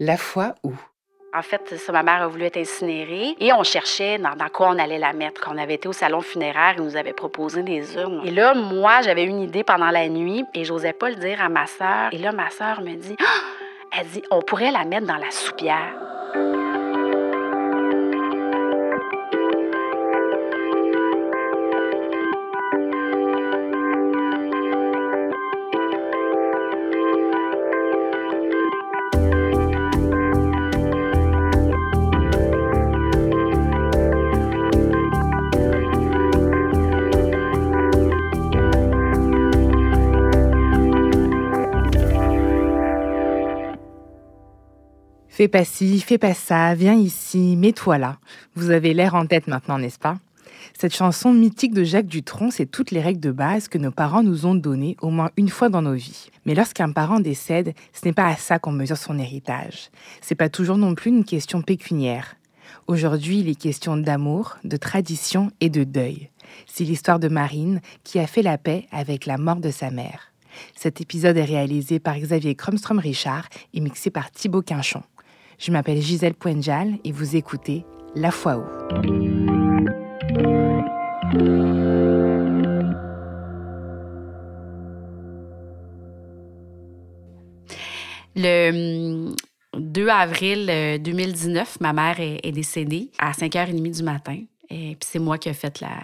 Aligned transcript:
La 0.00 0.16
foi 0.16 0.56
où? 0.64 0.72
En 1.32 1.42
fait, 1.42 1.76
ça, 1.76 1.92
ma 1.92 2.02
mère 2.02 2.22
a 2.22 2.26
voulu 2.26 2.44
être 2.44 2.56
incinérée 2.56 3.36
et 3.38 3.52
on 3.52 3.62
cherchait 3.62 4.18
dans, 4.18 4.34
quoi 4.52 4.70
on 4.70 4.78
allait 4.78 4.98
la 4.98 5.12
mettre. 5.12 5.40
Quand 5.40 5.54
on 5.54 5.58
avait 5.58 5.74
été 5.74 5.88
au 5.88 5.92
salon 5.92 6.20
funéraire, 6.20 6.74
ils 6.76 6.82
nous 6.82 6.96
avaient 6.96 7.12
proposé 7.12 7.62
des 7.62 7.94
urnes. 7.94 8.20
Et 8.24 8.32
là, 8.32 8.54
moi, 8.54 9.02
j'avais 9.02 9.24
une 9.24 9.40
idée 9.40 9.62
pendant 9.62 9.90
la 9.90 10.08
nuit 10.08 10.44
et 10.52 10.64
j'osais 10.64 10.92
pas 10.92 11.10
le 11.10 11.16
dire 11.16 11.40
à 11.40 11.48
ma 11.48 11.66
sœur. 11.66 12.08
Et 12.12 12.18
là, 12.18 12.32
ma 12.32 12.50
sœur 12.50 12.80
me 12.80 12.94
dit, 12.94 13.16
ah! 13.20 13.98
elle 13.98 14.06
dit, 14.08 14.22
on 14.32 14.42
pourrait 14.42 14.72
la 14.72 14.84
mettre 14.84 15.06
dans 15.06 15.16
la 15.16 15.30
soupière. 15.30 16.13
Fais 45.36 45.48
pas 45.48 45.64
ci, 45.64 45.98
fais 45.98 46.16
pas 46.16 46.32
ça, 46.32 46.76
viens 46.76 46.94
ici, 46.94 47.56
mets-toi 47.56 47.98
là. 47.98 48.18
Vous 48.54 48.70
avez 48.70 48.94
l'air 48.94 49.16
en 49.16 49.26
tête 49.26 49.48
maintenant, 49.48 49.80
n'est-ce 49.80 49.98
pas? 49.98 50.16
Cette 50.78 50.94
chanson 50.94 51.32
mythique 51.32 51.74
de 51.74 51.82
Jacques 51.82 52.06
Dutronc, 52.06 52.52
c'est 52.52 52.70
toutes 52.70 52.92
les 52.92 53.00
règles 53.00 53.18
de 53.18 53.32
base 53.32 53.66
que 53.66 53.76
nos 53.76 53.90
parents 53.90 54.22
nous 54.22 54.46
ont 54.46 54.54
données 54.54 54.96
au 55.00 55.10
moins 55.10 55.32
une 55.36 55.48
fois 55.48 55.70
dans 55.70 55.82
nos 55.82 55.94
vies. 55.94 56.30
Mais 56.46 56.54
lorsqu'un 56.54 56.92
parent 56.92 57.18
décède, 57.18 57.74
ce 57.92 58.06
n'est 58.06 58.12
pas 58.12 58.28
à 58.28 58.36
ça 58.36 58.60
qu'on 58.60 58.70
mesure 58.70 58.96
son 58.96 59.18
héritage. 59.18 59.90
C'est 60.20 60.36
pas 60.36 60.48
toujours 60.48 60.78
non 60.78 60.94
plus 60.94 61.10
une 61.10 61.24
question 61.24 61.62
pécuniaire. 61.62 62.36
Aujourd'hui, 62.86 63.40
il 63.40 63.48
est 63.48 63.60
question 63.60 63.96
d'amour, 63.96 64.58
de 64.62 64.76
tradition 64.76 65.50
et 65.60 65.68
de 65.68 65.82
deuil. 65.82 66.30
C'est 66.68 66.84
l'histoire 66.84 67.18
de 67.18 67.26
Marine 67.26 67.80
qui 68.04 68.20
a 68.20 68.28
fait 68.28 68.42
la 68.42 68.56
paix 68.56 68.86
avec 68.92 69.26
la 69.26 69.36
mort 69.36 69.56
de 69.56 69.72
sa 69.72 69.90
mère. 69.90 70.30
Cet 70.76 71.00
épisode 71.00 71.36
est 71.36 71.44
réalisé 71.44 71.98
par 71.98 72.16
Xavier 72.16 72.54
Cromstrom-Richard 72.54 73.48
et 73.72 73.80
mixé 73.80 74.10
par 74.10 74.30
Thibaut 74.30 74.62
Quinchon. 74.62 75.02
Je 75.64 75.72
m'appelle 75.72 76.02
Gisèle 76.02 76.34
Poenjal 76.34 76.98
et 77.04 77.10
vous 77.10 77.36
écoutez 77.36 77.86
La 78.14 78.30
Foi 78.30 78.58
où. 78.58 78.64
Le 88.36 89.32
2 89.78 90.02
hum, 90.02 90.08
avril 90.10 91.00
2019, 91.02 91.56
euh, 91.56 91.76
ma 91.80 91.94
mère 91.94 92.20
est, 92.20 92.52
décédée 92.52 93.10
à 93.18 93.32
5h30 93.32 93.90
du 93.90 94.02
matin. 94.02 94.36
Et 94.68 94.96
puis 94.96 95.08
c'est 95.10 95.18
moi 95.18 95.38
qui 95.38 95.48
ai 95.48 95.54
fait 95.54 95.80
la, 95.80 95.96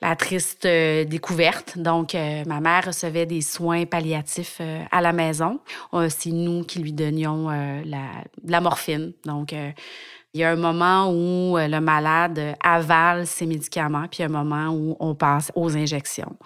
la 0.00 0.16
triste 0.16 0.64
euh, 0.64 1.04
découverte. 1.04 1.78
Donc, 1.78 2.14
euh, 2.14 2.44
ma 2.46 2.60
mère 2.60 2.86
recevait 2.86 3.26
des 3.26 3.40
soins 3.40 3.84
palliatifs 3.84 4.58
euh, 4.60 4.82
à 4.90 5.00
la 5.00 5.12
maison. 5.12 5.60
C'est 6.08 6.30
nous 6.30 6.64
qui 6.64 6.78
lui 6.80 6.92
donnions 6.92 7.48
la, 7.48 8.04
la, 8.44 8.60
morphine. 8.60 9.12
Donc, 9.24 9.52
il 9.52 10.40
y 10.40 10.44
a 10.44 10.50
un 10.50 10.56
moment 10.56 11.10
où 11.10 11.56
le 11.56 11.80
malade 11.80 12.56
avale 12.62 13.26
ses 13.26 13.46
médicaments, 13.46 14.06
puis 14.10 14.22
un 14.22 14.28
moment 14.28 14.68
où 14.68 14.96
on 15.00 15.14
passe 15.14 15.50
aux 15.54 15.76
injections. 15.76 16.36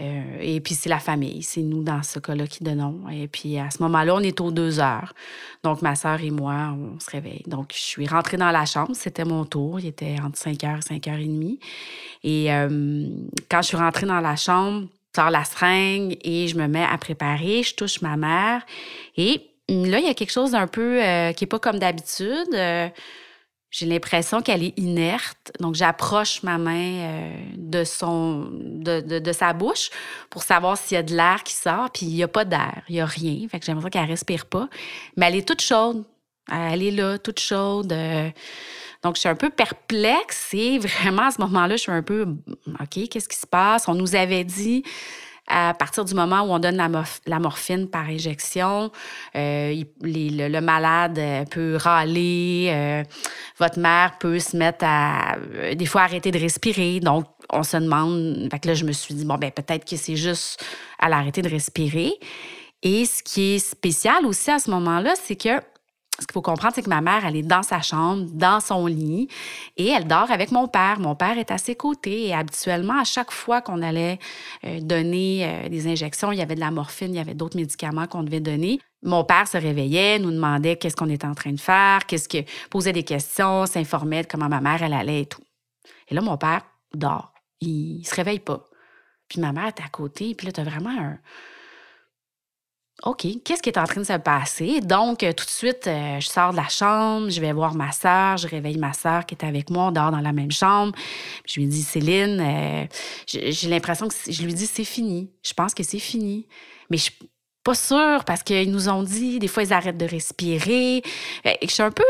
Euh, 0.00 0.38
et 0.40 0.60
puis, 0.60 0.74
c'est 0.74 0.88
la 0.88 0.98
famille. 0.98 1.42
C'est 1.42 1.62
nous, 1.62 1.82
dans 1.82 2.02
ce 2.02 2.18
cas-là, 2.18 2.46
qui 2.46 2.64
donnons. 2.64 3.08
Et 3.10 3.28
puis, 3.28 3.58
à 3.58 3.70
ce 3.70 3.82
moment-là, 3.82 4.14
on 4.14 4.20
est 4.20 4.40
aux 4.40 4.50
deux 4.50 4.80
heures. 4.80 5.14
Donc, 5.62 5.82
ma 5.82 5.94
sœur 5.94 6.20
et 6.22 6.30
moi, 6.30 6.74
on 6.76 6.98
se 6.98 7.10
réveille. 7.10 7.42
Donc, 7.46 7.72
je 7.74 7.80
suis 7.80 8.06
rentrée 8.06 8.36
dans 8.36 8.50
la 8.50 8.64
chambre. 8.64 8.92
C'était 8.94 9.24
mon 9.24 9.44
tour. 9.44 9.80
Il 9.80 9.86
était 9.86 10.16
entre 10.22 10.38
5 10.38 10.56
h 10.58 10.78
et 10.78 10.82
5 10.82 11.02
h 11.02 11.38
30. 11.38 11.58
Et 12.24 12.52
euh, 12.52 13.06
quand 13.50 13.62
je 13.62 13.68
suis 13.68 13.76
rentrée 13.76 14.06
dans 14.06 14.20
la 14.20 14.36
chambre, 14.36 14.86
je 15.14 15.20
sors 15.20 15.30
la 15.30 15.44
seringue 15.44 16.16
et 16.22 16.48
je 16.48 16.56
me 16.56 16.66
mets 16.66 16.84
à 16.84 16.96
préparer. 16.96 17.62
Je 17.62 17.74
touche 17.74 18.00
ma 18.00 18.16
mère. 18.16 18.64
Et 19.16 19.42
là, 19.68 19.98
il 19.98 20.06
y 20.06 20.10
a 20.10 20.14
quelque 20.14 20.32
chose 20.32 20.52
d'un 20.52 20.66
peu 20.66 21.02
euh, 21.02 21.32
qui 21.32 21.44
n'est 21.44 21.48
pas 21.48 21.58
comme 21.58 21.78
d'habitude. 21.78 22.54
J'ai 23.70 23.86
l'impression 23.86 24.42
qu'elle 24.42 24.64
est 24.64 24.76
inerte. 24.78 25.52
Donc, 25.60 25.76
j'approche 25.76 26.42
ma 26.42 26.58
main 26.58 26.74
euh, 26.74 27.32
de, 27.56 27.84
son, 27.84 28.48
de, 28.52 29.00
de, 29.00 29.32
sa 29.32 29.52
bouche 29.52 29.90
pour 30.28 30.42
savoir 30.42 30.76
s'il 30.76 30.96
y 30.96 30.98
a 30.98 31.04
de 31.04 31.14
l'air 31.14 31.44
qui 31.44 31.54
sort. 31.54 31.90
Puis, 31.90 32.06
il 32.06 32.14
n'y 32.14 32.22
a 32.24 32.28
pas 32.28 32.44
d'air. 32.44 32.82
Il 32.88 32.96
n'y 32.96 33.00
a 33.00 33.06
rien. 33.06 33.46
Fait 33.48 33.60
que 33.60 33.66
j'ai 33.66 33.72
l'impression 33.72 33.90
qu'elle 33.90 34.10
respire 34.10 34.46
pas. 34.46 34.68
Mais 35.16 35.26
elle 35.26 35.36
est 35.36 35.46
toute 35.46 35.60
chaude. 35.60 36.04
Elle 36.50 36.82
est 36.82 36.90
là, 36.90 37.16
toute 37.18 37.38
chaude. 37.38 37.92
Euh. 37.92 38.28
Donc, 39.04 39.14
je 39.14 39.20
suis 39.20 39.28
un 39.28 39.36
peu 39.36 39.50
perplexe. 39.50 40.52
Et 40.52 40.78
vraiment, 40.80 41.26
à 41.26 41.30
ce 41.30 41.40
moment-là, 41.40 41.76
je 41.76 41.82
suis 41.82 41.92
un 41.92 42.02
peu 42.02 42.26
OK, 42.80 43.08
qu'est-ce 43.08 43.28
qui 43.28 43.38
se 43.38 43.46
passe? 43.46 43.86
On 43.86 43.94
nous 43.94 44.16
avait 44.16 44.44
dit 44.44 44.82
à 45.50 45.74
partir 45.74 46.04
du 46.04 46.14
moment 46.14 46.42
où 46.42 46.52
on 46.52 46.58
donne 46.58 46.76
la, 46.76 47.38
morphine 47.38 47.88
par 47.88 48.06
injection, 48.06 48.90
euh, 49.36 49.82
le, 50.00 50.60
malade 50.60 51.18
euh, 51.18 51.44
peut 51.44 51.76
râler, 51.76 52.68
euh, 52.70 53.02
votre 53.58 53.78
mère 53.78 54.16
peut 54.18 54.38
se 54.38 54.56
mettre 54.56 54.84
à, 54.86 55.36
des 55.74 55.86
fois, 55.86 56.02
arrêter 56.02 56.30
de 56.30 56.38
respirer. 56.38 57.00
Donc, 57.00 57.26
on 57.52 57.64
se 57.64 57.76
demande, 57.76 58.48
là, 58.64 58.74
je 58.74 58.84
me 58.84 58.92
suis 58.92 59.14
dit, 59.14 59.24
bon, 59.24 59.36
ben 59.36 59.50
peut-être 59.50 59.84
que 59.84 59.96
c'est 59.96 60.16
juste 60.16 60.64
à 61.00 61.08
l'arrêter 61.08 61.42
de 61.42 61.48
respirer. 61.48 62.12
Et 62.82 63.04
ce 63.04 63.22
qui 63.22 63.54
est 63.54 63.58
spécial 63.58 64.24
aussi 64.24 64.50
à 64.50 64.58
ce 64.58 64.70
moment-là, 64.70 65.14
c'est 65.20 65.36
que 65.36 65.60
ce 66.20 66.26
qu'il 66.26 66.34
faut 66.34 66.42
comprendre, 66.42 66.74
c'est 66.74 66.82
que 66.82 66.88
ma 66.88 67.00
mère, 67.00 67.24
elle 67.24 67.36
est 67.36 67.42
dans 67.42 67.62
sa 67.62 67.80
chambre, 67.80 68.26
dans 68.32 68.60
son 68.60 68.86
lit, 68.86 69.28
et 69.76 69.88
elle 69.88 70.06
dort 70.06 70.30
avec 70.30 70.52
mon 70.52 70.68
père. 70.68 71.00
Mon 71.00 71.14
père 71.14 71.38
est 71.38 71.50
à 71.50 71.58
ses 71.58 71.74
côtés. 71.74 72.28
Et 72.28 72.34
habituellement, 72.34 73.00
à 73.00 73.04
chaque 73.04 73.30
fois 73.30 73.60
qu'on 73.60 73.82
allait 73.82 74.18
euh, 74.64 74.80
donner 74.80 75.44
euh, 75.44 75.68
des 75.68 75.88
injections, 75.88 76.32
il 76.32 76.38
y 76.38 76.42
avait 76.42 76.54
de 76.54 76.60
la 76.60 76.70
morphine, 76.70 77.14
il 77.14 77.16
y 77.16 77.20
avait 77.20 77.34
d'autres 77.34 77.56
médicaments 77.56 78.06
qu'on 78.06 78.22
devait 78.22 78.40
donner. 78.40 78.80
Mon 79.02 79.24
père 79.24 79.48
se 79.48 79.56
réveillait, 79.56 80.18
nous 80.18 80.30
demandait 80.30 80.76
qu'est-ce 80.76 80.96
qu'on 80.96 81.08
était 81.08 81.26
en 81.26 81.34
train 81.34 81.52
de 81.52 81.60
faire, 81.60 82.04
qu'est-ce 82.06 82.28
que 82.28 82.38
posait 82.68 82.92
des 82.92 83.02
questions, 83.02 83.64
s'informait 83.66 84.22
de 84.22 84.28
comment 84.28 84.48
ma 84.48 84.60
mère 84.60 84.82
allait 84.82 85.22
et 85.22 85.26
tout. 85.26 85.42
Et 86.08 86.14
là, 86.14 86.20
mon 86.20 86.36
père 86.36 86.62
dort. 86.94 87.32
Il, 87.60 88.04
se 88.04 88.14
réveille 88.14 88.40
pas. 88.40 88.66
Puis 89.28 89.40
ma 89.40 89.52
mère 89.52 89.66
est 89.66 89.80
à 89.80 89.88
côté, 89.88 90.34
puis 90.34 90.46
là, 90.46 90.52
tu 90.52 90.60
as 90.60 90.64
vraiment 90.64 90.90
un, 90.90 91.18
OK, 93.04 93.26
qu'est-ce 93.44 93.62
qui 93.62 93.70
est 93.70 93.78
en 93.78 93.84
train 93.84 94.02
de 94.02 94.06
se 94.06 94.18
passer? 94.18 94.80
Donc, 94.82 95.22
euh, 95.22 95.32
tout 95.32 95.46
de 95.46 95.50
suite, 95.50 95.86
euh, 95.86 96.20
je 96.20 96.28
sors 96.28 96.52
de 96.52 96.56
la 96.56 96.68
chambre, 96.68 97.30
je 97.30 97.40
vais 97.40 97.52
voir 97.52 97.74
ma 97.74 97.92
sœur, 97.92 98.36
je 98.36 98.46
réveille 98.46 98.76
ma 98.76 98.92
sœur 98.92 99.24
qui 99.24 99.34
est 99.34 99.44
avec 99.44 99.70
moi, 99.70 99.84
on 99.84 99.90
dort 99.90 100.10
dans 100.10 100.20
la 100.20 100.32
même 100.32 100.50
chambre. 100.50 100.92
Je 101.46 101.60
lui 101.60 101.66
dis, 101.66 101.82
Céline, 101.82 102.40
euh, 102.40 102.86
j'ai 103.26 103.68
l'impression 103.68 104.06
que 104.06 104.14
je 104.28 104.42
lui 104.42 104.52
dis, 104.52 104.66
c'est 104.66 104.84
fini. 104.84 105.30
Je 105.42 105.54
pense 105.54 105.72
que 105.72 105.82
c'est 105.82 105.98
fini. 105.98 106.46
Mais 106.90 106.98
je 106.98 107.04
suis 107.04 107.18
pas 107.64 107.74
sûre 107.74 108.24
parce 108.26 108.42
qu'ils 108.42 108.70
nous 108.70 108.90
ont 108.90 109.02
dit, 109.02 109.38
des 109.38 109.48
fois, 109.48 109.62
ils 109.62 109.72
arrêtent 109.72 109.98
de 109.98 110.06
respirer. 110.06 111.02
je 111.44 111.66
suis 111.70 111.82
un 111.82 111.92
peu 111.92 112.04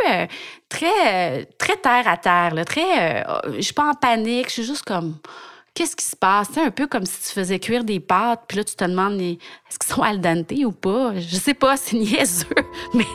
très, 0.68 1.44
très 1.58 1.76
terre 1.76 2.08
à 2.08 2.16
terre, 2.16 2.54
là, 2.54 2.64
très. 2.64 3.24
je 3.54 3.60
suis 3.60 3.74
pas 3.74 3.90
en 3.90 3.94
panique, 3.94 4.48
je 4.48 4.54
suis 4.54 4.64
juste 4.64 4.84
comme 4.84 5.18
qu'est-ce 5.74 5.96
qui 5.96 6.04
se 6.04 6.16
passe? 6.16 6.48
C'est 6.52 6.62
un 6.62 6.70
peu 6.70 6.86
comme 6.86 7.06
si 7.06 7.28
tu 7.28 7.32
faisais 7.34 7.58
cuire 7.58 7.84
des 7.84 8.00
pâtes, 8.00 8.44
puis 8.48 8.58
là, 8.58 8.64
tu 8.64 8.74
te 8.74 8.84
demandes, 8.84 9.20
est-ce 9.20 9.78
qu'ils 9.78 9.94
sont 9.94 10.02
al 10.02 10.20
dente 10.20 10.52
ou 10.52 10.72
pas? 10.72 11.14
Je 11.18 11.36
sais 11.36 11.54
pas, 11.54 11.76
c'est 11.76 11.96
niaiseux, 11.96 12.46
mais... 12.94 13.06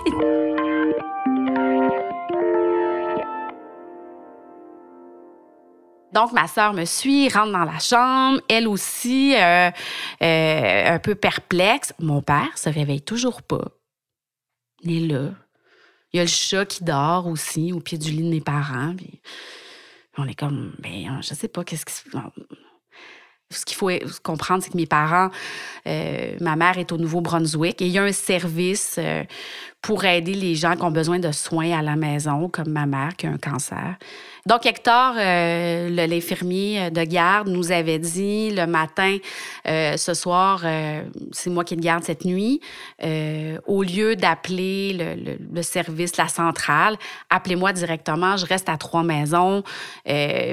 Donc, 6.14 6.32
ma 6.32 6.48
sœur 6.48 6.72
me 6.72 6.86
suit, 6.86 7.28
rentre 7.28 7.52
dans 7.52 7.66
la 7.66 7.78
chambre, 7.78 8.40
elle 8.48 8.70
aussi, 8.70 9.36
euh, 9.36 9.70
euh, 10.24 10.96
un 10.96 11.00
peu 11.00 11.14
perplexe. 11.14 11.94
Mon 12.00 12.22
père 12.22 12.58
se 12.58 12.70
réveille 12.70 13.02
toujours 13.02 13.42
pas. 13.42 13.66
Il 14.82 15.04
est 15.04 15.14
là. 15.14 15.32
Il 16.14 16.18
y 16.18 16.20
a 16.22 16.24
le 16.24 16.30
chat 16.30 16.66
qui 16.66 16.86
dort 16.86 17.28
aussi 17.28 17.74
au 17.74 17.82
pied 17.82 17.98
du 17.98 18.12
lit 18.12 18.24
de 18.24 18.30
mes 18.30 18.40
parents. 18.40 18.96
On 20.18 20.28
est 20.28 20.36
comme, 20.36 20.74
ben, 20.80 21.20
je 21.22 21.34
sais 21.34 21.48
pas, 21.48 21.64
qu'est-ce 21.64 21.86
qui. 21.86 21.94
Ce 23.52 23.64
qu'il 23.64 23.78
faut 23.78 23.92
comprendre, 24.24 24.64
c'est 24.64 24.72
que 24.72 24.78
mes 24.78 24.88
parents, 24.88 25.30
euh, 25.86 26.36
ma 26.42 26.56
mère 26.56 26.80
est 26.80 26.92
au 26.92 26.98
Nouveau-Brunswick 26.98 27.80
et 27.80 27.86
il 27.86 27.92
y 27.92 28.00
a 28.00 28.04
un 28.04 28.12
service 28.12 28.96
euh, 28.98 29.24
pour 29.84 30.04
aider 30.04 30.34
les 30.34 30.56
gens 30.56 30.76
qui 30.76 30.82
ont 30.82 30.92
besoin 30.92 31.20
de 31.20 31.32
soins 31.32 31.78
à 31.78 31.84
la 31.84 31.96
maison, 31.96 32.50
comme 32.50 32.70
ma 32.70 32.88
mère 32.88 33.16
qui 33.16 33.28
a 33.28 33.30
un 33.30 33.38
cancer. 33.38 33.98
Donc, 34.48 34.68
Hector, 34.68 35.16
euh, 35.18 35.90
l'infirmier 35.90 36.92
de 36.92 37.04
garde, 37.04 37.48
nous 37.48 37.72
avait 37.72 37.98
dit 37.98 38.52
le 38.52 38.68
matin, 38.68 39.18
euh, 39.68 39.98
ce 39.98 40.14
soir, 40.14 40.62
euh, 40.64 41.02
c'est 41.32 41.50
moi 41.50 41.64
qui 41.64 41.76
le 41.76 41.82
garde 41.82 42.04
cette 42.04 42.26
nuit, 42.26 42.62
au 43.66 43.82
lieu 43.82 44.16
d'appeler 44.16 44.94
le, 44.94 45.38
le, 45.52 45.62
service, 45.64 46.16
la 46.18 46.28
centrale, 46.28 46.96
appelez-moi 47.32 47.74
directement, 47.74 48.38
je 48.38 48.46
reste 48.46 48.70
à 48.70 48.78
trois 48.78 49.02
maisons, 49.02 49.64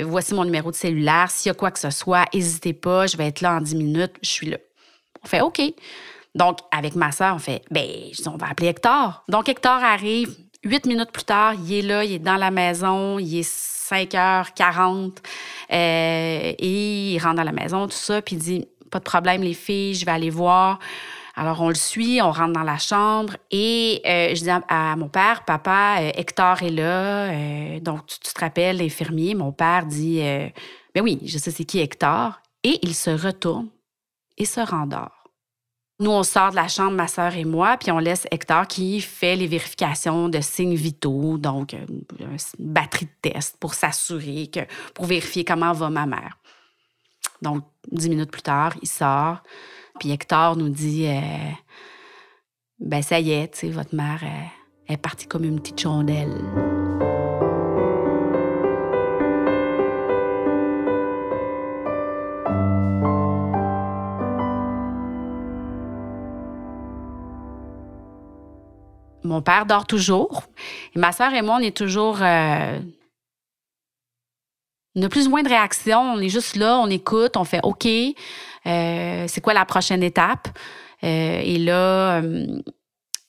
voici 0.04 0.34
mon 0.34 0.44
numéro 0.44 0.70
de 0.70 0.76
cellulaire, 0.76 1.30
s'il 1.30 1.50
y 1.50 1.52
a 1.52 1.54
quoi 1.54 1.70
que 1.70 1.78
ce 1.78 1.90
soit, 1.90 2.24
n'hésitez 2.32 2.72
pas, 2.72 3.06
je 3.06 3.18
vais 3.18 3.26
être 3.26 3.42
là 3.42 3.56
en 3.56 3.60
dix 3.60 3.76
minutes, 3.76 4.14
je 4.22 4.30
suis 4.30 4.48
là. 4.48 4.56
On 5.22 5.28
fait 5.28 5.42
OK. 5.42 5.60
Donc, 6.34 6.58
avec 6.70 6.94
ma 6.94 7.12
soeur, 7.12 7.34
on 7.34 7.38
fait, 7.38 7.62
ben, 7.70 7.86
on 8.26 8.36
va 8.38 8.48
appeler 8.48 8.68
Hector. 8.68 9.22
Donc, 9.28 9.48
Hector 9.48 9.84
arrive. 9.84 10.34
Huit 10.64 10.86
minutes 10.86 11.10
plus 11.10 11.24
tard, 11.24 11.54
il 11.54 11.72
est 11.74 11.82
là, 11.82 12.04
il 12.04 12.12
est 12.12 12.18
dans 12.20 12.36
la 12.36 12.52
maison, 12.52 13.18
il 13.18 13.40
est 13.40 13.42
5h40 13.92 15.18
euh, 15.72 16.52
et 16.58 17.12
il 17.14 17.18
rentre 17.18 17.36
dans 17.36 17.44
la 17.44 17.52
maison, 17.52 17.86
tout 17.86 17.92
ça, 17.92 18.22
puis 18.22 18.36
il 18.36 18.38
dit, 18.38 18.68
pas 18.90 18.98
de 18.98 19.04
problème, 19.04 19.42
les 19.42 19.54
filles, 19.54 19.94
je 19.94 20.04
vais 20.04 20.12
aller 20.12 20.30
voir. 20.30 20.78
Alors, 21.34 21.62
on 21.62 21.68
le 21.68 21.74
suit, 21.74 22.20
on 22.20 22.30
rentre 22.30 22.52
dans 22.52 22.62
la 22.62 22.76
chambre 22.76 23.36
et 23.50 24.02
euh, 24.06 24.34
je 24.34 24.42
dis 24.42 24.50
à, 24.50 24.96
mon 24.96 25.08
père, 25.08 25.44
papa, 25.44 25.96
euh, 26.00 26.10
Hector 26.14 26.62
est 26.62 26.70
là. 26.70 27.80
Donc, 27.80 28.06
tu, 28.06 28.18
te 28.18 28.40
rappelles, 28.40 28.76
l'infirmier, 28.78 29.34
mon 29.34 29.50
père 29.50 29.86
dit, 29.86 30.20
ben 30.94 31.02
oui, 31.02 31.20
je 31.24 31.38
sais 31.38 31.50
c'est 31.50 31.64
qui 31.64 31.78
Hector. 31.78 32.40
Et 32.64 32.78
il 32.82 32.94
se 32.94 33.10
retourne 33.10 33.68
et 34.36 34.44
se 34.44 34.60
rendort. 34.60 35.21
Nous, 36.02 36.10
on 36.10 36.24
sort 36.24 36.50
de 36.50 36.56
la 36.56 36.66
chambre, 36.66 36.96
ma 36.96 37.06
sœur 37.06 37.36
et 37.36 37.44
moi, 37.44 37.76
puis 37.76 37.92
on 37.92 38.00
laisse 38.00 38.26
Hector 38.32 38.66
qui 38.66 39.00
fait 39.00 39.36
les 39.36 39.46
vérifications 39.46 40.28
de 40.28 40.40
signes 40.40 40.74
vitaux, 40.74 41.38
donc 41.38 41.74
une 41.74 42.02
batterie 42.58 43.06
de 43.06 43.30
test 43.30 43.56
pour 43.60 43.74
s'assurer 43.74 44.48
que, 44.48 44.60
pour 44.94 45.04
vérifier 45.04 45.44
comment 45.44 45.72
va 45.72 45.90
ma 45.90 46.06
mère. 46.06 46.38
Donc, 47.40 47.62
dix 47.92 48.08
minutes 48.08 48.32
plus 48.32 48.42
tard, 48.42 48.74
il 48.82 48.88
sort. 48.88 49.44
Puis 50.00 50.10
Hector 50.10 50.56
nous 50.56 50.70
dit 50.70 51.06
euh, 51.06 51.20
Ben, 52.80 53.00
ça 53.00 53.20
y 53.20 53.30
est, 53.30 53.52
tu 53.54 53.60
sais, 53.60 53.68
votre 53.68 53.94
mère 53.94 54.24
est 54.88 54.96
partie 54.96 55.28
comme 55.28 55.44
une 55.44 55.60
petite 55.60 55.82
chandelle. 55.82 56.81
Mon 69.32 69.40
père 69.40 69.64
dort 69.64 69.86
toujours. 69.86 70.42
Et 70.94 70.98
ma 70.98 71.10
soeur 71.10 71.32
et 71.32 71.40
moi, 71.40 71.56
on 71.58 71.64
est 71.64 71.74
toujours. 71.74 72.18
Euh, 72.20 72.78
on 74.94 75.02
a 75.02 75.08
plus 75.08 75.26
ou 75.26 75.30
moins 75.30 75.42
de 75.42 75.48
réaction. 75.48 75.98
On 75.98 76.18
est 76.18 76.28
juste 76.28 76.54
là, 76.54 76.78
on 76.78 76.88
écoute, 76.90 77.38
on 77.38 77.44
fait 77.44 77.60
OK. 77.62 77.86
Euh, 77.86 79.24
c'est 79.26 79.40
quoi 79.40 79.54
la 79.54 79.64
prochaine 79.64 80.02
étape? 80.02 80.48
Euh, 81.02 81.40
et 81.42 81.56
là, 81.56 82.20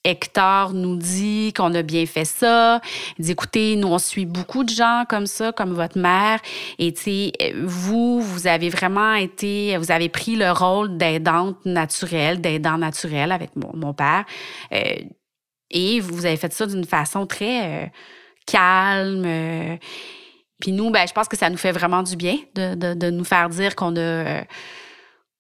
Hector 0.04 0.74
nous 0.74 0.98
dit 0.98 1.54
qu'on 1.56 1.74
a 1.74 1.84
bien 1.84 2.06
fait 2.06 2.26
ça. 2.26 2.82
Il 3.18 3.24
dit, 3.24 3.32
écoutez, 3.32 3.78
nous, 3.78 3.88
on 3.88 3.98
suit 3.98 4.26
beaucoup 4.26 4.66
de 4.66 4.70
gens 4.72 5.06
comme 5.08 5.26
ça, 5.26 5.54
comme 5.54 5.72
votre 5.72 5.98
mère. 5.98 6.42
Et, 6.80 6.94
vous, 7.64 8.20
vous 8.20 8.46
avez 8.46 8.68
vraiment 8.68 9.14
été, 9.14 9.78
vous 9.78 9.90
avez 9.90 10.10
pris 10.10 10.36
le 10.36 10.52
rôle 10.52 10.98
d'aidante 10.98 11.66
naturelle, 11.66 12.42
d'aidant 12.42 12.78
naturel 12.78 13.32
avec 13.32 13.52
mon, 13.56 13.94
père. 13.94 14.26
Et 15.74 16.00
vous 16.00 16.25
avez 16.25 16.38
fait 16.38 16.54
ça 16.54 16.66
d'une 16.66 16.86
façon 16.86 17.25
très 17.25 17.92
calme. 18.46 19.80
Puis 20.62 20.72
nous, 20.72 20.92
ben, 20.92 21.06
je 21.06 21.14
pense 21.14 21.28
que 21.28 21.36
ça 21.36 21.50
nous 21.50 21.58
fait 21.58 21.74
vraiment 21.74 22.04
du 22.04 22.16
bien 22.16 22.38
de, 22.56 22.94
de, 22.94 23.10
nous 23.10 23.25
faire 23.25 23.50
dire 23.50 23.75
qu'on 23.75 23.98
a 23.98 24.44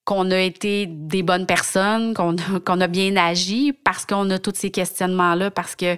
qu'on 0.05 0.31
a 0.31 0.39
été 0.39 0.85
des 0.85 1.23
bonnes 1.23 1.45
personnes, 1.45 2.13
qu'on 2.13 2.35
a, 2.35 2.59
qu'on 2.65 2.81
a 2.81 2.87
bien 2.87 3.15
agi 3.15 3.71
parce 3.71 4.05
qu'on 4.05 4.29
a 4.31 4.39
tous 4.39 4.55
ces 4.55 4.69
questionnements-là, 4.69 5.49
parce 5.49 5.77
que 5.77 5.97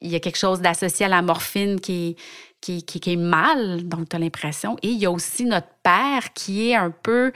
il 0.00 0.10
y 0.10 0.14
a 0.14 0.20
quelque 0.20 0.38
chose 0.38 0.62
d'associé 0.62 1.04
à 1.04 1.08
la 1.10 1.20
morphine 1.20 1.80
qui 1.80 2.10
est, 2.10 2.16
qui, 2.60 2.84
est 3.06 3.16
mal, 3.16 3.88
donc 3.88 4.08
tu 4.08 4.16
as 4.16 4.18
l'impression. 4.18 4.76
Et 4.82 4.88
il 4.88 4.98
y 4.98 5.06
a 5.06 5.10
aussi 5.10 5.44
notre 5.44 5.68
père 5.82 6.32
qui 6.34 6.70
est 6.70 6.74
un 6.74 6.90
peu 6.90 7.32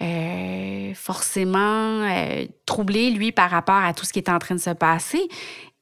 euh, 0.00 0.94
forcément 0.94 2.02
euh, 2.02 2.46
troublé, 2.66 3.10
lui, 3.10 3.32
par 3.32 3.50
rapport 3.50 3.82
à 3.82 3.94
tout 3.94 4.04
ce 4.04 4.12
qui 4.12 4.18
est 4.18 4.28
en 4.28 4.38
train 4.38 4.54
de 4.54 4.60
se 4.60 4.70
passer 4.70 5.28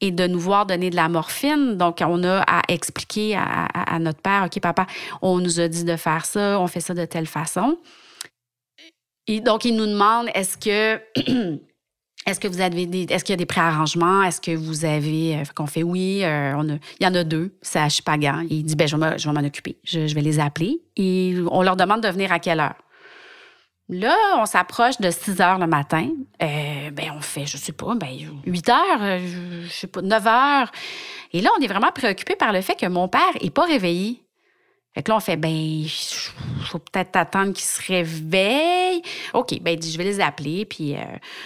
et 0.01 0.11
de 0.11 0.27
nous 0.27 0.39
voir 0.39 0.67
donner 0.67 0.91
de 0.91 0.97
la 0.97 1.09
morphine. 1.09 1.77
Donc, 1.77 1.99
on 2.01 2.23
a 2.25 2.43
à 2.43 2.63
expliquer 2.69 3.37
à, 3.37 3.65
à 3.65 3.99
notre 3.99 4.21
père, 4.21 4.45
OK, 4.45 4.61
papa, 4.61 4.87
on 5.23 5.39
nous 5.39 5.61
a 5.61 5.69
dit 5.69 5.85
de 5.85 5.97
faire 5.97 6.25
ça, 6.25 6.61
on 6.61 6.67
fait 6.67 6.81
ça 6.81 6.95
de 6.95 7.05
telle 7.05 7.27
façon. 7.27 7.79
Et 9.27 9.41
donc, 9.41 9.65
il 9.65 9.77
nous 9.77 9.87
demande 9.87 10.29
est-ce 10.35 10.57
que. 10.57 11.59
Est-ce 12.27 12.41
que 12.41 12.49
vous 12.49 12.61
avez 12.61 12.87
des, 12.87 13.07
est-ce 13.09 13.25
qu'il 13.25 13.35
y 13.35 13.35
a 13.35 13.39
des 13.39 13.47
préarrangements? 13.47 14.25
Est-ce 14.25 14.41
que 14.41 14.51
vous 14.51 14.85
avez, 14.85 15.37
euh, 15.37 15.43
qu'on 15.55 15.67
fait 15.67 15.85
oui, 15.85 16.25
euh, 16.25 16.55
on 16.57 16.65
il 16.67 16.81
y 17.01 17.07
en 17.07 17.15
a 17.15 17.23
deux, 17.23 17.57
c'est 17.63 17.79
à 17.79 17.89
Chipagan. 17.89 18.45
Il 18.51 18.65
dit, 18.65 18.75
ben, 18.75 18.89
je 18.89 18.97
vais 18.97 19.33
m'en 19.33 19.47
occuper. 19.47 19.79
Je, 19.85 20.13
vais 20.13 20.23
les 20.23 20.41
appeler. 20.41 20.81
Et 20.97 21.37
on 21.53 21.63
leur 21.63 21.77
demande 21.77 22.03
de 22.03 22.09
venir 22.09 22.33
à 22.33 22.41
quelle 22.41 22.59
heure? 22.59 22.75
Là, 23.89 24.17
on 24.41 24.47
s'approche 24.47 24.99
de 24.99 25.09
6 25.13 25.41
heures 25.41 25.61
le 25.61 25.69
matin. 25.69 26.11
Euh, 26.43 26.91
ben, 26.91 27.13
on 27.17 27.21
fait, 27.21 27.47
je 27.47 27.57
sais 27.57 27.71
pas, 27.71 27.95
ben, 27.95 28.09
8 28.45 28.69
heures, 28.71 29.21
je 29.65 29.71
sais 29.71 29.87
pas, 29.87 30.03
9 30.03 30.27
heures. 30.27 30.73
Et 31.33 31.41
là, 31.41 31.51
on 31.57 31.63
est 31.63 31.69
vraiment 31.69 31.93
préoccupé 31.95 32.35
par 32.35 32.53
le 32.53 32.61
fait 32.61 32.75
que 32.75 32.87
mon 32.87 33.07
père 33.07 33.21
est 33.41 33.51
pas 33.51 33.65
réveillé. 33.65 34.26
Fait 34.97 35.03
que 35.03 35.11
là, 35.11 35.19
on 35.19 35.21
fait, 35.21 35.37
ben, 35.37 35.85
faut 36.65 36.79
peut-être 36.79 37.17
attendre 37.17 37.53
qu'ils 37.53 37.67
se 37.67 37.83
réveillent. 37.87 39.03
OK, 39.35 39.61
ben, 39.61 39.79
je 39.81 39.99
vais 39.99 40.05
les 40.05 40.21
appeler, 40.21 40.65
puis 40.65 40.97
euh, 40.97 41.03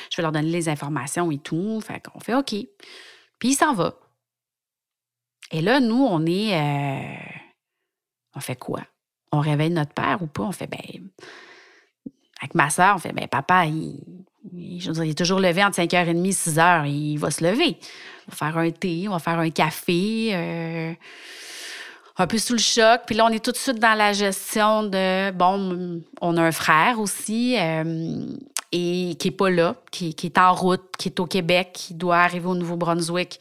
je 0.08 0.16
vais 0.16 0.22
leur 0.22 0.30
donner 0.30 0.50
les 0.50 0.68
informations 0.68 1.32
et 1.32 1.38
tout. 1.38 1.80
Fait 1.80 2.00
qu'on 2.00 2.20
fait 2.20 2.36
OK. 2.36 2.54
Puis 3.40 3.48
il 3.48 3.54
s'en 3.54 3.74
va. 3.74 3.94
Et 5.50 5.62
là, 5.62 5.80
nous, 5.80 5.96
on 5.96 6.24
est. 6.26 6.54
Euh, 6.54 7.12
on 8.36 8.40
fait 8.40 8.54
quoi? 8.54 8.82
On 9.32 9.40
réveille 9.40 9.70
notre 9.70 9.94
père 9.94 10.22
ou 10.22 10.28
pas? 10.28 10.44
On 10.44 10.52
fait, 10.52 10.68
ben. 10.68 11.10
Avec 12.40 12.54
ma 12.54 12.70
soeur, 12.70 12.94
on 12.94 12.98
fait, 13.00 13.12
ben, 13.12 13.26
papa, 13.26 13.66
il, 13.66 14.00
je 14.80 14.86
veux 14.86 14.94
dire, 14.94 15.04
il 15.04 15.10
est 15.10 15.18
toujours 15.18 15.40
levé 15.40 15.64
entre 15.64 15.80
5h30 15.80 16.24
et 16.24 16.30
6h. 16.30 16.88
Il 16.88 17.16
va 17.16 17.32
se 17.32 17.42
lever. 17.42 17.76
On 18.28 18.30
va 18.30 18.36
faire 18.36 18.58
un 18.58 18.70
thé, 18.70 19.08
on 19.08 19.12
va 19.12 19.18
faire 19.18 19.40
un 19.40 19.50
café. 19.50 20.30
Euh, 20.34 20.92
un 22.20 22.26
peu 22.26 22.38
sous 22.38 22.52
le 22.52 22.58
choc. 22.58 23.02
Puis 23.06 23.14
là, 23.14 23.26
on 23.26 23.30
est 23.30 23.42
tout 23.42 23.52
de 23.52 23.56
suite 23.56 23.78
dans 23.78 23.96
la 23.96 24.12
gestion 24.12 24.82
de, 24.82 25.30
bon, 25.32 26.02
on 26.20 26.36
a 26.36 26.42
un 26.42 26.52
frère 26.52 27.00
aussi, 27.00 27.56
euh, 27.58 28.26
et 28.72 29.16
qui 29.18 29.28
n'est 29.28 29.36
pas 29.36 29.50
là, 29.50 29.76
qui, 29.90 30.14
est 30.22 30.38
en 30.38 30.52
route, 30.52 30.82
qui 30.98 31.08
est 31.08 31.18
au 31.18 31.26
Québec, 31.26 31.70
qui 31.72 31.94
doit 31.94 32.18
arriver 32.18 32.46
au 32.46 32.54
Nouveau-Brunswick, 32.54 33.40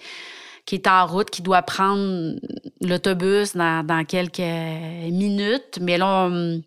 qui 0.66 0.76
est 0.76 0.88
en 0.88 1.06
route, 1.06 1.30
qui 1.30 1.42
doit 1.42 1.62
prendre 1.62 2.36
l'autobus 2.82 3.56
dans, 3.56 4.06
quelques 4.08 4.40
minutes. 4.40 5.80
Mais 5.82 5.98
là, 5.98 6.28
on, 6.30 6.62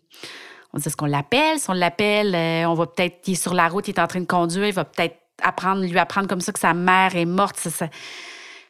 on 0.73 0.79
ce 0.79 0.95
qu'on 0.95 1.05
l'appelle? 1.05 1.59
Si 1.59 1.69
on 1.69 1.73
l'appelle, 1.73 2.35
euh, 2.35 2.65
on 2.65 2.75
va 2.75 2.85
peut-être, 2.85 3.27
il 3.27 3.33
est 3.33 3.41
sur 3.41 3.53
la 3.53 3.67
route, 3.67 3.87
il 3.87 3.91
est 3.91 3.99
en 3.99 4.07
train 4.07 4.21
de 4.21 4.25
conduire, 4.25 4.67
il 4.67 4.73
va 4.73 4.85
peut-être 4.85 5.17
apprendre, 5.41 5.81
lui 5.81 5.97
apprendre 5.97 6.27
comme 6.27 6.41
ça 6.41 6.51
que 6.51 6.59
sa 6.59 6.73
mère 6.73 7.15
est 7.15 7.25
morte. 7.25 7.57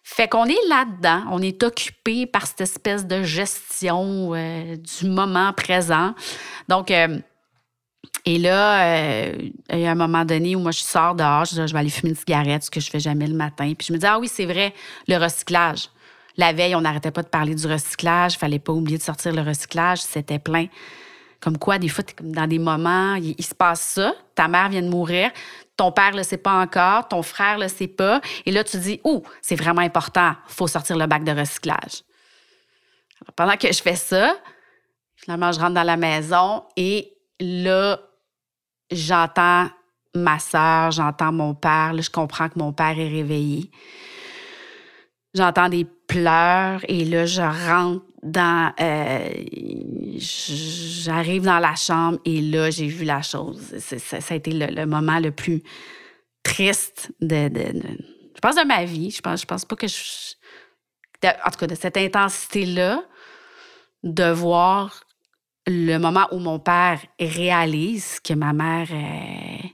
Fait 0.03 0.27
qu'on 0.27 0.45
est 0.45 0.67
là-dedans, 0.67 1.23
on 1.31 1.41
est 1.41 1.63
occupé 1.63 2.25
par 2.25 2.45
cette 2.45 2.61
espèce 2.61 3.07
de 3.07 3.23
gestion 3.23 4.31
euh, 4.33 4.75
du 4.75 5.09
moment 5.09 5.53
présent. 5.53 6.13
Donc, 6.67 6.91
euh, 6.91 7.19
et 8.25 8.37
là, 8.37 8.83
euh, 8.83 9.49
il 9.71 9.79
y 9.79 9.85
a 9.85 9.91
un 9.91 9.95
moment 9.95 10.25
donné 10.25 10.55
où 10.57 10.59
moi, 10.59 10.71
je 10.71 10.79
sors 10.79 11.15
dehors, 11.15 11.45
je, 11.45 11.65
je 11.65 11.73
vais 11.73 11.79
aller 11.79 11.89
fumer 11.89 12.11
une 12.11 12.17
cigarette, 12.17 12.63
ce 12.63 12.71
que 12.71 12.81
je 12.81 12.89
fais 12.89 12.99
jamais 12.99 13.27
le 13.27 13.33
matin. 13.33 13.73
Puis 13.77 13.87
je 13.87 13.93
me 13.93 13.97
dis, 13.97 14.05
ah 14.05 14.19
oui, 14.19 14.27
c'est 14.27 14.45
vrai, 14.45 14.73
le 15.07 15.17
recyclage. 15.17 15.89
La 16.35 16.51
veille, 16.51 16.75
on 16.75 16.81
n'arrêtait 16.81 17.11
pas 17.11 17.23
de 17.23 17.27
parler 17.27 17.55
du 17.55 17.67
recyclage. 17.67 18.35
Il 18.35 18.37
fallait 18.39 18.59
pas 18.59 18.73
oublier 18.73 18.97
de 18.97 19.03
sortir 19.03 19.33
le 19.33 19.41
recyclage. 19.41 19.99
C'était 19.99 20.39
plein. 20.39 20.65
Comme 21.43 21.57
quoi, 21.57 21.77
des 21.77 21.89
fois, 21.89 22.05
dans 22.21 22.47
des 22.47 22.59
moments, 22.59 23.15
il, 23.15 23.43
se 23.43 23.53
passe 23.53 23.81
ça. 23.81 24.13
Ta 24.33 24.47
mère 24.47 24.69
vient 24.69 24.81
de 24.81 24.87
mourir 24.87 25.29
ton 25.75 25.91
père 25.91 26.15
le 26.15 26.23
sait 26.23 26.37
pas 26.37 26.53
encore, 26.53 27.07
ton 27.07 27.23
frère 27.23 27.57
le 27.57 27.67
sait 27.67 27.87
pas, 27.87 28.21
et 28.45 28.51
là 28.51 28.63
tu 28.63 28.77
dis, 28.77 28.99
oh, 29.03 29.23
c'est 29.41 29.55
vraiment 29.55 29.81
important, 29.81 30.33
faut 30.47 30.67
sortir 30.67 30.97
le 30.97 31.07
bac 31.07 31.23
de 31.23 31.31
recyclage. 31.31 32.03
pendant 33.35 33.57
que 33.57 33.67
je 33.67 33.81
fais 33.81 33.95
ça, 33.95 34.35
finalement 35.15 35.51
je 35.51 35.59
rentre 35.59 35.73
dans 35.73 35.83
la 35.83 35.97
maison 35.97 36.63
et 36.77 37.13
là 37.39 37.99
j'entends 38.91 39.69
ma 40.13 40.37
soeur, 40.37 40.91
j'entends 40.91 41.31
mon 41.31 41.55
père, 41.55 41.99
je 41.99 42.09
comprends 42.09 42.49
que 42.49 42.59
mon 42.59 42.71
père 42.71 42.99
est 42.99 43.09
réveillé. 43.09 43.71
J'entends 45.33 45.69
des 45.69 45.85
pleurs 45.85 46.81
et 46.87 47.05
là 47.05 47.25
je 47.25 47.41
rentre 47.41 48.05
euh, 48.23 49.29
j'arrive 50.17 51.43
dans 51.43 51.59
la 51.59 51.75
chambre 51.75 52.19
et 52.25 52.41
là 52.41 52.69
j'ai 52.69 52.87
vu 52.87 53.05
la 53.05 53.21
chose. 53.21 53.61
Ça, 53.79 54.17
a 54.29 54.35
été 54.35 54.51
le, 54.51 54.85
moment 54.85 55.19
le 55.19 55.31
plus 55.31 55.63
triste 56.43 57.11
de, 57.21 57.49
je 58.35 58.39
pense 58.41 58.55
de 58.55 58.65
ma 58.65 58.85
vie. 58.85 59.11
Je 59.11 59.21
pense 59.21 59.41
je 59.41 59.45
pense 59.45 59.65
pas 59.65 59.75
que 59.75 59.87
je 59.87 60.33
en 61.23 61.51
tout 61.51 61.59
cas 61.59 61.67
de 61.67 61.75
cette 61.75 61.97
intensité 61.97 62.65
là 62.65 63.03
de 64.03 64.29
voir 64.31 65.03
le 65.65 65.97
moment 65.97 66.27
où 66.31 66.39
mon 66.39 66.59
père 66.59 66.99
réalise 67.19 68.19
que 68.19 68.33
ma 68.33 68.51
mère 68.51 68.87
euh, 68.91 69.67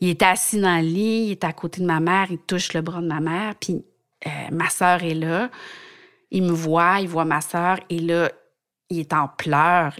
il 0.00 0.08
est 0.10 0.22
assis 0.22 0.60
dans 0.60 0.80
le 0.80 0.86
lit 0.86 1.24
il 1.26 1.30
est 1.32 1.44
à 1.44 1.52
côté 1.52 1.80
de 1.80 1.86
ma 1.86 1.98
mère 1.98 2.26
il 2.30 2.38
touche 2.38 2.72
le 2.72 2.82
bras 2.82 3.00
de 3.00 3.08
ma 3.08 3.20
mère 3.20 3.54
puis 3.56 3.84
euh, 4.26 4.30
ma 4.52 4.70
sœur 4.70 5.02
est 5.02 5.14
là 5.14 5.50
il 6.34 6.42
me 6.42 6.52
voit, 6.52 7.00
il 7.00 7.08
voit 7.08 7.24
ma 7.24 7.40
sœur, 7.40 7.78
et 7.88 8.00
là, 8.00 8.30
il 8.90 8.98
est 8.98 9.12
en 9.12 9.28
pleurs. 9.28 9.96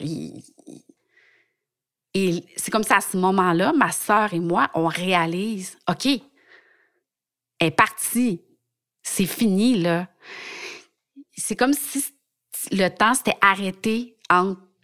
et 2.12 2.44
c'est 2.56 2.72
comme 2.72 2.82
ça, 2.82 2.96
à 2.96 3.00
ce 3.00 3.16
moment-là, 3.16 3.72
ma 3.72 3.92
sœur 3.92 4.34
et 4.34 4.40
moi, 4.40 4.68
on 4.74 4.86
réalise, 4.88 5.78
OK, 5.88 6.08
est 7.60 7.70
partie. 7.70 8.42
C'est 9.04 9.26
fini, 9.26 9.80
là. 9.80 10.08
C'est 11.36 11.54
comme 11.54 11.72
si 11.72 12.04
le 12.72 12.88
temps 12.88 13.14
s'était 13.14 13.38
arrêté 13.40 14.16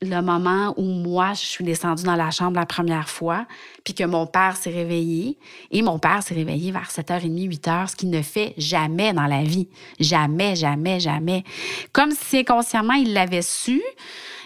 le 0.03 0.23
moment 0.23 0.73
où 0.79 0.85
moi, 0.85 1.33
je 1.35 1.45
suis 1.45 1.65
descendue 1.65 2.05
dans 2.05 2.17
la 2.17 2.31
chambre 2.31 2.59
la 2.59 2.67
première 2.67 3.09
fois, 3.09 3.47
puis 3.85 3.95
que 3.95 4.05
mon 4.05 4.27
père 4.27 4.57
s'est 4.57 4.71
réveillé. 4.71 5.39
Et 5.71 5.83
mon 5.83 5.99
père 5.99 6.23
s'est 6.23 6.35
réveillé 6.35 6.73
vers 6.73 6.89
7h30, 6.89 7.61
8h, 7.61 7.91
ce 7.91 7.97
qu'il 7.97 8.11
ne 8.11 8.23
fait 8.23 8.55
jamais 8.57 9.13
dans 9.13 9.27
la 9.27 9.43
vie. 9.43 9.69
Jamais, 9.99 10.57
jamais, 10.57 11.01
jamais. 11.01 11.45
Comme 11.93 12.13
si 12.13 12.39
inconsciemment, 12.39 12.95
il 12.95 13.13
l'avait 13.13 13.43
su 13.43 13.83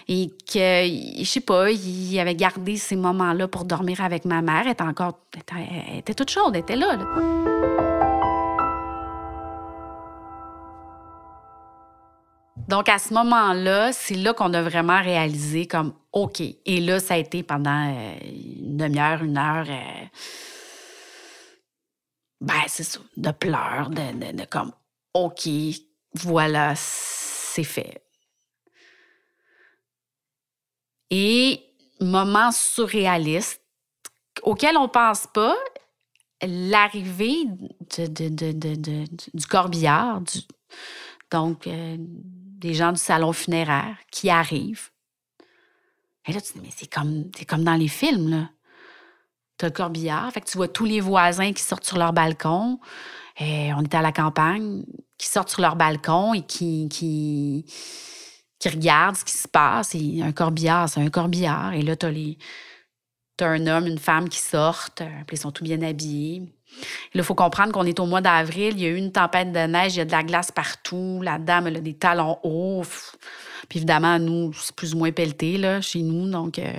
et 0.07 0.27
que, 0.51 0.85
je 1.19 1.23
sais 1.23 1.39
pas, 1.39 1.71
il 1.71 2.19
avait 2.19 2.35
gardé 2.35 2.75
ces 2.77 2.95
moments-là 2.95 3.47
pour 3.47 3.65
dormir 3.65 4.01
avec 4.01 4.25
ma 4.25 4.41
mère. 4.41 4.63
Elle 4.65 4.73
était 4.73 4.83
encore, 4.83 5.19
elle 5.51 5.99
était, 5.99 6.13
toute 6.13 6.29
chaude, 6.29 6.53
elle 6.53 6.61
était 6.61 6.75
là. 6.75 6.95
là. 6.95 7.84
Donc, 12.67 12.89
à 12.89 12.97
ce 12.97 13.13
moment-là, 13.13 13.93
c'est 13.93 14.15
là 14.15 14.33
qu'on 14.33 14.53
a 14.53 14.61
vraiment 14.61 14.99
réalisé 15.01 15.67
comme 15.67 15.93
OK. 16.11 16.41
Et 16.41 16.81
là, 16.81 16.99
ça 16.99 17.13
a 17.13 17.17
été 17.17 17.43
pendant 17.43 17.93
euh, 17.93 18.15
une 18.23 18.77
demi-heure, 18.77 19.23
une 19.23 19.37
heure. 19.37 19.67
Euh, 19.69 20.05
ben, 22.41 22.61
c'est 22.67 22.83
ça, 22.83 22.99
de 23.17 23.31
pleurs, 23.31 23.89
de, 23.89 24.45
comme 24.45 24.71
OK, 25.13 25.47
voilà, 26.15 26.73
c'est 26.75 27.63
fait. 27.63 28.01
Et 31.11 31.61
moment 32.01 32.51
surréaliste 32.51 33.61
auquel 34.43 34.77
on 34.77 34.89
pense 34.89 35.27
pas, 35.27 35.55
l'arrivée 36.41 37.45
du 37.97 39.47
corbillard, 39.47 40.21
du, 40.21 40.39
donc 41.31 41.67
euh, 41.67 41.97
des 42.59 42.73
gens 42.73 42.91
du 42.91 42.99
salon 42.99 43.33
funéraire 43.33 43.97
qui 44.11 44.29
arrivent. 44.29 44.89
Et 46.27 46.33
là, 46.33 46.41
tu 46.41 46.53
dis, 46.53 46.59
mais 46.63 46.69
c'est 46.75 46.91
comme, 46.91 47.29
comme 47.47 47.63
dans 47.63 47.75
les 47.75 47.87
films, 47.87 48.29
là. 48.29 48.49
T'as 49.57 49.67
le 49.67 49.73
corbillard, 49.73 50.33
fait 50.33 50.41
que 50.41 50.49
tu 50.49 50.57
vois 50.57 50.67
tous 50.67 50.83
les 50.83 50.99
voisins 50.99 51.53
qui 51.53 51.63
sortent 51.63 51.85
sur 51.85 51.97
leur 51.97 52.11
balcon. 52.11 52.79
Et 53.39 53.73
on 53.73 53.81
était 53.81 53.95
à 53.95 54.01
la 54.01 54.11
campagne, 54.11 54.83
qui 55.17 55.27
sortent 55.27 55.49
sur 55.49 55.61
leur 55.61 55.77
balcon 55.77 56.33
et 56.33 56.41
qui, 56.41 56.89
qui, 56.89 57.65
qui 58.59 58.69
regardent 58.69 59.15
ce 59.15 59.23
qui 59.23 59.31
se 59.33 59.47
passe. 59.47 59.95
Et 59.95 60.21
un 60.21 60.33
corbillard, 60.33 60.89
c'est 60.89 60.99
un 60.99 61.09
corbillard. 61.09 61.73
Et 61.73 61.83
là, 61.83 61.95
t'as 61.95 62.11
les. 62.11 62.37
T'as 63.37 63.47
un 63.47 63.67
homme, 63.67 63.87
une 63.87 63.97
femme 63.97 64.29
qui 64.29 64.39
sortent, 64.39 65.03
puis 65.27 65.35
ils 65.35 65.39
sont 65.39 65.51
tout 65.51 65.63
bien 65.63 65.81
habillés. 65.81 66.54
Il 67.13 67.23
faut 67.23 67.35
comprendre 67.35 67.71
qu'on 67.71 67.85
est 67.85 67.99
au 67.99 68.05
mois 68.05 68.21
d'avril, 68.21 68.73
il 68.75 68.81
y 68.81 68.85
a 68.85 68.89
eu 68.89 68.95
une 68.95 69.11
tempête 69.11 69.51
de 69.51 69.59
neige, 69.59 69.95
il 69.95 69.99
y 69.99 70.01
a 70.01 70.05
de 70.05 70.11
la 70.11 70.23
glace 70.23 70.51
partout, 70.51 71.21
la 71.23 71.37
dame 71.37 71.67
elle 71.67 71.77
a 71.77 71.81
des 71.81 71.93
talons 71.93 72.37
hauts. 72.43 72.83
Puis 73.69 73.79
évidemment, 73.79 74.19
nous, 74.19 74.53
c'est 74.53 74.75
plus 74.75 74.93
ou 74.93 74.97
moins 74.97 75.11
pelleté 75.11 75.57
là, 75.57 75.81
chez 75.81 76.01
nous, 76.01 76.29
donc 76.29 76.59
euh, 76.59 76.73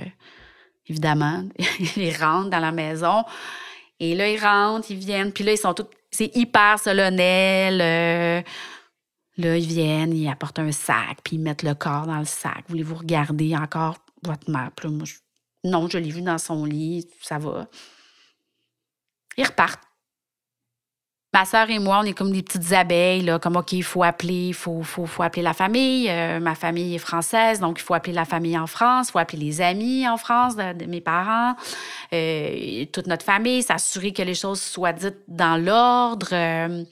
évidemment, 0.87 1.43
ils 1.97 2.15
rentrent 2.15 2.49
dans 2.49 2.59
la 2.59 2.71
maison. 2.71 3.23
Et 3.99 4.15
là, 4.15 4.29
ils 4.29 4.39
rentrent, 4.39 4.91
ils 4.91 4.97
viennent, 4.97 5.31
puis 5.31 5.43
là, 5.43 5.53
ils 5.53 5.57
sont 5.57 5.73
tous... 5.73 5.87
C'est 6.11 6.35
hyper 6.35 6.79
solennel. 6.79 7.81
Euh, 7.81 8.41
là, 9.37 9.57
ils 9.57 9.67
viennent, 9.67 10.13
ils 10.13 10.29
apportent 10.29 10.59
un 10.59 10.71
sac, 10.71 11.17
puis 11.23 11.35
ils 11.35 11.39
mettent 11.39 11.63
le 11.63 11.73
corps 11.73 12.05
dans 12.05 12.19
le 12.19 12.25
sac. 12.25 12.63
Voulez-vous 12.69 12.95
regarder 12.95 13.55
encore 13.55 13.97
votre 14.23 14.49
mère? 14.49 14.71
Non, 15.63 15.89
je 15.89 15.97
l'ai 15.97 16.11
vu 16.11 16.21
dans 16.21 16.37
son 16.37 16.65
lit, 16.65 17.07
ça 17.21 17.37
va. 17.37 17.67
Ils 19.37 19.45
repartent. 19.45 19.87
Ma 21.33 21.43
sœur 21.43 21.69
et 21.69 21.77
moi, 21.77 21.99
on 22.01 22.03
est 22.03 22.13
comme 22.13 22.31
des 22.31 22.41
petites 22.41 22.71
abeilles, 22.71 23.21
là, 23.21 23.37
comme 23.37 23.57
OK, 23.57 23.73
il 23.73 23.83
faut 23.83 24.01
appeler, 24.01 24.53
faut, 24.53 24.81
faut, 24.81 25.05
faut, 25.05 25.23
appeler 25.23 25.43
la 25.43 25.53
famille. 25.53 26.09
Euh, 26.09 26.39
ma 26.39 26.55
famille 26.55 26.95
est 26.95 26.99
française, 26.99 27.59
donc 27.59 27.79
il 27.79 27.83
faut 27.83 27.93
appeler 27.93 28.13
la 28.13 28.23
famille 28.23 28.57
en 28.57 28.65
France, 28.65 29.09
il 29.09 29.11
faut 29.11 29.19
appeler 29.19 29.43
les 29.43 29.61
amis 29.61 30.07
en 30.07 30.15
France 30.15 30.55
de, 30.55 30.85
mes 30.85 31.01
parents, 31.01 31.53
euh, 32.13 32.85
toute 32.93 33.07
notre 33.07 33.25
famille, 33.25 33.61
s'assurer 33.61 34.13
que 34.13 34.21
les 34.21 34.35
choses 34.35 34.61
soient 34.61 34.93
dites 34.93 35.19
dans 35.27 35.63
l'ordre. 35.63 36.29
Euh, 36.31 36.83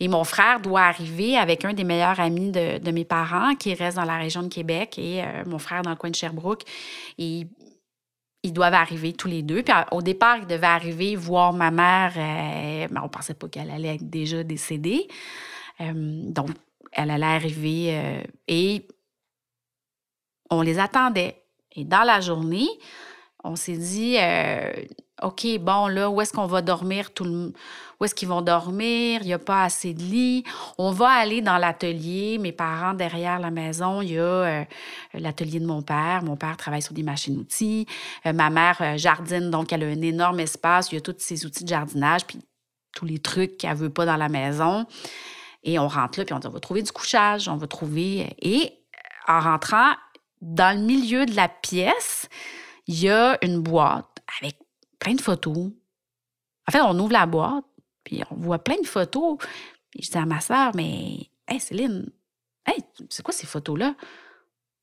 et 0.00 0.08
mon 0.08 0.24
frère 0.24 0.60
doit 0.60 0.82
arriver 0.82 1.36
avec 1.36 1.64
un 1.64 1.74
des 1.74 1.84
meilleurs 1.84 2.18
amis 2.18 2.50
de, 2.50 2.90
mes 2.90 3.04
parents 3.04 3.54
qui 3.54 3.74
reste 3.74 3.96
dans 3.96 4.04
la 4.04 4.16
région 4.16 4.42
de 4.42 4.48
Québec 4.48 4.98
et 4.98 5.22
mon 5.46 5.58
frère 5.58 5.82
dans 5.82 5.90
le 5.90 5.96
coin 5.96 6.10
de 6.10 6.16
Sherbrooke. 6.16 6.64
Ils 8.44 8.52
doivent 8.52 8.74
arriver 8.74 9.14
tous 9.14 9.26
les 9.26 9.42
deux. 9.42 9.62
Puis 9.62 9.74
au 9.90 10.02
départ, 10.02 10.36
ils 10.36 10.46
devaient 10.46 10.66
arriver 10.66 11.16
voir 11.16 11.52
ma 11.52 11.70
mère. 11.70 12.12
Euh, 12.16 12.86
on 13.02 13.08
pensait 13.08 13.34
pas 13.34 13.48
qu'elle 13.48 13.70
allait 13.70 13.96
être 13.96 14.08
déjà 14.08 14.44
décédée. 14.44 15.08
Euh, 15.80 15.92
donc, 15.94 16.50
elle 16.92 17.10
allait 17.10 17.24
arriver 17.24 17.98
euh, 17.98 18.22
et 18.46 18.86
on 20.50 20.60
les 20.60 20.78
attendait. 20.78 21.42
Et 21.74 21.84
dans 21.84 22.04
la 22.04 22.20
journée, 22.20 22.68
on 23.42 23.56
s'est 23.56 23.78
dit, 23.78 24.16
OK, 25.22 25.46
bon, 25.60 25.86
là, 25.86 26.10
où 26.10 26.20
est-ce 26.20 26.32
qu'on 26.32 26.46
va 26.46 26.60
dormir? 26.60 27.12
Tout 27.12 27.24
le... 27.24 27.52
Où 28.00 28.04
est-ce 28.04 28.14
qu'ils 28.16 28.28
vont 28.28 28.42
dormir? 28.42 29.20
Il 29.22 29.26
n'y 29.26 29.32
a 29.32 29.38
pas 29.38 29.62
assez 29.62 29.94
de 29.94 30.02
lits. 30.02 30.44
On 30.76 30.90
va 30.90 31.08
aller 31.08 31.40
dans 31.40 31.56
l'atelier. 31.56 32.38
Mes 32.38 32.50
parents, 32.50 32.94
derrière 32.94 33.38
la 33.38 33.52
maison, 33.52 34.02
il 34.02 34.12
y 34.12 34.18
a 34.18 34.22
euh, 34.22 34.64
l'atelier 35.14 35.60
de 35.60 35.66
mon 35.66 35.82
père. 35.82 36.24
Mon 36.24 36.36
père 36.36 36.56
travaille 36.56 36.82
sur 36.82 36.94
des 36.94 37.04
machines-outils. 37.04 37.86
Euh, 38.26 38.32
ma 38.32 38.50
mère 38.50 38.78
euh, 38.80 38.96
jardine, 38.96 39.50
donc 39.50 39.72
elle 39.72 39.84
a 39.84 39.86
un 39.86 40.02
énorme 40.02 40.40
espace. 40.40 40.90
Il 40.90 40.96
y 40.96 40.98
a 40.98 41.00
tous 41.00 41.14
ses 41.18 41.46
outils 41.46 41.62
de 41.62 41.68
jardinage, 41.68 42.26
puis 42.26 42.40
tous 42.96 43.04
les 43.04 43.20
trucs 43.20 43.56
qu'elle 43.58 43.76
veut 43.76 43.90
pas 43.90 44.06
dans 44.06 44.16
la 44.16 44.28
maison. 44.28 44.84
Et 45.62 45.78
on 45.78 45.86
rentre 45.86 46.18
là, 46.18 46.24
puis 46.24 46.34
on 46.34 46.40
dit, 46.40 46.48
on 46.48 46.50
va 46.50 46.60
trouver 46.60 46.82
du 46.82 46.92
couchage, 46.92 47.48
on 47.48 47.56
va 47.56 47.66
trouver... 47.68 48.34
Et 48.42 48.80
en 49.28 49.40
rentrant, 49.40 49.92
dans 50.42 50.76
le 50.76 50.84
milieu 50.84 51.24
de 51.24 51.34
la 51.34 51.48
pièce, 51.48 52.28
il 52.86 53.00
y 53.00 53.08
a 53.08 53.38
une 53.42 53.60
boîte 53.60 54.06
avec 54.40 54.58
plein 55.04 55.14
de 55.14 55.20
photos. 55.20 55.70
En 56.66 56.72
fait, 56.72 56.80
on 56.80 56.98
ouvre 56.98 57.12
la 57.12 57.26
boîte, 57.26 57.64
puis 58.02 58.22
on 58.30 58.36
voit 58.36 58.58
plein 58.58 58.80
de 58.80 58.86
photos. 58.86 59.36
Puis 59.90 60.02
je 60.02 60.10
dis 60.10 60.18
à 60.18 60.26
ma 60.26 60.40
soeur, 60.40 60.72
mais, 60.74 61.28
hey, 61.46 61.60
Céline, 61.60 62.10
hey, 62.66 62.78
c'est 63.10 63.22
quoi 63.22 63.34
ces 63.34 63.46
photos-là? 63.46 63.94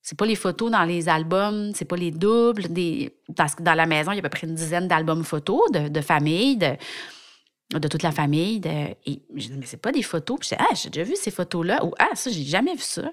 C'est 0.01 0.17
pas 0.17 0.25
les 0.25 0.35
photos 0.35 0.71
dans 0.71 0.83
les 0.83 1.09
albums, 1.09 1.73
c'est 1.75 1.85
pas 1.85 1.95
les 1.95 2.11
doubles. 2.11 2.69
Des... 2.69 3.15
Dans, 3.29 3.47
dans 3.59 3.73
la 3.73 3.85
maison, 3.85 4.11
il 4.11 4.15
y 4.15 4.17
a 4.17 4.21
à 4.21 4.23
peu 4.23 4.29
près 4.29 4.47
une 4.47 4.55
dizaine 4.55 4.87
d'albums 4.87 5.23
photos 5.23 5.71
de, 5.71 6.01
famille, 6.01 6.57
de, 6.57 7.87
toute 7.87 8.03
la 8.03 8.11
famille. 8.11 8.61
Et 9.05 9.21
je 9.35 9.47
dis, 9.47 9.57
mais 9.57 9.65
c'est 9.65 9.81
pas 9.81 9.91
des 9.91 10.03
photos. 10.03 10.39
Puis 10.39 10.49
je 10.51 10.55
dis, 10.55 10.61
ah, 10.67 10.73
j'ai 10.75 10.89
déjà 10.89 11.03
vu 11.03 11.15
ces 11.15 11.31
photos-là. 11.31 11.83
Ou, 11.83 11.93
ah, 11.99 12.15
ça, 12.15 12.31
j'ai 12.31 12.43
jamais 12.43 12.73
vu 12.73 12.81
ça. 12.81 13.11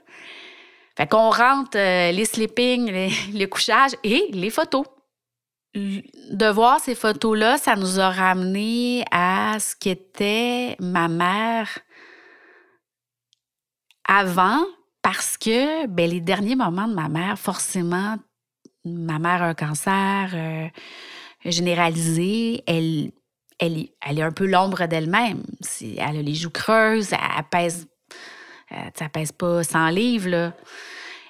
Fait 0.96 1.06
qu'on 1.06 1.30
rentre 1.30 1.78
euh, 1.78 2.10
les 2.10 2.24
sleeping, 2.24 2.90
les, 2.90 3.10
les 3.32 3.48
couchages 3.48 3.92
et 4.02 4.28
les 4.32 4.50
photos 4.50 4.84
de 5.74 6.50
voir 6.50 6.80
ces 6.80 6.94
photos-là, 6.94 7.58
ça 7.58 7.76
nous 7.76 8.00
a 8.00 8.10
ramené 8.10 9.04
à 9.10 9.58
ce 9.60 9.76
qu'était 9.76 10.76
ma 10.80 11.08
mère 11.08 11.78
avant, 14.06 14.64
parce 15.02 15.36
que 15.36 15.86
ben, 15.86 16.10
les 16.10 16.20
derniers 16.20 16.56
moments 16.56 16.88
de 16.88 16.94
ma 16.94 17.08
mère, 17.08 17.38
forcément, 17.38 18.16
ma 18.84 19.18
mère 19.18 19.42
a 19.42 19.48
un 19.48 19.54
cancer 19.54 20.30
euh, 20.34 20.68
généralisé, 21.44 22.62
elle, 22.66 23.12
est 23.60 24.22
un 24.22 24.32
peu 24.32 24.46
l'ombre 24.46 24.86
d'elle-même. 24.86 25.42
Elle 25.80 26.16
a 26.16 26.22
les 26.22 26.34
joues 26.34 26.50
creuses, 26.50 27.12
elle 27.12 27.44
pèse, 27.50 27.86
euh, 28.72 28.76
ça 28.98 29.08
pèse 29.08 29.32
pas 29.32 29.62
100 29.62 29.88
livres. 29.90 30.52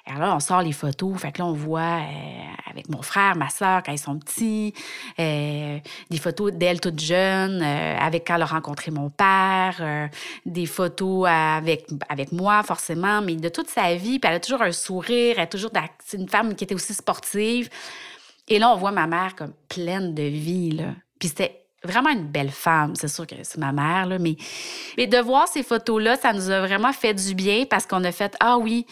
Alors 0.09 0.21
là, 0.21 0.35
on 0.35 0.39
sort 0.39 0.61
les 0.61 0.71
photos. 0.71 1.19
Fait 1.19 1.31
que 1.31 1.39
là, 1.39 1.45
on 1.45 1.53
voit 1.53 1.81
euh, 1.81 2.69
avec 2.69 2.89
mon 2.89 3.01
frère, 3.01 3.35
ma 3.35 3.49
soeur, 3.49 3.83
quand 3.83 3.91
ils 3.91 3.99
sont 3.99 4.17
petits, 4.17 4.73
euh, 5.19 5.77
des 6.09 6.17
photos 6.17 6.51
d'elle 6.51 6.81
toute 6.81 6.99
jeune, 6.99 7.61
euh, 7.61 7.97
avec 7.99 8.25
quand 8.25 8.35
elle 8.35 8.41
a 8.41 8.45
rencontré 8.45 8.89
mon 8.91 9.09
père, 9.09 10.09
des 10.45 10.65
photos 10.65 11.27
avec, 11.29 11.87
avec 12.09 12.31
moi, 12.31 12.63
forcément, 12.63 13.21
mais 13.21 13.35
de 13.35 13.49
toute 13.49 13.69
sa 13.69 13.93
vie. 13.95 14.19
Elle 14.23 14.33
a 14.33 14.39
toujours 14.39 14.63
un 14.63 14.71
sourire, 14.71 15.47
toujours 15.47 15.71
c'est 16.03 16.17
une 16.17 16.29
femme 16.29 16.55
qui 16.55 16.63
était 16.63 16.75
aussi 16.75 16.93
sportive. 16.93 17.69
Et 18.47 18.57
là, 18.57 18.71
on 18.71 18.77
voit 18.77 18.91
ma 18.91 19.05
mère 19.05 19.35
comme 19.35 19.53
pleine 19.67 20.15
de 20.15 20.23
vie, 20.23 20.71
là. 20.71 20.95
Puis 21.19 21.29
c'était 21.29 21.65
vraiment 21.83 22.09
une 22.09 22.25
belle 22.25 22.49
femme. 22.49 22.95
C'est 22.95 23.07
sûr 23.07 23.27
que 23.27 23.35
c'est 23.43 23.59
ma 23.59 23.71
mère, 23.71 24.07
là, 24.07 24.17
mais, 24.17 24.35
mais 24.97 25.05
de 25.05 25.17
voir 25.17 25.47
ces 25.47 25.63
photos-là, 25.63 26.15
ça 26.17 26.33
nous 26.33 26.49
a 26.49 26.61
vraiment 26.61 26.93
fait 26.93 27.13
du 27.13 27.35
bien 27.35 27.65
parce 27.69 27.85
qu'on 27.85 28.03
a 28.03 28.11
fait 28.11 28.35
Ah 28.39 28.57
oui, 28.57 28.85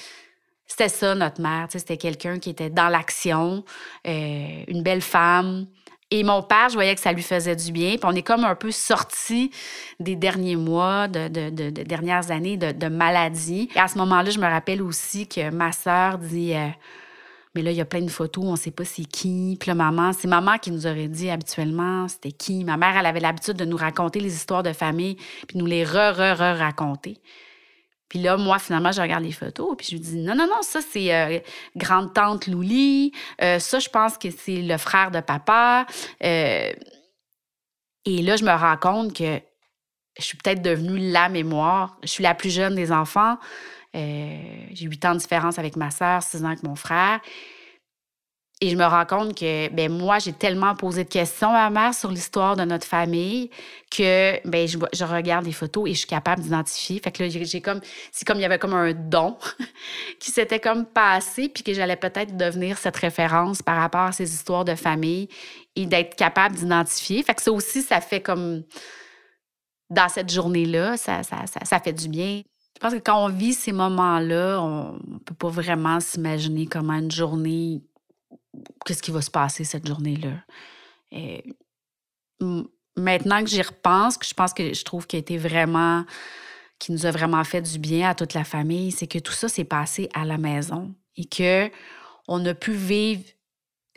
c'était 0.68 0.90
ça, 0.90 1.16
notre 1.16 1.42
mère. 1.42 1.68
C'était 1.70 1.98
quelqu'un 1.98 2.40
qui 2.40 2.50
était 2.50 2.70
dans 2.70 2.90
l'action, 2.90 3.64
euh, 4.06 4.64
une 4.68 4.84
belle 4.84 5.02
femme. 5.02 5.66
Et 6.10 6.24
mon 6.24 6.42
père, 6.42 6.70
je 6.70 6.76
voyais 6.76 6.96
que 6.96 7.02
ça 7.02 7.12
lui 7.12 7.22
faisait 7.22 7.56
du 7.56 7.72
bien. 7.72 7.92
Puis 7.92 8.04
on 8.04 8.14
est 8.14 8.22
comme 8.22 8.44
un 8.46 8.56
peu 8.56 8.72
sorti 8.72 9.52
des 10.00 10.16
derniers 10.16 10.56
mois, 10.56 11.08
de, 11.08 11.28
de, 11.28 11.70
dernières 11.70 12.32
années 12.32 12.58
de, 12.58 12.88
maladie. 12.88 13.70
Et 13.76 13.80
à 13.80 13.88
ce 13.88 13.98
moment-là, 13.98 14.30
je 14.30 14.40
me 14.40 14.46
rappelle 14.46 14.82
aussi 14.82 15.28
que 15.28 15.50
ma 15.50 15.72
sœur 15.74 16.18
dit 16.18 16.54
euh, 16.54 16.68
Mais 17.56 17.62
là, 17.62 17.72
il 17.72 17.78
y 17.78 17.82
a 17.82 17.86
plein 17.86 18.02
de 18.02 18.10
photos, 18.10 18.46
on 18.46 18.52
ne 18.52 18.58
sait 18.58 18.72
pas 18.72 18.86
c'est 18.86 19.04
qui. 19.04 19.58
Puis 19.60 19.70
là, 19.70 19.76
maman, 19.76 20.14
c'est 20.14 20.30
maman 20.30 20.58
qui 20.58 20.72
nous 20.72 20.88
aurait 20.88 21.10
dit 21.10 21.30
habituellement 21.30 22.08
c'était 22.08 22.32
qui? 22.32 22.64
Ma 22.64 22.78
mère, 22.78 22.96
elle 22.98 23.06
avait 23.06 23.20
l'habitude 23.20 23.58
de 23.58 23.66
nous 23.66 23.78
raconter 23.78 24.22
les 24.22 24.34
histoires 24.34 24.64
de 24.64 24.72
famille, 24.72 25.18
puis 25.48 25.58
nous 25.58 25.66
les 25.66 25.84
re-re-re-raconter. 25.84 27.18
Puis 28.10 28.20
là, 28.20 28.38
moi, 28.38 28.60
finalement, 28.60 28.92
je 28.92 29.02
regarde 29.02 29.24
les 29.24 29.32
photos, 29.32 29.76
puis 29.78 29.88
je 29.88 29.92
lui 29.94 30.00
dis 30.00 30.18
non, 30.18 30.36
non, 30.36 30.48
non, 30.48 30.62
ça, 30.62 30.80
c'est 30.82 31.14
euh, 31.14 31.40
grande-tante 31.76 32.48
Louli. 32.48 33.12
Euh, 33.42 33.60
ça, 33.60 33.80
je 33.80 33.90
pense 33.90 34.18
que 34.18 34.30
c'est 34.32 34.62
le 34.62 34.78
frère 34.78 35.12
de 35.12 35.20
papa. 35.20 35.86
Euh, 36.24 36.72
et 38.06 38.22
là, 38.22 38.38
je 38.38 38.46
me 38.46 38.52
rends 38.52 38.78
compte 38.78 39.14
que 39.14 39.42
je 40.18 40.24
suis 40.24 40.38
peut-être 40.38 40.62
devenue 40.62 41.12
la 41.12 41.28
mémoire. 41.28 41.98
Je 42.04 42.08
suis 42.08 42.24
la 42.24 42.34
plus 42.34 42.50
jeune 42.50 42.76
des 42.76 42.92
enfants. 42.92 43.38
J'ai 43.94 44.86
huit 44.86 45.04
ans 45.06 45.14
de 45.14 45.20
différence 45.20 45.58
avec 45.58 45.76
ma 45.76 45.90
sœur, 45.90 46.22
six 46.22 46.44
ans 46.44 46.48
avec 46.48 46.64
mon 46.64 46.76
frère. 46.76 47.20
Et 48.60 48.72
je 48.72 48.76
me 48.76 48.86
rends 48.86 49.06
compte 49.06 49.38
que 49.38 49.70
ben 49.70 49.92
moi, 49.92 50.18
j'ai 50.18 50.34
tellement 50.34 50.74
posé 50.74 51.04
de 51.04 51.10
questions 51.10 51.50
à 51.50 51.70
ma 51.70 51.82
mère 51.82 51.94
sur 51.94 52.10
l'histoire 52.10 52.56
de 52.56 52.64
notre 52.64 52.88
famille 52.88 53.52
que 53.92 54.40
ben 54.48 54.68
je, 54.68 54.80
je, 54.94 55.04
regarde 55.04 55.46
les 55.46 55.52
photos 55.52 55.88
et 55.88 55.94
je 55.94 56.00
suis 56.00 56.08
capable 56.08 56.42
d'identifier. 56.42 57.00
Fait 57.00 57.12
que 57.12 57.22
là, 57.22 57.30
j'ai 57.30 57.62
comme 57.62 57.82
c'est 58.12 58.26
comme 58.26 58.40
il 58.40 58.42
y 58.42 58.46
avait 58.46 58.58
comme 58.58 58.74
un 58.74 58.94
don 58.94 59.38
qui 60.20 60.32
s'était 60.32 60.60
comme 60.60 60.86
passé 60.86 61.50
puis 61.50 61.64
que 61.64 61.72
j'allais 61.72 61.98
peut-être 61.98 62.36
devenir 62.36 62.80
cette 62.80 62.98
référence 62.98 63.62
par 63.62 63.78
rapport 63.78 64.02
à 64.02 64.12
ces 64.12 64.34
histoires 64.34 64.66
de 64.66 64.74
famille 64.74 65.30
et 65.76 65.86
d'être 65.86 66.16
capable 66.16 66.56
d'identifier. 66.56 67.22
Fait 67.22 67.36
que 67.36 67.44
ça 67.44 67.52
aussi, 67.52 67.84
ça 67.84 68.02
fait 68.02 68.22
comme 68.22 68.64
dans 69.92 70.10
cette 70.10 70.32
journée-là, 70.32 70.98
ça, 70.98 71.22
ça, 71.22 71.46
ça, 71.46 71.60
ça 71.64 71.80
fait 71.80 71.94
du 71.94 72.10
bien. 72.10 72.42
Je 72.76 72.80
pense 72.80 72.94
que 72.94 73.00
quand 73.00 73.24
on 73.24 73.30
vit 73.30 73.54
ces 73.54 73.72
moments-là, 73.72 74.60
on 74.62 74.94
ne 74.94 75.20
peut 75.20 75.36
pas 75.36 75.50
vraiment 75.50 76.00
s'imaginer 76.00 76.66
comment 76.66 76.94
une 76.94 77.12
journée 77.12 77.84
qu'est-ce 78.86 79.02
qui 79.02 79.12
va 79.12 79.22
se 79.22 79.32
passer 79.32 79.64
cette 79.64 79.88
journée-là? 79.88 80.34
Et 81.12 81.44
maintenant 82.96 83.44
que 83.44 83.50
j'y 83.50 83.62
repense, 83.62 84.18
que 84.18 84.26
je 84.26 84.34
pense 84.34 84.54
que 84.54 84.74
je 84.74 84.84
trouve 84.84 85.08
qu'il 85.08 85.18
a 85.18 85.22
été 85.22 85.38
vraiment, 85.38 86.06
qui 86.80 86.92
nous 86.92 87.06
a 87.06 87.12
vraiment 87.12 87.44
fait 87.44 87.62
du 87.62 87.80
bien 87.80 88.10
à 88.10 88.16
toute 88.16 88.34
la 88.34 88.44
famille, 88.44 88.92
c'est 88.92 89.08
que 89.08 89.20
tout 89.20 89.34
ça 89.34 89.48
s'est 89.48 89.64
passé 89.64 90.10
à 90.14 90.26
la 90.26 90.38
maison 90.38 90.94
et 91.16 91.26
que 91.26 91.70
on 92.28 92.46
a 92.46 92.54
pu 92.54 92.74
vivre 92.74 93.24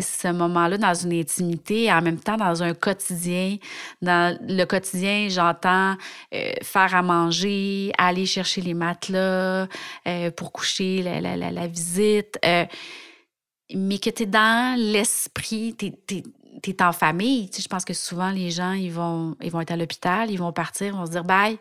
ce 0.00 0.28
moment-là 0.28 0.78
dans 0.78 0.94
une 0.94 1.12
intimité 1.12 1.84
et 1.84 1.92
en 1.92 2.02
même 2.02 2.18
temps 2.18 2.36
dans 2.36 2.62
un 2.62 2.74
quotidien. 2.74 3.56
Dans 4.02 4.36
le 4.40 4.64
quotidien, 4.64 5.28
j'entends 5.28 5.96
euh, 6.34 6.52
faire 6.62 6.94
à 6.94 7.02
manger, 7.02 7.92
aller 7.98 8.26
chercher 8.26 8.60
les 8.60 8.74
matelas 8.74 9.66
euh, 10.06 10.30
pour 10.30 10.52
coucher 10.52 11.02
la, 11.02 11.66
visite. 11.66 12.38
Euh, 12.44 12.64
mais 13.74 13.98
que 13.98 14.10
tu 14.10 14.24
es 14.24 14.26
dans 14.26 14.78
l'esprit, 14.78 15.74
tu 15.76 15.92
es, 16.16 16.82
en 16.82 16.92
famille. 16.92 17.50
je 17.56 17.68
pense 17.68 17.84
que 17.84 17.94
souvent, 17.94 18.30
les 18.30 18.50
gens, 18.50 18.72
ils 18.72 18.92
vont, 18.92 19.36
ils 19.42 19.50
vont 19.50 19.60
être 19.60 19.70
à 19.70 19.76
l'hôpital, 19.76 20.30
ils 20.30 20.38
vont 20.38 20.52
partir, 20.52 20.88
ils 20.88 20.92
vont 20.92 21.06
se 21.06 21.12
dire 21.12 21.24
bye. 21.24 21.58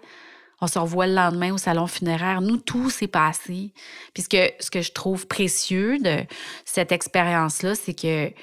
On 0.61 0.67
se 0.67 0.77
revoit 0.77 1.07
le 1.07 1.15
lendemain 1.15 1.53
au 1.53 1.57
salon 1.57 1.87
funéraire. 1.87 2.41
Nous, 2.41 2.57
tout 2.57 2.89
s'est 2.89 3.07
passé. 3.07 3.71
Puis 4.13 4.23
ce 4.23 4.29
que, 4.29 4.51
ce 4.59 4.69
que 4.69 4.81
je 4.81 4.91
trouve 4.91 5.25
précieux 5.25 5.99
de 5.99 6.25
cette 6.65 6.91
expérience-là, 6.91 7.75
c'est 7.75 7.93
que 7.93 8.33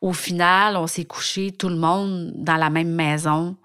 au 0.00 0.12
final, 0.12 0.76
on 0.76 0.86
s'est 0.86 1.04
couché 1.04 1.52
tout 1.52 1.68
le 1.68 1.76
monde 1.76 2.32
dans 2.34 2.56
la 2.56 2.70
même 2.70 2.92
maison. 2.92 3.56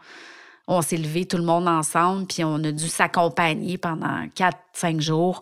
On 0.68 0.82
s'est 0.82 0.98
levé 0.98 1.26
tout 1.26 1.38
le 1.38 1.44
monde 1.44 1.68
ensemble, 1.68 2.26
puis 2.28 2.44
on 2.44 2.56
a 2.64 2.72
dû 2.72 2.88
s'accompagner 2.88 3.78
pendant 3.78 4.28
quatre, 4.34 4.60
cinq 4.74 5.00
jours 5.02 5.42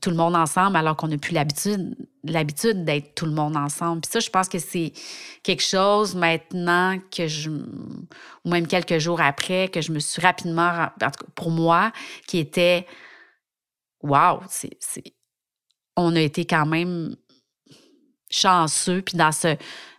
tout 0.00 0.10
le 0.10 0.16
monde 0.16 0.34
ensemble 0.34 0.76
alors 0.76 0.96
qu'on 0.96 1.08
n'a 1.08 1.18
plus 1.18 1.34
l'habitude 1.34 1.94
l'habitude 2.24 2.84
d'être 2.84 3.14
tout 3.14 3.26
le 3.26 3.32
monde 3.32 3.56
ensemble. 3.56 4.02
Puis 4.02 4.10
ça, 4.12 4.20
je 4.20 4.30
pense 4.30 4.48
que 4.48 4.58
c'est 4.58 4.92
quelque 5.42 5.62
chose 5.62 6.14
maintenant 6.14 6.98
que 7.10 7.26
je 7.26 7.50
ou 7.50 8.50
même 8.50 8.66
quelques 8.66 8.98
jours 8.98 9.20
après 9.20 9.68
que 9.68 9.80
je 9.80 9.92
me 9.92 9.98
suis 9.98 10.22
rapidement 10.22 10.88
pour 11.34 11.50
moi 11.50 11.92
qui 12.26 12.38
était 12.38 12.86
wow, 14.02 14.40
c'est 14.48 14.78
on 15.96 16.14
a 16.16 16.20
été 16.20 16.44
quand 16.44 16.66
même 16.66 17.16
chanceux 18.30 19.02
puis 19.02 19.16
dans 19.16 19.32
ce 19.32 19.56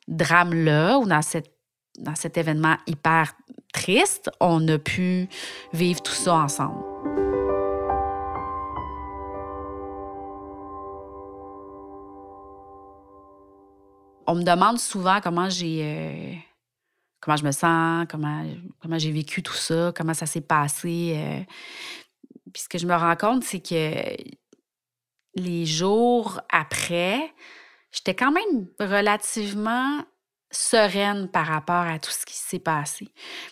drame 0.08 0.54
là 0.54 0.98
ou 0.98 1.06
dans 1.06 1.22
cette 1.22 1.52
dans 2.00 2.16
cet 2.16 2.38
événement 2.38 2.78
hyper 2.88 3.34
triste, 3.72 4.32
on 4.40 4.68
a 4.68 4.80
pu 4.80 5.28
vivre 5.74 6.02
tout 6.02 6.14
ça 6.14 6.36
ensemble. 6.36 6.93
On 14.28 14.36
me 14.36 14.44
demande 14.44 14.80
souvent 14.80 15.20
comment 15.22 15.50
j'ai 15.50 15.82
euh, 15.84 16.36
comment 17.24 17.38
je 17.38 17.46
me 17.46 17.52
sens, 17.52 18.06
comment, 18.10 18.46
comment 18.82 19.00
j'ai 19.00 19.12
vécu 19.12 19.42
tout 19.42 19.54
ça, 19.54 19.94
comment 19.96 20.14
ça 20.14 20.26
s'est 20.26 20.42
passé. 20.42 21.14
Euh. 21.16 21.44
Puis 22.54 22.64
ce 22.64 22.70
que 22.70 22.78
je 22.78 22.86
me 22.86 22.96
rends 22.96 23.16
compte, 23.16 23.44
c'est 23.44 23.62
que 23.62 24.16
les 25.36 25.66
jours 25.66 26.42
après, 26.52 27.34
j'étais 27.92 28.14
quand 28.14 28.32
même 28.32 28.68
relativement 28.80 30.04
sereine 30.52 31.28
par 31.30 31.48
rapport 31.48 31.76
à 31.76 31.98
tout 31.98 32.12
ce 32.12 32.26
qui 32.26 32.36
s'est 32.36 32.60
passé. 32.60 33.08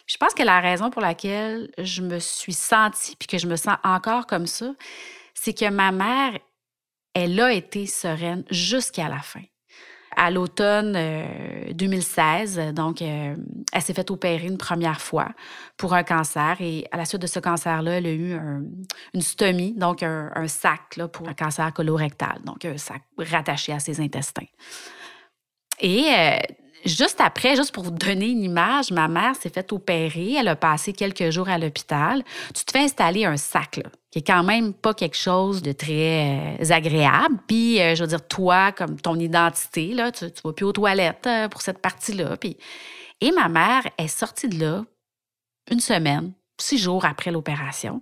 Je 0.06 0.18
pense 0.18 0.34
que 0.34 0.44
la 0.44 0.60
raison 0.60 0.92
pour 0.92 1.02
laquelle 1.02 1.72
je 1.80 2.02
me 2.02 2.20
suis 2.20 2.54
sentie 2.54 3.16
puis 3.16 3.28
que 3.28 3.38
je 3.38 3.48
me 3.48 3.56
sens 3.56 3.78
encore 3.84 4.28
comme 4.28 4.48
ça, 4.48 4.74
c'est 5.34 5.54
que 5.54 5.70
ma 5.70 5.92
mère, 5.92 6.38
elle 7.14 7.40
a 7.40 7.52
été 7.52 7.88
sereine 7.88 8.44
jusqu'à 8.52 9.10
la 9.10 9.20
fin 9.20 9.42
à 10.16 10.32
l'automne 10.32 10.98
2016. 11.74 12.60
Euh, 12.60 12.72
donc, 12.72 13.02
euh, 13.02 13.36
elle 13.74 13.82
s'est 13.82 13.94
fait 13.94 14.10
opérer 14.12 14.48
une 14.48 14.58
première 14.58 15.02
fois 15.02 15.30
pour 15.78 15.94
un 15.94 16.04
cancer. 16.04 16.58
Et 16.60 16.88
à 16.92 16.98
la 16.98 17.06
suite 17.06 17.22
de 17.22 17.28
ce 17.28 17.40
cancer-là, 17.40 17.98
elle 17.98 18.06
a 18.06 18.14
eu 18.14 18.38
une 19.14 19.22
stomie, 19.22 19.74
donc 19.74 20.04
un, 20.04 20.48
sac 20.48 21.00
pour 21.14 21.28
un 21.28 21.34
cancer 21.34 21.72
colorectal, 21.74 22.42
donc 22.44 22.66
un 22.66 22.78
sac 22.78 23.02
rattaché 23.18 23.74
à 23.74 23.80
ses 23.80 24.00
intestins. 24.00 24.48
Et 25.82 26.06
euh, 26.14 26.38
juste 26.86 27.22
après, 27.22 27.56
juste 27.56 27.74
pour 27.74 27.84
vous 27.84 27.92
donner 27.92 28.30
une 28.30 28.44
image, 28.44 28.92
ma 28.92 29.08
mère 29.08 29.36
s'est 29.36 29.50
fait 29.50 29.72
opérer. 29.72 30.34
Elle 30.34 30.48
a 30.48 30.56
passé 30.56 30.94
quelques 30.94 31.30
jours 31.30 31.50
à 31.50 31.58
l'hôpital. 31.58 32.24
Tu 32.54 32.64
te 32.66 32.72
fais 32.72 32.84
installer 32.84 33.26
un 33.26 33.38
sac, 33.38 33.82
qui 34.12 34.20
est 34.20 34.28
quand 34.28 34.44
même 34.44 34.74
pas 34.74 34.94
quelque 34.94 35.18
chose 35.18 35.62
de 35.62 35.72
très 35.72 36.58
euh, 36.60 36.72
agréable. 36.72 37.38
Puis, 37.48 37.82
euh, 37.82 37.96
je 37.96 38.04
veux 38.04 38.08
dire, 38.08 38.28
toi, 38.28 38.72
comme 38.72 39.00
ton 39.00 39.16
identité, 39.16 39.94
là, 39.94 40.12
tu, 40.12 40.32
tu 40.32 40.42
vas 40.44 40.54
plus 40.54 40.66
aux 40.66 40.74
toilettes 40.74 41.28
euh, 41.28 41.48
pour 41.48 41.62
cette 41.62 41.80
partie-là. 41.80 42.38
Puis... 42.38 42.58
Et 43.22 43.32
ma 43.32 43.50
mère 43.50 43.84
est 44.00 44.08
sortie 44.08 44.50
de 44.50 44.60
là 44.60 44.84
une 45.70 45.80
semaine, 45.80 46.34
six 46.60 46.80
jours 46.80 47.06
après 47.06 47.32
l'opération. 47.32 48.02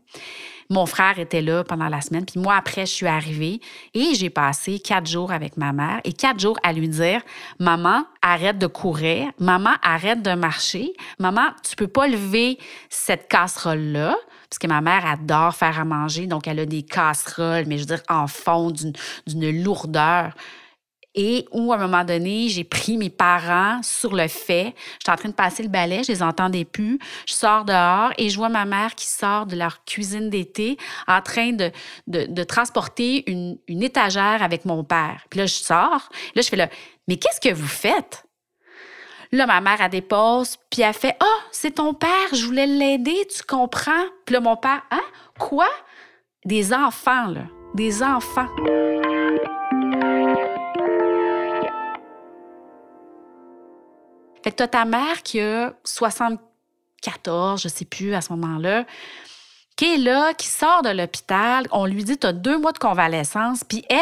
Mon 0.71 0.85
frère 0.85 1.17
était 1.17 1.41
là 1.41 1.63
pendant 1.63 1.87
la 1.87 1.99
semaine, 1.99 2.25
puis 2.25 2.39
moi, 2.39 2.55
après, 2.55 2.85
je 2.85 2.91
suis 2.91 3.07
arrivée 3.07 3.59
et 3.95 4.13
j'ai 4.13 4.29
passé 4.29 4.77
quatre 4.77 5.07
jours 5.07 5.31
avec 5.31 5.57
ma 5.57 5.73
mère 5.73 5.99
et 6.03 6.13
quatre 6.13 6.39
jours 6.39 6.59
à 6.61 6.73
lui 6.73 6.87
dire 6.87 7.21
Maman, 7.57 8.05
arrête 8.21 8.59
de 8.59 8.67
courir. 8.67 9.31
Maman, 9.39 9.71
arrête 9.81 10.21
de 10.21 10.35
marcher. 10.35 10.93
Maman, 11.17 11.47
tu 11.67 11.75
peux 11.75 11.87
pas 11.87 12.07
lever 12.07 12.59
cette 12.89 13.27
casserole-là 13.27 14.15
parce 14.47 14.59
que 14.59 14.67
ma 14.67 14.81
mère 14.81 15.07
adore 15.07 15.55
faire 15.55 15.79
à 15.79 15.85
manger, 15.85 16.27
donc 16.27 16.47
elle 16.47 16.59
a 16.59 16.65
des 16.65 16.83
casseroles, 16.83 17.65
mais 17.65 17.77
je 17.77 17.81
veux 17.81 17.95
dire, 17.95 18.03
en 18.07 18.27
fond, 18.27 18.71
d'une 18.71 19.63
lourdeur 19.63 20.33
et 21.15 21.45
où, 21.51 21.73
à 21.73 21.75
un 21.75 21.79
moment 21.79 22.03
donné, 22.03 22.49
j'ai 22.49 22.63
pris 22.63 22.97
mes 22.97 23.09
parents 23.09 23.81
sur 23.83 24.15
le 24.15 24.27
fait. 24.27 24.75
J'étais 24.99 25.11
en 25.11 25.15
train 25.15 25.29
de 25.29 25.33
passer 25.33 25.63
le 25.63 25.69
balai, 25.69 26.03
je 26.03 26.11
les 26.11 26.23
entendais 26.23 26.65
plus. 26.65 26.99
Je 27.27 27.33
sors 27.33 27.65
dehors 27.65 28.11
et 28.17 28.29
je 28.29 28.37
vois 28.37 28.49
ma 28.49 28.65
mère 28.65 28.95
qui 28.95 29.07
sort 29.07 29.45
de 29.45 29.55
leur 29.55 29.83
cuisine 29.85 30.29
d'été 30.29 30.77
en 31.07 31.21
train 31.21 31.51
de, 31.53 32.43
transporter 32.43 33.29
une, 33.29 33.57
étagère 33.67 34.43
avec 34.43 34.65
mon 34.65 34.83
père. 34.83 35.25
Puis 35.29 35.39
là, 35.39 35.45
je 35.45 35.53
sors. 35.53 36.09
Là, 36.35 36.41
je 36.41 36.47
fais 36.47 36.55
là, 36.55 36.69
mais 37.07 37.17
qu'est-ce 37.17 37.41
que 37.41 37.53
vous 37.53 37.67
faites? 37.67 38.23
Là, 39.31 39.45
ma 39.45 39.61
mère, 39.61 39.81
a 39.81 39.89
dépose, 39.89 40.57
puis 40.71 40.81
elle 40.81 40.93
fait 40.93 41.15
Ah, 41.19 41.39
c'est 41.51 41.75
ton 41.75 41.93
père, 41.93 42.09
je 42.33 42.45
voulais 42.45 42.65
l'aider, 42.65 43.27
tu 43.35 43.43
comprends? 43.43 44.05
Puis 44.25 44.33
là, 44.33 44.41
mon 44.41 44.55
père, 44.55 44.81
Hein? 44.89 45.01
Quoi? 45.37 45.67
Des 46.45 46.73
enfants, 46.73 47.27
là. 47.27 47.43
Des 47.75 48.01
enfants. 48.01 48.47
Fait 54.43 54.51
que 54.51 54.57
tu 54.57 54.63
as 54.63 54.67
ta 54.67 54.85
mère 54.85 55.23
qui 55.23 55.39
a 55.41 55.73
74, 55.83 57.61
je 57.61 57.67
sais 57.67 57.85
plus 57.85 58.13
à 58.13 58.21
ce 58.21 58.31
moment-là, 58.33 58.85
qui 59.75 59.93
est 59.93 59.97
là, 59.97 60.33
qui 60.33 60.47
sort 60.47 60.81
de 60.81 60.89
l'hôpital. 60.89 61.65
On 61.71 61.85
lui 61.85 62.03
dit, 62.03 62.17
tu 62.17 62.27
as 62.27 62.33
deux 62.33 62.57
mois 62.57 62.73
de 62.73 62.77
convalescence. 62.77 63.63
Puis 63.63 63.85
elle, 63.89 63.97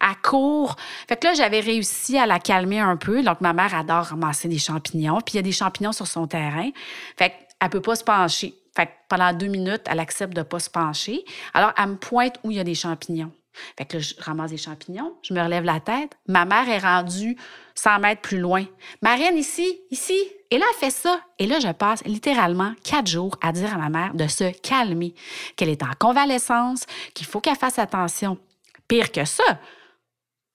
elle 0.00 0.16
court. 0.22 0.76
Fait 1.08 1.16
que 1.16 1.26
là, 1.26 1.32
j'avais 1.32 1.60
réussi 1.60 2.18
à 2.18 2.26
la 2.26 2.38
calmer 2.38 2.80
un 2.80 2.98
peu. 2.98 3.22
Donc, 3.22 3.40
ma 3.40 3.54
mère 3.54 3.74
adore 3.74 4.04
ramasser 4.04 4.48
des 4.48 4.58
champignons. 4.58 5.20
Puis 5.22 5.34
il 5.34 5.36
y 5.36 5.38
a 5.38 5.42
des 5.42 5.52
champignons 5.52 5.92
sur 5.92 6.06
son 6.06 6.26
terrain. 6.26 6.68
Fait 7.16 7.30
qu'elle 7.30 7.70
peut 7.70 7.80
pas 7.80 7.96
se 7.96 8.04
pencher. 8.04 8.54
Fait 8.76 8.86
que 8.86 8.90
pendant 9.08 9.32
deux 9.32 9.46
minutes, 9.46 9.82
elle 9.86 10.00
accepte 10.00 10.34
de 10.34 10.42
pas 10.42 10.58
se 10.58 10.68
pencher. 10.68 11.24
Alors, 11.54 11.72
elle 11.78 11.88
me 11.88 11.96
pointe 11.96 12.38
où 12.44 12.50
il 12.50 12.58
y 12.58 12.60
a 12.60 12.64
des 12.64 12.74
champignons. 12.74 13.32
Fait 13.78 13.84
que 13.84 13.96
là, 13.96 14.02
je 14.02 14.14
ramasse 14.18 14.50
des 14.50 14.58
champignons, 14.58 15.14
je 15.22 15.32
me 15.32 15.40
relève 15.40 15.64
la 15.64 15.80
tête. 15.80 16.16
Ma 16.26 16.44
mère 16.44 16.68
est 16.68 16.78
rendue 16.78 17.36
100 17.74 17.98
mètres 18.00 18.20
plus 18.20 18.38
loin. 18.38 18.64
Marine, 19.02 19.36
ici, 19.36 19.80
ici. 19.90 20.16
Et 20.50 20.58
là, 20.58 20.64
elle 20.70 20.78
fait 20.78 20.90
ça. 20.90 21.20
Et 21.38 21.46
là, 21.46 21.58
je 21.58 21.68
passe 21.72 22.04
littéralement 22.04 22.72
quatre 22.84 23.08
jours 23.08 23.36
à 23.42 23.52
dire 23.52 23.74
à 23.74 23.78
ma 23.78 23.88
mère 23.88 24.14
de 24.14 24.28
se 24.28 24.52
calmer, 24.60 25.14
qu'elle 25.56 25.68
est 25.68 25.82
en 25.82 25.90
convalescence, 25.98 26.86
qu'il 27.14 27.26
faut 27.26 27.40
qu'elle 27.40 27.56
fasse 27.56 27.78
attention. 27.78 28.38
Pire 28.86 29.10
que 29.10 29.24
ça, 29.24 29.58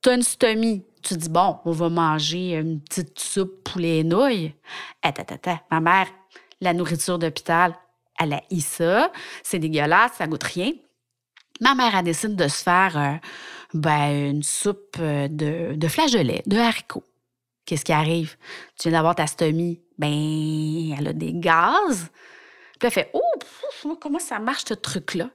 tu 0.02 0.10
as 0.10 0.14
une 0.14 0.24
stomie. 0.24 0.86
Tu 1.02 1.16
dis, 1.16 1.30
bon, 1.30 1.60
on 1.66 1.72
va 1.72 1.90
manger 1.90 2.56
une 2.56 2.82
petite 2.82 3.20
soupe 3.20 3.64
poulet 3.64 4.00
et 4.00 4.04
nouilles. 4.04 4.54
Attends, 5.02 5.34
attends, 5.34 5.60
ma 5.72 5.80
mère, 5.80 6.08
la 6.62 6.74
nourriture 6.74 7.18
d'hôpital, 7.18 7.74
elle 8.20 8.34
a 8.34 8.42
eu 8.52 8.60
ça. 8.60 9.12
C'est 9.44 9.60
dégueulasse, 9.60 10.14
ça 10.18 10.28
goûte 10.28 10.44
rien. 10.44 10.72
Ma 11.62 11.76
mère 11.76 11.96
a 11.96 12.04
décidé 12.04 12.36
de 12.36 12.48
se 12.48 12.64
faire 12.64 12.98
euh, 12.98 13.16
ben, 13.74 14.30
une 14.32 14.44
soupe 14.44 14.98
euh, 15.00 15.28
de, 15.30 15.76
de 15.76 15.88
flageolets, 15.88 16.44
de 16.46 16.58
haricots. 16.58 17.04
Qu'est-ce 17.70 17.86
qui 17.86 17.94
arrive? 17.94 18.36
Tu 18.80 18.90
viens 18.90 18.98
d'avoir 18.98 19.14
ta 19.14 19.28
stomie. 19.28 19.80
Ben, 20.00 20.96
elle 20.98 21.08
a 21.10 21.14
des 21.14 21.34
gaz. 21.36 22.10
Puis 22.80 22.88
elle 22.88 22.92
fait 22.92 23.12
Oh, 23.14 23.96
comment 24.02 24.18
ça 24.18 24.40
marche 24.40 24.64
ce 24.68 24.74
truc-là? 24.74 25.30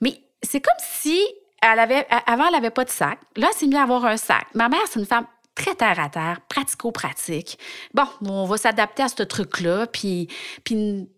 Mais 0.00 0.22
c'est 0.40 0.60
comme 0.60 0.72
si 0.78 1.20
elle 1.60 1.80
avait, 1.80 2.06
avant, 2.26 2.46
elle 2.46 2.52
n'avait 2.52 2.70
pas 2.70 2.84
de 2.84 2.90
sac. 2.90 3.18
Là, 3.34 3.48
elle 3.50 3.58
s'est 3.58 3.66
mise 3.66 3.74
à 3.74 3.82
avoir 3.82 4.04
un 4.04 4.16
sac. 4.16 4.46
Ma 4.54 4.68
mère, 4.68 4.82
c'est 4.88 5.00
une 5.00 5.06
femme 5.06 5.26
très 5.56 5.74
terre 5.74 5.98
à 5.98 6.08
terre, 6.08 6.42
pratico-pratique. 6.48 7.58
Bon, 7.92 8.06
on 8.24 8.44
va 8.44 8.56
s'adapter 8.56 9.02
à 9.02 9.08
ce 9.08 9.24
truc-là, 9.24 9.88
puis, 9.88 10.28
puis 10.62 11.08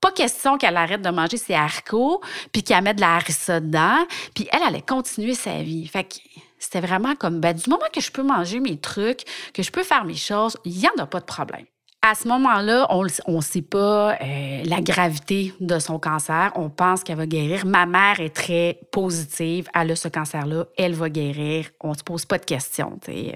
pas 0.00 0.10
question 0.10 0.58
qu'elle 0.58 0.76
arrête 0.76 1.02
de 1.02 1.10
manger 1.10 1.36
ses 1.36 1.54
haricots, 1.54 2.20
puis 2.50 2.64
qu'elle 2.64 2.82
mette 2.82 2.96
de 2.96 3.02
la 3.02 3.14
harissa 3.14 3.60
dedans, 3.60 4.04
puis 4.34 4.48
elle 4.50 4.62
allait 4.64 4.82
continuer 4.82 5.34
sa 5.34 5.62
vie. 5.62 5.86
Fait 5.86 6.02
que 6.02 6.16
c'était 6.64 6.86
vraiment 6.86 7.14
comme, 7.14 7.40
ben, 7.40 7.54
du 7.54 7.68
moment 7.68 7.86
que 7.92 8.00
je 8.00 8.10
peux 8.10 8.22
manger 8.22 8.60
mes 8.60 8.78
trucs, 8.78 9.24
que 9.52 9.62
je 9.62 9.70
peux 9.70 9.84
faire 9.84 10.04
mes 10.04 10.14
choses, 10.16 10.56
il 10.64 10.72
n'y 10.72 10.88
en 10.88 11.02
a 11.02 11.06
pas 11.06 11.20
de 11.20 11.24
problème. 11.24 11.66
À 12.06 12.14
ce 12.14 12.28
moment-là, 12.28 12.86
on 12.90 13.02
ne 13.02 13.40
sait 13.40 13.62
pas 13.62 14.18
euh, 14.20 14.62
la 14.66 14.82
gravité 14.82 15.54
de 15.58 15.78
son 15.78 15.98
cancer. 15.98 16.52
On 16.54 16.68
pense 16.68 17.02
qu'elle 17.02 17.16
va 17.16 17.24
guérir. 17.24 17.64
Ma 17.64 17.86
mère 17.86 18.20
est 18.20 18.34
très 18.34 18.78
positive. 18.92 19.68
Elle 19.74 19.92
a 19.92 19.96
ce 19.96 20.08
cancer-là. 20.08 20.66
Elle 20.76 20.92
va 20.92 21.08
guérir. 21.08 21.70
On 21.80 21.92
ne 21.92 21.94
se 21.94 22.02
pose 22.02 22.26
pas 22.26 22.36
de 22.36 22.44
questions. 22.44 23.00
Euh, 23.08 23.32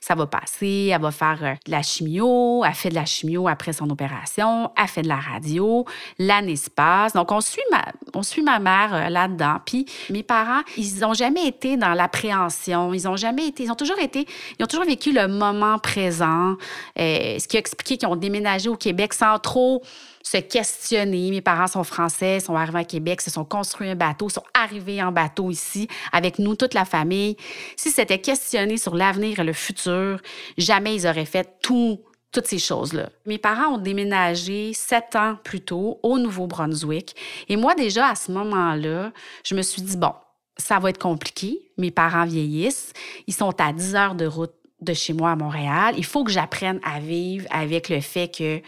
ça 0.00 0.14
va 0.14 0.26
passer. 0.26 0.92
Elle 0.94 1.02
va 1.02 1.10
faire 1.10 1.38
euh, 1.42 1.52
de 1.66 1.70
la 1.70 1.82
chimio. 1.82 2.64
Elle 2.64 2.72
fait 2.72 2.88
de 2.88 2.94
la 2.94 3.04
chimio 3.04 3.48
après 3.48 3.74
son 3.74 3.90
opération. 3.90 4.70
Elle 4.78 4.88
fait 4.88 5.02
de 5.02 5.08
la 5.08 5.16
radio. 5.16 5.84
L'année 6.18 6.56
se 6.56 6.70
passe. 6.70 7.12
Donc, 7.12 7.30
on 7.32 7.42
suit 7.42 7.60
ma, 7.70 7.84
on 8.14 8.22
suit 8.22 8.42
ma 8.42 8.58
mère 8.58 9.10
là-dedans. 9.10 9.58
Puis, 9.66 9.84
mes 10.08 10.22
parents, 10.22 10.62
ils 10.78 11.00
n'ont 11.00 11.12
jamais 11.12 11.48
été 11.48 11.76
dans 11.76 11.92
l'appréhension. 11.92 12.94
Ils 12.94 13.06
ont 13.06 13.16
jamais 13.16 13.48
été... 13.48 13.64
Ils 13.64 13.70
ont 13.70 13.76
toujours 13.76 13.98
été... 13.98 14.26
Ils 14.58 14.64
ont 14.64 14.68
toujours 14.68 14.86
vécu 14.86 15.12
le 15.12 15.28
moment 15.28 15.78
présent. 15.78 16.56
ce 16.96 17.46
qui 17.46 17.58
a 17.58 17.60
expliqué 17.60 17.98
ont 18.06 18.16
déménagé 18.16 18.68
au 18.68 18.76
Québec 18.76 19.14
sans 19.14 19.38
trop 19.38 19.82
se 20.22 20.38
questionner. 20.38 21.30
Mes 21.30 21.40
parents 21.40 21.66
sont 21.66 21.84
français, 21.84 22.40
sont 22.40 22.56
arrivés 22.56 22.80
à 22.80 22.84
Québec, 22.84 23.20
se 23.20 23.30
sont 23.30 23.44
construits 23.44 23.88
un 23.88 23.94
bateau, 23.94 24.28
sont 24.28 24.42
arrivés 24.54 25.02
en 25.02 25.12
bateau 25.12 25.50
ici 25.50 25.88
avec 26.12 26.38
nous, 26.38 26.56
toute 26.56 26.74
la 26.74 26.84
famille. 26.84 27.36
Si 27.76 27.90
c'était 27.90 28.20
questionné 28.20 28.76
sur 28.76 28.96
l'avenir 28.96 29.38
et 29.38 29.44
le 29.44 29.52
futur, 29.52 30.20
jamais 30.58 30.94
ils 30.96 31.06
auraient 31.06 31.24
fait 31.24 31.58
tout 31.62 32.00
toutes 32.32 32.48
ces 32.48 32.58
choses-là. 32.58 33.08
Mes 33.24 33.38
parents 33.38 33.76
ont 33.76 33.78
déménagé 33.78 34.74
sept 34.74 35.16
ans 35.16 35.36
plus 35.42 35.62
tôt 35.62 36.00
au 36.02 36.18
Nouveau-Brunswick. 36.18 37.16
Et 37.48 37.56
moi, 37.56 37.74
déjà, 37.74 38.08
à 38.08 38.14
ce 38.14 38.30
moment-là, 38.30 39.10
je 39.42 39.54
me 39.54 39.62
suis 39.62 39.80
dit, 39.80 39.96
bon, 39.96 40.12
ça 40.58 40.78
va 40.78 40.90
être 40.90 40.98
compliqué. 40.98 41.70
Mes 41.78 41.90
parents 41.90 42.26
vieillissent. 42.26 42.92
Ils 43.26 43.32
sont 43.32 43.58
à 43.58 43.72
10 43.72 43.94
heures 43.94 44.14
de 44.14 44.26
route 44.26 44.52
de 44.86 44.94
chez 44.94 45.12
moi 45.12 45.32
à 45.32 45.36
Montréal. 45.36 45.94
Il 45.98 46.04
faut 46.04 46.24
que 46.24 46.30
j'apprenne 46.30 46.80
à 46.82 47.00
vivre 47.00 47.46
avec 47.50 47.88
le 47.88 48.00
fait 48.00 48.28
que 48.34 48.62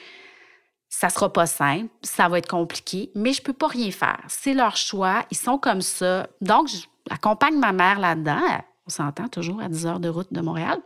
ça 0.88 1.10
sera 1.10 1.32
pas 1.32 1.46
simple, 1.46 1.88
ça 2.02 2.28
va 2.28 2.38
être 2.38 2.48
compliqué, 2.48 3.10
mais 3.14 3.32
je 3.32 3.42
peux 3.42 3.52
pas 3.52 3.68
rien 3.68 3.90
faire. 3.90 4.20
C'est 4.28 4.54
leur 4.54 4.76
choix, 4.76 5.24
ils 5.30 5.36
sont 5.36 5.58
comme 5.58 5.82
ça. 5.82 6.26
Donc, 6.40 6.68
j'accompagne 7.08 7.58
ma 7.58 7.72
mère 7.72 7.98
là-dedans. 7.98 8.40
On 8.86 8.90
s'entend 8.90 9.28
toujours 9.28 9.60
à 9.60 9.68
10 9.68 9.86
heures 9.86 10.00
de 10.00 10.08
route 10.08 10.32
de 10.32 10.40
Montréal. 10.40 10.78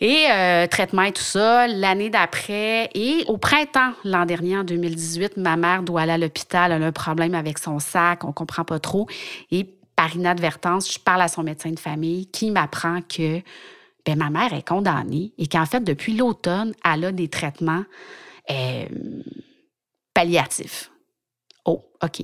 Et 0.00 0.26
euh, 0.30 0.66
traitement 0.66 1.02
et 1.02 1.12
tout 1.12 1.22
ça, 1.22 1.68
l'année 1.68 2.10
d'après, 2.10 2.90
et 2.94 3.24
au 3.28 3.38
printemps 3.38 3.92
l'an 4.04 4.26
dernier, 4.26 4.58
en 4.58 4.64
2018, 4.64 5.36
ma 5.36 5.56
mère 5.56 5.82
doit 5.82 6.02
aller 6.02 6.12
à 6.12 6.18
l'hôpital, 6.18 6.72
elle 6.72 6.82
a 6.82 6.86
un 6.86 6.92
problème 6.92 7.34
avec 7.34 7.58
son 7.58 7.78
sac, 7.78 8.24
on 8.24 8.32
comprend 8.32 8.64
pas 8.64 8.80
trop. 8.80 9.06
Et 9.52 9.72
par 9.94 10.14
inadvertance, 10.14 10.92
je 10.92 10.98
parle 10.98 11.22
à 11.22 11.28
son 11.28 11.44
médecin 11.44 11.70
de 11.70 11.78
famille 11.78 12.26
qui 12.26 12.50
m'apprend 12.50 13.00
que 13.02 13.40
ben, 14.04 14.18
ma 14.18 14.30
mère 14.30 14.52
est 14.52 14.66
condamnée 14.66 15.32
et 15.38 15.46
qu'en 15.46 15.66
fait, 15.66 15.80
depuis 15.80 16.16
l'automne, 16.16 16.74
elle 16.84 17.04
a 17.06 17.12
des 17.12 17.28
traitements 17.28 17.84
euh, 18.50 18.86
palliatifs. 20.12 20.90
Oh, 21.64 21.84
OK. 22.02 22.22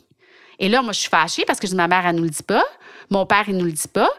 Et 0.59 0.69
là, 0.69 0.83
moi, 0.83 0.93
je 0.93 1.01
suis 1.01 1.09
fâchée 1.09 1.45
parce 1.47 1.59
que 1.59 1.67
je 1.67 1.73
dis, 1.73 1.77
ma 1.77 1.89
mère, 1.89 2.07
elle 2.07 2.17
ne 2.17 2.21
nous 2.21 2.27
le 2.27 2.31
dit 2.31 2.43
pas. 2.43 2.65
Mon 3.09 3.25
père, 3.25 3.45
il 3.49 3.55
ne 3.55 3.61
nous 3.61 3.67
le 3.67 3.73
dit 3.73 3.89
pas. 3.89 4.11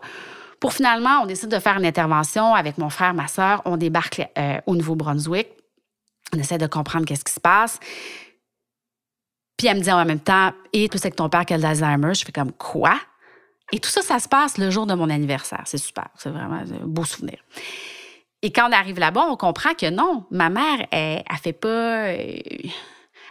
Pour 0.60 0.74
finalement, 0.74 1.22
on 1.22 1.26
décide 1.26 1.50
de 1.50 1.60
faire 1.60 1.78
une 1.78 1.86
intervention 1.86 2.54
avec 2.56 2.78
mon 2.78 2.90
frère, 2.90 3.14
ma 3.14 3.28
soeur. 3.28 3.62
On 3.66 3.78
débarque 3.78 4.22
euh, 4.38 4.60
au 4.66 4.76
Nouveau-Brunswick. 4.76 5.48
On 6.34 6.40
essaie 6.40 6.58
de 6.58 6.68
comprendre 6.68 7.06
qu'est-ce 7.06 7.24
qui 7.24 7.34
se 7.34 7.40
passe. 7.40 7.80
Puis 9.58 9.68
elle 9.68 9.78
me 9.78 9.84
dit 9.84 9.92
en 9.92 10.04
même 10.06 10.20
temps, 10.20 10.52
et 10.74 10.90
tu 10.90 10.98
sais 10.98 11.12
que 11.12 11.16
ton 11.16 11.30
père 11.30 11.46
qui 11.46 11.54
a 11.54 11.58
l'Alzheimer. 11.58 12.16
Je 12.16 12.26
fais 12.26 12.32
comme, 12.32 12.52
quoi? 12.52 12.96
Et 13.72 13.80
tout 13.80 13.90
ça, 13.90 14.02
ça 14.02 14.20
se 14.20 14.28
passe 14.28 14.58
le 14.58 14.70
jour 14.70 14.86
de 14.86 14.94
mon 14.94 15.10
anniversaire. 15.10 15.64
C'est 15.66 15.78
super. 15.78 16.08
C'est 16.18 16.30
vraiment 16.30 16.56
un 16.56 16.86
beau 16.86 17.06
souvenir. 17.06 17.40
Et 18.42 18.52
quand 18.52 18.68
on 18.70 18.72
arrive 18.72 19.00
là-bas, 19.00 19.28
on 19.30 19.38
comprend 19.38 19.74
que 19.74 19.90
non, 19.90 20.26
ma 20.32 20.50
mère, 20.50 20.88
elle, 20.92 21.24
elle 21.30 21.38
fait 21.38 21.54
pas. 21.54 21.68
Euh, 21.68 22.38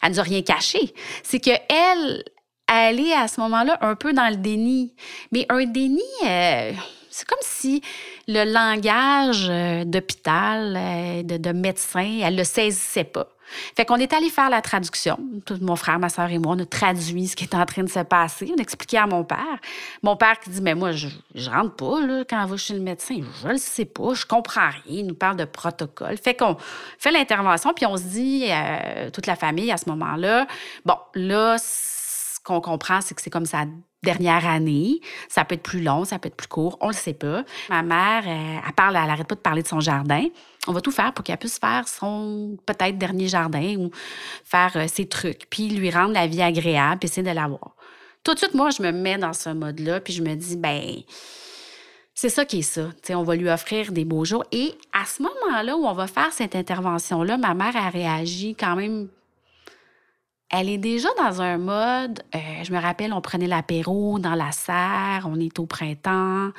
elle 0.03 0.13
nous 0.13 0.21
a 0.21 0.23
rien 0.23 0.43
caché. 0.43 0.95
C'est 1.23 1.41
que 1.41 1.51
elle, 1.51 2.25
elle 2.69 3.01
est 3.01 3.13
à 3.13 3.29
ce 3.29 3.41
moment-là 3.41 3.79
un 3.81 3.97
peu 3.97 4.13
dans 4.13 4.29
le 4.29 4.37
déni. 4.37 4.95
Mais 5.33 5.47
un 5.49 5.65
déni, 5.65 6.01
euh, 6.25 6.73
c'est 7.11 7.27
comme 7.27 7.39
si 7.43 7.83
le 8.29 8.45
langage 8.45 9.49
euh, 9.51 9.85
d'hôpital, 9.85 11.25
de, 11.25 11.37
de 11.37 11.53
médecin, 11.53 12.21
elle 12.23 12.37
le 12.37 12.45
saisissait 12.45 13.05
pas. 13.05 13.29
Fait 13.77 13.85
qu'on 13.85 13.97
est 13.97 14.13
allé 14.13 14.31
faire 14.31 14.51
la 14.51 14.63
traduction. 14.63 15.19
Tout, 15.45 15.59
mon 15.61 15.77
frère, 15.77 15.99
ma 15.99 16.09
soeur 16.09 16.31
et 16.31 16.39
moi, 16.39 16.55
on 16.57 16.61
a 16.61 16.67
traduit 16.67 17.29
ce 17.29 17.37
qui 17.37 17.45
est 17.45 17.55
en 17.55 17.65
train 17.67 17.83
de 17.83 17.89
se 17.89 18.01
passer. 18.01 18.51
On 18.55 18.59
a 18.59 18.63
expliqué 18.63 18.99
à 18.99 19.07
mon 19.07 19.25
père. 19.25 19.59
Mon 20.03 20.17
père 20.17 20.39
qui 20.41 20.51
dit, 20.51 20.61
mais 20.61 20.75
moi, 20.75 20.93
je, 20.93 21.09
je 21.35 21.51
rentre 21.51 21.75
pas 21.75 22.25
quand 22.29 22.43
on 22.43 22.47
va 22.47 22.57
chez 22.57 22.75
le 22.75 22.81
médecin. 22.81 23.21
Je 23.43 23.49
le 23.49 23.59
sais 23.59 23.85
pas, 23.85 24.15
je 24.15 24.27
comprends 24.27 24.69
rien. 24.69 25.01
Il 25.01 25.07
nous 25.07 25.15
parle 25.15 25.37
de 25.37 25.45
protocole. 25.45 26.17
Fait 26.19 26.35
qu'on 26.35 26.57
fait 26.99 27.11
l'intervention, 27.11 27.73
puis 27.75 27.87
on 27.87 27.97
se 27.97 28.05
dit, 28.05 28.47
euh, 28.49 29.11
toute 29.11 29.27
la 29.27 29.37
famille 29.37 29.71
à 29.71 29.77
ce 29.77 29.89
moment-là, 29.89 30.47
bon, 30.85 30.97
là, 31.15 31.57
qu'on 32.45 32.61
comprend, 32.61 33.01
c'est 33.01 33.15
que 33.15 33.23
c'est 33.23 33.31
comme 33.31 33.47
ça 33.47 33.65
dernière 34.03 34.47
année. 34.47 35.01
Ça 35.29 35.45
peut 35.45 35.55
être 35.55 35.63
plus 35.63 35.83
long, 35.83 36.05
ça 36.05 36.19
peut 36.19 36.29
être 36.29 36.37
plus 36.37 36.49
court, 36.49 36.79
on 36.81 36.89
le 36.89 36.95
sait 36.95 37.15
pas. 37.15 37.45
Ma 37.69 37.83
mère, 37.83 38.23
euh, 38.27 38.61
elle, 38.67 38.73
parle, 38.73 38.97
elle 38.97 39.07
n'arrête 39.07 39.27
pas 39.27 39.35
de 39.35 39.41
parler 39.41 39.63
de 39.63 39.69
son 39.69 39.81
jardin. 39.81 40.25
On 40.67 40.73
va 40.73 40.81
tout 40.81 40.91
faire 40.91 41.13
pour 41.13 41.25
qu'elle 41.25 41.37
puisse 41.37 41.59
faire 41.59 41.87
son 41.87 42.57
peut-être 42.67 42.99
dernier 42.99 43.29
jardin 43.29 43.77
ou 43.77 43.91
faire 44.45 44.73
euh, 44.77 44.87
ses 44.89 45.07
trucs, 45.07 45.49
puis 45.51 45.69
lui 45.69 45.91
rendre 45.91 46.15
la 46.15 46.27
vie 46.27 46.43
agréable, 46.43 47.01
puis 47.01 47.09
essayer 47.09 47.29
de 47.29 47.35
l'avoir. 47.35 47.75
Tout 48.25 48.35
de 48.35 48.39
suite, 48.39 48.55
moi, 48.55 48.71
je 48.71 48.83
me 48.83 48.93
mets 48.93 49.19
dans 49.19 49.33
ce 49.33 49.51
mode-là, 49.51 50.01
puis 50.01 50.13
je 50.13 50.23
me 50.23 50.35
dis, 50.35 50.57
ben 50.57 50.83
c'est 52.15 52.29
ça 52.29 52.45
qui 52.45 52.59
est 52.59 52.63
ça. 52.63 52.91
on 53.11 53.23
va 53.23 53.35
lui 53.35 53.49
offrir 53.49 53.93
des 53.93 54.05
beaux 54.05 54.27
jours. 54.27 54.45
Et 54.53 54.75
à 54.93 55.07
ce 55.07 55.23
moment-là 55.23 55.75
où 55.77 55.87
on 55.87 55.95
va 55.95 56.07
faire 56.07 56.33
cette 56.33 56.55
intervention-là, 56.55 57.39
ma 57.39 57.55
mère 57.55 57.75
a 57.77 57.89
réagi 57.89 58.55
quand 58.55 58.77
même 58.77 59.09
elle 60.51 60.69
est 60.69 60.79
déjà 60.79 61.09
dans 61.17 61.41
un 61.41 61.59
mode, 61.59 62.23
euh, 62.35 62.39
je 62.65 62.73
me 62.73 62.81
rappelle, 62.81 63.13
on 63.13 63.21
prenait 63.21 63.47
l'apéro 63.47 64.19
dans 64.19 64.35
la 64.35 64.51
serre, 64.51 65.27
on 65.27 65.39
est 65.39 65.59
au 65.59 65.67
printemps, 65.67 66.51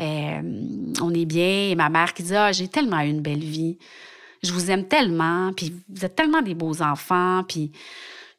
euh, 0.00 0.42
on 1.02 1.14
est 1.14 1.26
bien, 1.26 1.70
et 1.70 1.74
ma 1.74 1.90
mère 1.90 2.14
qui 2.14 2.22
dit, 2.22 2.34
ah, 2.34 2.52
j'ai 2.52 2.68
tellement 2.68 3.00
eu 3.00 3.08
une 3.08 3.20
belle 3.20 3.44
vie, 3.44 3.78
je 4.42 4.52
vous 4.52 4.70
aime 4.70 4.88
tellement, 4.88 5.52
puis 5.52 5.74
vous 5.88 6.04
êtes 6.04 6.16
tellement 6.16 6.40
des 6.40 6.54
beaux 6.54 6.80
enfants, 6.80 7.42
puis 7.46 7.72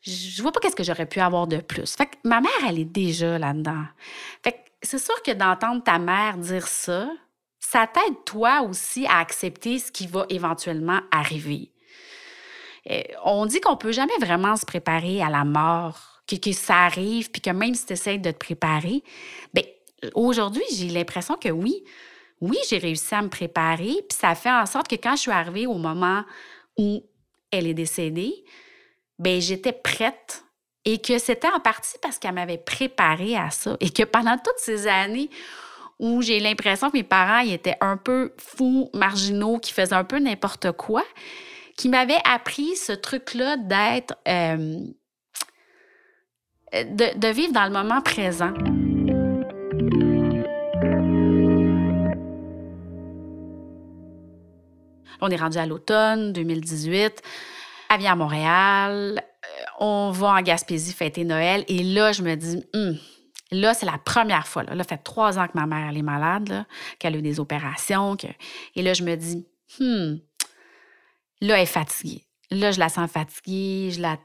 je 0.02 0.42
vois 0.42 0.52
pas 0.52 0.60
qu'est-ce 0.60 0.76
que 0.76 0.84
j'aurais 0.84 1.08
pu 1.08 1.20
avoir 1.20 1.48
de 1.48 1.58
plus. 1.58 1.96
Fait 1.96 2.10
ma 2.24 2.42
mère, 2.42 2.52
elle 2.68 2.80
est 2.80 2.86
déjà 2.86 3.40
là-dedans. 3.40 3.86
Fait 4.44 4.60
c'est 4.82 5.00
sûr 5.00 5.20
que 5.24 5.32
d'entendre 5.32 5.84
ta 5.84 5.98
mère 5.98 6.38
dire 6.38 6.68
ça, 6.68 7.10
ça 7.60 7.88
t'aide 7.88 8.24
toi 8.24 8.62
aussi 8.62 9.08
à 9.08 9.18
accepter 9.18 9.80
ce 9.80 9.92
qui 9.92 10.06
va 10.06 10.26
éventuellement 10.30 11.00
arriver. 11.12 11.72
Euh, 12.92 13.02
on 13.24 13.46
dit 13.46 13.60
qu'on 13.62 13.78
peut 13.78 13.92
jamais 13.92 14.18
vraiment 14.20 14.56
se 14.56 14.66
préparer 14.66 15.22
à 15.22 15.30
la 15.30 15.44
mort, 15.44 16.22
que, 16.28 16.52
ça 16.52 16.86
arrive, 16.86 17.32
puis 17.32 17.42
que 17.42 17.50
même 17.50 17.76
si 17.76 17.86
tu 17.86 17.94
essaies 17.94 18.18
de 18.18 18.32
te 18.32 18.38
préparer, 18.38 19.04
bien, 19.54 19.64
aujourd'hui, 20.14 20.64
j'ai 20.74 20.90
l'impression 20.90 21.36
que 21.36 21.50
oui, 21.50 21.84
oui, 22.42 22.58
j'ai 22.70 22.78
réussi 22.78 23.16
à 23.16 23.22
me 23.22 23.30
préparer, 23.30 23.96
puis 24.08 24.18
ça 24.18 24.36
fait 24.36 24.52
en 24.52 24.66
sorte 24.66 24.88
que 24.88 24.96
quand 24.96 25.16
je 25.16 25.22
suis 25.22 25.32
arrivée 25.32 25.68
au 25.68 25.76
moment 25.76 26.24
où 26.78 27.04
elle 27.52 27.68
est 27.68 27.74
décédée, 27.74 28.34
ben 29.18 29.40
j'étais 29.40 29.72
prête 29.72 30.44
Et 30.84 31.00
que 31.00 31.18
c'était 31.18 31.48
en 31.48 31.60
partie 31.60 31.98
parce 32.02 32.20
qu'elle 32.20 32.34
m'avait 32.34 32.60
préparé 32.60 33.36
à 33.36 33.50
ça. 33.50 33.78
Et 33.80 33.90
que 33.90 34.04
pendant 34.04 34.38
toutes 34.38 34.60
ces 34.60 34.86
années 34.88 35.30
où 35.98 36.22
j'ai 36.22 36.40
l'impression 36.40 36.92
que 36.92 36.98
mes 36.98 37.04
parents 37.04 37.40
étaient 37.40 37.78
un 37.82 37.98
peu 37.98 38.34
fous, 38.38 38.90
marginaux, 38.94 39.58
qui 39.60 39.72
faisaient 39.74 39.96
un 39.96 40.04
peu 40.04 40.20
n'importe 40.20 40.74
quoi, 40.74 41.04
qui 41.78 41.90
m'avaient 41.90 42.22
appris 42.24 42.76
ce 42.76 42.92
truc-là 42.92 43.58
d'être. 43.58 44.16
Euh, 44.28 44.80
de, 46.74 47.28
vivre 47.30 47.54
dans 47.54 47.66
le 47.66 47.72
moment 47.72 48.02
présent. 48.02 48.54
On 55.22 55.30
est 55.30 55.38
rendu 55.38 55.58
à 55.58 55.66
l'automne 55.66 56.34
2018. 56.34 57.22
Elle 57.90 58.00
vient 58.00 58.14
à 58.14 58.16
Montréal. 58.16 59.22
Euh, 59.22 59.64
on 59.80 60.12
va 60.12 60.28
en 60.28 60.42
Gaspésie 60.42 60.94
fêter 60.94 61.24
Noël. 61.24 61.64
Et 61.68 61.84
là, 61.84 62.12
je 62.12 62.22
me 62.22 62.36
dis, 62.36 62.64
hum, 62.74 62.98
là, 63.52 63.74
c'est 63.74 63.86
la 63.86 63.98
première 63.98 64.48
fois. 64.48 64.64
Là, 64.64 64.78
ça 64.78 64.84
fait 64.84 65.04
trois 65.04 65.40
ans 65.40 65.48
que 65.48 65.54
ma 65.56 65.66
mère 65.66 65.88
elle 65.90 65.98
est 65.98 66.04
malade, 66.04 66.66
qu'elle 67.00 67.16
a 67.16 67.18
eu 67.18 67.22
des 67.22 67.40
opérations. 67.40 68.18
Et 68.76 68.82
là, 68.82 68.94
je 68.94 69.04
me 69.04 69.16
dis, 69.16 69.48
hum, 69.80 70.20
là, 71.42 71.56
elle 71.56 71.64
est 71.64 71.66
fatiguée. 71.66 72.24
Là, 72.52 72.72
je 72.72 72.80
la 72.80 72.90
sens 72.90 73.10
fatiguée. 73.10 73.92
Je 73.92 74.02
la... 74.02 74.18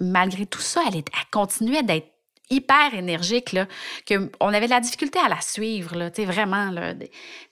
Malgré 0.00 0.46
tout 0.46 0.60
ça, 0.60 0.82
elle, 0.88 0.96
est... 0.96 1.08
elle 1.12 1.30
continuait 1.30 1.82
d'être 1.82 2.08
hyper 2.50 2.94
énergique, 2.94 3.52
là, 3.52 3.66
que 4.06 4.30
on 4.40 4.48
avait 4.54 4.66
de 4.66 4.70
la 4.70 4.80
difficulté 4.80 5.18
à 5.18 5.28
la 5.28 5.40
suivre, 5.40 5.96
là, 5.96 6.10
vraiment, 6.18 6.70
là. 6.70 6.94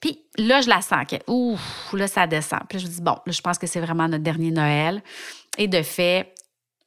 Puis 0.01 0.23
là, 0.39 0.61
je 0.63 0.69
la 0.69 0.81
sens, 0.81 1.05
que, 1.07 1.97
là, 1.97 2.09
ça 2.09 2.27
descend. 2.27 2.61
Puis 2.69 2.79
je 2.79 2.87
me 2.87 2.91
dis, 2.91 3.03
bon, 3.03 3.19
là, 3.27 3.33
je 3.33 3.41
pense 3.41 3.59
que 3.59 3.67
c'est 3.67 3.81
vraiment 3.81 4.09
notre 4.09 4.25
dernier 4.25 4.51
Noël. 4.51 5.03
Et 5.59 5.69
de 5.69 5.83
fait, 5.83 6.35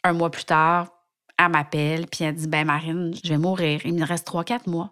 un 0.03 0.13
mois 0.13 0.31
plus 0.31 0.45
tard, 0.45 0.87
elle 1.37 1.49
m'appelle, 1.49 2.07
puis 2.07 2.25
elle 2.25 2.35
dit, 2.35 2.47
ben 2.47 2.65
Marine, 2.65 3.13
je 3.23 3.29
vais 3.29 3.37
mourir. 3.37 3.81
Il 3.85 3.93
me 3.93 4.05
reste 4.05 4.25
trois, 4.25 4.43
quatre 4.43 4.67
mois. 4.67 4.91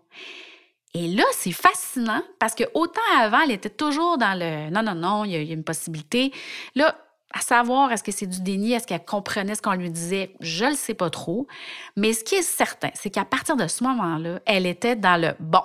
Et 0.93 1.07
là, 1.07 1.23
c'est 1.33 1.51
fascinant 1.51 2.23
parce 2.39 2.55
que 2.55 2.63
autant 2.73 3.01
avant, 3.19 3.41
elle 3.41 3.51
était 3.51 3.69
toujours 3.69 4.17
dans 4.17 4.37
le 4.39 4.69
non, 4.69 4.81
non, 4.81 4.95
non, 4.95 5.25
il 5.25 5.31
y, 5.31 5.51
a 5.51 5.53
une 5.53 5.63
possibilité. 5.63 6.31
Là, 6.75 6.95
à 7.33 7.41
savoir, 7.41 7.91
est-ce 7.91 8.03
que 8.03 8.11
c'est 8.11 8.27
du 8.27 8.41
déni, 8.41 8.73
est-ce 8.73 8.87
qu'elle 8.87 9.03
comprenait 9.03 9.55
ce 9.55 9.61
qu'on 9.61 9.73
lui 9.73 9.89
disait, 9.89 10.35
je 10.39 10.65
ne 10.65 10.69
le 10.71 10.75
sais 10.75 10.93
pas 10.93 11.09
trop. 11.09 11.47
Mais 11.95 12.13
ce 12.13 12.23
qui 12.23 12.35
est 12.35 12.41
certain, 12.41 12.89
c'est 12.93 13.09
qu'à 13.09 13.25
partir 13.25 13.55
de 13.55 13.67
ce 13.67 13.83
moment-là, 13.83 14.39
elle 14.45 14.65
était 14.65 14.95
dans 14.95 15.19
le 15.19 15.33
bon. 15.39 15.63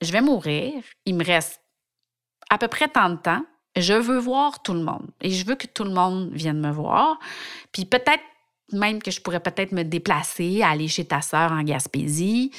Je 0.00 0.12
vais 0.12 0.20
mourir, 0.20 0.82
il 1.06 1.14
me 1.14 1.24
reste 1.24 1.60
à 2.50 2.58
peu 2.58 2.68
près 2.68 2.88
tant 2.88 3.10
de 3.10 3.16
temps, 3.16 3.44
je 3.76 3.94
veux 3.94 4.18
voir 4.18 4.62
tout 4.62 4.74
le 4.74 4.82
monde 4.82 5.10
et 5.20 5.30
je 5.30 5.44
veux 5.46 5.54
que 5.54 5.66
tout 5.66 5.84
le 5.84 5.90
monde 5.90 6.30
vienne 6.32 6.60
me 6.60 6.70
voir. 6.70 7.18
Puis 7.72 7.84
peut-être 7.84 8.22
même 8.72 9.02
que 9.02 9.10
je 9.10 9.20
pourrais 9.20 9.40
peut-être 9.40 9.72
me 9.72 9.82
déplacer, 9.82 10.62
aller 10.62 10.88
chez 10.88 11.06
ta 11.06 11.22
sœur 11.22 11.52
en 11.52 11.62
Gaspésie. 11.62 12.52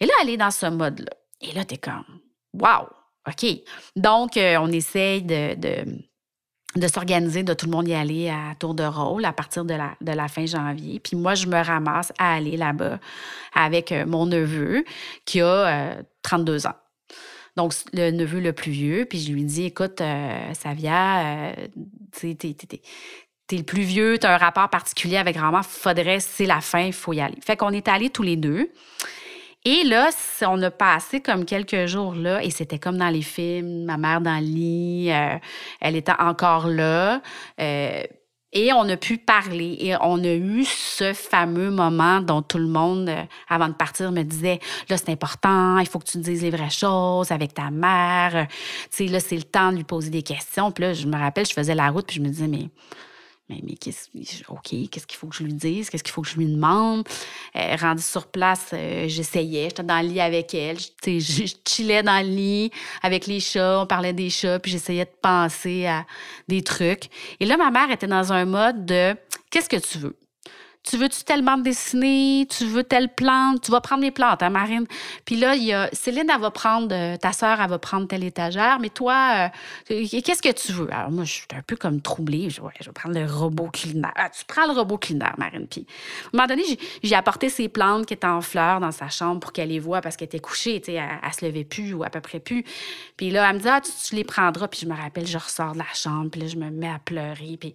Et 0.00 0.06
là, 0.06 0.12
elle 0.22 0.30
est 0.30 0.36
dans 0.36 0.50
ce 0.50 0.66
mode-là. 0.66 1.10
Et 1.40 1.52
là, 1.52 1.64
tu 1.64 1.74
es 1.74 1.78
comme, 1.78 2.04
wow, 2.52 2.88
OK. 3.26 3.46
Donc, 3.96 4.36
euh, 4.36 4.56
on 4.60 4.68
essaye 4.68 5.22
de 5.22 5.54
s'organiser, 6.88 7.42
de 7.42 7.54
tout 7.54 7.66
le 7.66 7.72
monde 7.72 7.88
y 7.88 7.94
aller 7.94 8.28
à 8.28 8.54
tour 8.58 8.74
de 8.74 8.84
rôle 8.84 9.24
à 9.24 9.32
partir 9.32 9.64
de 9.64 9.74
la, 9.74 9.94
de 10.00 10.12
la 10.12 10.28
fin 10.28 10.46
janvier. 10.46 11.00
Puis 11.00 11.16
moi, 11.16 11.34
je 11.34 11.46
me 11.46 11.62
ramasse 11.62 12.12
à 12.18 12.34
aller 12.34 12.56
là-bas 12.56 12.98
avec 13.54 13.92
euh, 13.92 14.04
mon 14.06 14.26
neveu 14.26 14.84
qui 15.24 15.40
a 15.40 15.96
32 16.22 16.66
euh, 16.66 16.68
ans. 16.68 16.74
Donc, 17.56 17.72
le 17.92 18.10
neveu 18.10 18.40
le 18.40 18.52
plus 18.52 18.72
vieux. 18.72 19.04
Puis 19.04 19.20
je 19.20 19.32
lui 19.32 19.44
dis, 19.44 19.66
écoute, 19.66 20.00
euh, 20.00 20.54
Savia, 20.54 21.54
tu 22.18 22.34
t'es, 22.34 22.54
t'es, 22.54 23.56
le 23.56 23.62
plus 23.62 23.82
vieux, 23.82 24.18
tu 24.18 24.26
as 24.26 24.34
un 24.34 24.38
rapport 24.38 24.68
particulier 24.68 25.16
avec 25.16 25.36
grand-mère, 25.36 25.64
faudrait, 25.64 26.18
c'est 26.18 26.46
la 26.46 26.60
fin, 26.60 26.80
il 26.80 26.92
faut 26.92 27.12
y 27.12 27.20
aller. 27.20 27.38
Fait 27.40 27.56
qu'on 27.56 27.70
est 27.70 27.86
allés 27.86 28.10
tous 28.10 28.24
les 28.24 28.36
deux. 28.36 28.70
Et 29.66 29.82
là, 29.84 30.10
on 30.42 30.62
a 30.62 30.70
passé 30.70 31.22
comme 31.22 31.46
quelques 31.46 31.86
jours 31.86 32.14
là, 32.14 32.42
et 32.44 32.50
c'était 32.50 32.78
comme 32.78 32.98
dans 32.98 33.08
les 33.08 33.22
films, 33.22 33.84
ma 33.84 33.96
mère 33.96 34.20
dans 34.20 34.38
le 34.38 34.44
lit, 34.44 35.10
euh, 35.10 35.38
elle 35.80 35.96
était 35.96 36.12
encore 36.18 36.68
là. 36.68 37.22
Euh, 37.58 38.02
et 38.52 38.72
on 38.72 38.88
a 38.88 38.96
pu 38.96 39.16
parler 39.18 39.76
et 39.80 39.96
on 40.00 40.22
a 40.22 40.34
eu 40.34 40.64
ce 40.64 41.12
fameux 41.14 41.70
moment 41.70 42.20
dont 42.20 42.42
tout 42.42 42.58
le 42.58 42.68
monde, 42.68 43.08
euh, 43.08 43.22
avant 43.48 43.68
de 43.68 43.72
partir, 43.72 44.12
me 44.12 44.22
disait 44.22 44.60
là, 44.90 44.98
c'est 44.98 45.08
important, 45.08 45.78
il 45.78 45.88
faut 45.88 45.98
que 45.98 46.10
tu 46.10 46.18
dises 46.18 46.42
les 46.42 46.50
vraies 46.50 46.70
choses 46.70 47.32
avec 47.32 47.54
ta 47.54 47.70
mère. 47.70 48.46
Tu 48.92 49.06
sais, 49.06 49.06
là, 49.06 49.18
c'est 49.18 49.36
le 49.36 49.42
temps 49.42 49.72
de 49.72 49.76
lui 49.76 49.84
poser 49.84 50.10
des 50.10 50.22
questions. 50.22 50.70
Puis 50.72 50.84
là, 50.84 50.92
je 50.92 51.06
me 51.06 51.16
rappelle, 51.16 51.46
je 51.46 51.54
faisais 51.54 51.74
la 51.74 51.88
route, 51.90 52.06
puis 52.06 52.16
je 52.16 52.20
me 52.20 52.28
disais, 52.28 52.48
mais 52.48 52.68
mais, 53.48 53.60
mais 53.62 53.74
qu'est-ce, 53.74 54.08
OK, 54.48 54.88
qu'est-ce 54.90 55.06
qu'il 55.06 55.18
faut 55.18 55.26
que 55.26 55.36
je 55.36 55.42
lui 55.42 55.52
dise? 55.52 55.90
Qu'est-ce 55.90 56.02
qu'il 56.02 56.12
faut 56.12 56.22
que 56.22 56.28
je 56.28 56.36
lui 56.36 56.46
demande? 56.46 57.06
Euh, 57.56 57.76
rendue 57.76 58.02
sur 58.02 58.26
place, 58.26 58.70
euh, 58.72 59.06
j'essayais. 59.06 59.64
J'étais 59.64 59.82
dans 59.82 60.00
le 60.00 60.08
lit 60.08 60.20
avec 60.20 60.54
elle. 60.54 60.78
Je, 60.78 61.18
je 61.18 61.54
chillais 61.66 62.02
dans 62.02 62.24
le 62.24 62.30
lit 62.30 62.70
avec 63.02 63.26
les 63.26 63.40
chats. 63.40 63.80
On 63.82 63.86
parlait 63.86 64.14
des 64.14 64.30
chats, 64.30 64.58
puis 64.58 64.72
j'essayais 64.72 65.04
de 65.04 65.14
penser 65.20 65.86
à 65.86 66.06
des 66.48 66.62
trucs. 66.62 67.10
Et 67.38 67.44
là, 67.44 67.58
ma 67.58 67.70
mère 67.70 67.90
était 67.90 68.06
dans 68.06 68.32
un 68.32 68.46
mode 68.46 68.86
de 68.86 69.14
Qu'est-ce 69.50 69.68
que 69.68 69.76
tu 69.76 69.98
veux? 69.98 70.16
Tu 70.84 70.98
veux-tu 70.98 71.24
telle 71.24 71.42
bande 71.42 71.62
dessinée, 71.62 72.46
tu 72.50 72.66
veux 72.66 72.84
telle 72.84 73.08
plante, 73.08 73.62
tu 73.62 73.70
vas 73.70 73.80
prendre 73.80 74.02
les 74.02 74.10
plantes, 74.10 74.42
hein, 74.42 74.50
Marine. 74.50 74.86
Puis 75.24 75.36
là, 75.36 75.54
il 75.54 75.64
y 75.64 75.72
a 75.72 75.88
Céline, 75.92 76.28
elle 76.32 76.40
va 76.40 76.50
prendre, 76.50 76.94
euh, 76.94 77.16
ta 77.16 77.32
sœur, 77.32 77.58
elle 77.60 77.70
va 77.70 77.78
prendre 77.78 78.06
telle 78.06 78.22
étagère, 78.22 78.78
mais 78.80 78.90
toi, 78.90 79.50
euh, 79.88 80.04
qu'est-ce 80.22 80.42
que 80.42 80.52
tu 80.52 80.72
veux? 80.72 80.92
Alors 80.92 81.10
moi, 81.10 81.24
je 81.24 81.32
suis 81.32 81.46
un 81.56 81.62
peu 81.62 81.76
comme 81.76 82.02
troublée. 82.02 82.50
Je, 82.50 82.60
je 82.80 82.84
vais 82.84 82.92
prendre 82.92 83.18
le 83.18 83.24
robot 83.24 83.68
culinaire. 83.68 84.12
Ah, 84.14 84.28
tu 84.28 84.44
prends 84.44 84.66
le 84.66 84.72
robot 84.72 84.98
culinaire, 84.98 85.34
Marine. 85.38 85.66
Puis 85.66 85.86
à 86.24 86.26
un 86.26 86.30
moment 86.36 86.46
donné, 86.46 86.62
j'ai 87.02 87.14
apporté 87.14 87.48
ses 87.48 87.68
plantes 87.70 88.04
qui 88.04 88.12
étaient 88.12 88.26
en 88.26 88.42
fleurs 88.42 88.80
dans 88.80 88.92
sa 88.92 89.08
chambre 89.08 89.40
pour 89.40 89.52
qu'elle 89.52 89.70
les 89.70 89.80
voie 89.80 90.02
parce 90.02 90.16
qu'elle 90.16 90.26
était 90.26 90.38
couchée, 90.38 90.80
tu 90.80 90.92
sais, 90.92 90.94
elle, 90.94 91.18
elle, 91.22 91.32
se 91.32 91.44
levait 91.46 91.64
plus 91.64 91.94
ou 91.94 92.04
à 92.04 92.10
peu 92.10 92.20
près 92.20 92.40
plus. 92.40 92.62
Puis 93.16 93.30
là, 93.30 93.48
elle 93.48 93.56
me 93.56 93.60
dit, 93.60 93.68
ah, 93.68 93.80
tu, 93.80 93.90
tu 94.06 94.16
les 94.16 94.24
prendras. 94.24 94.68
Puis 94.68 94.80
je 94.82 94.86
me 94.86 94.94
rappelle, 94.94 95.26
je 95.26 95.38
ressors 95.38 95.72
de 95.72 95.78
la 95.78 95.92
chambre, 95.94 96.30
puis 96.30 96.42
là, 96.42 96.46
je 96.46 96.56
me 96.56 96.68
mets 96.70 96.90
à 96.90 96.98
pleurer. 96.98 97.56
Puis 97.58 97.74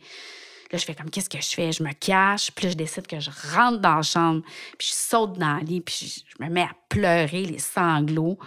Là, 0.71 0.77
je 0.77 0.85
fais 0.85 0.93
comme, 0.93 1.09
qu'est-ce 1.09 1.29
que 1.29 1.41
je 1.41 1.49
fais? 1.49 1.71
Je 1.71 1.81
me 1.83 1.91
cache, 1.93 2.51
puis 2.51 2.69
je 2.69 2.75
décide 2.75 3.07
que 3.07 3.19
je 3.19 3.31
rentre 3.55 3.79
dans 3.79 3.95
la 3.95 4.01
chambre, 4.03 4.41
puis 4.77 4.87
je 4.87 4.93
saute 4.93 5.37
dans 5.39 5.55
le 5.55 5.63
lit, 5.63 5.81
puis 5.81 6.23
je 6.27 6.43
me 6.43 6.49
mets 6.49 6.61
à 6.61 6.71
pleurer, 6.89 7.43
les 7.45 7.59
sanglots. 7.59 8.37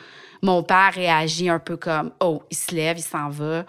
Mon 0.40 0.62
père 0.62 0.92
réagit 0.94 1.48
un 1.48 1.58
peu 1.58 1.76
comme, 1.76 2.12
oh, 2.20 2.42
il 2.50 2.56
se 2.56 2.74
lève, 2.74 2.98
il 2.98 3.02
s'en 3.02 3.28
va. 3.28 3.64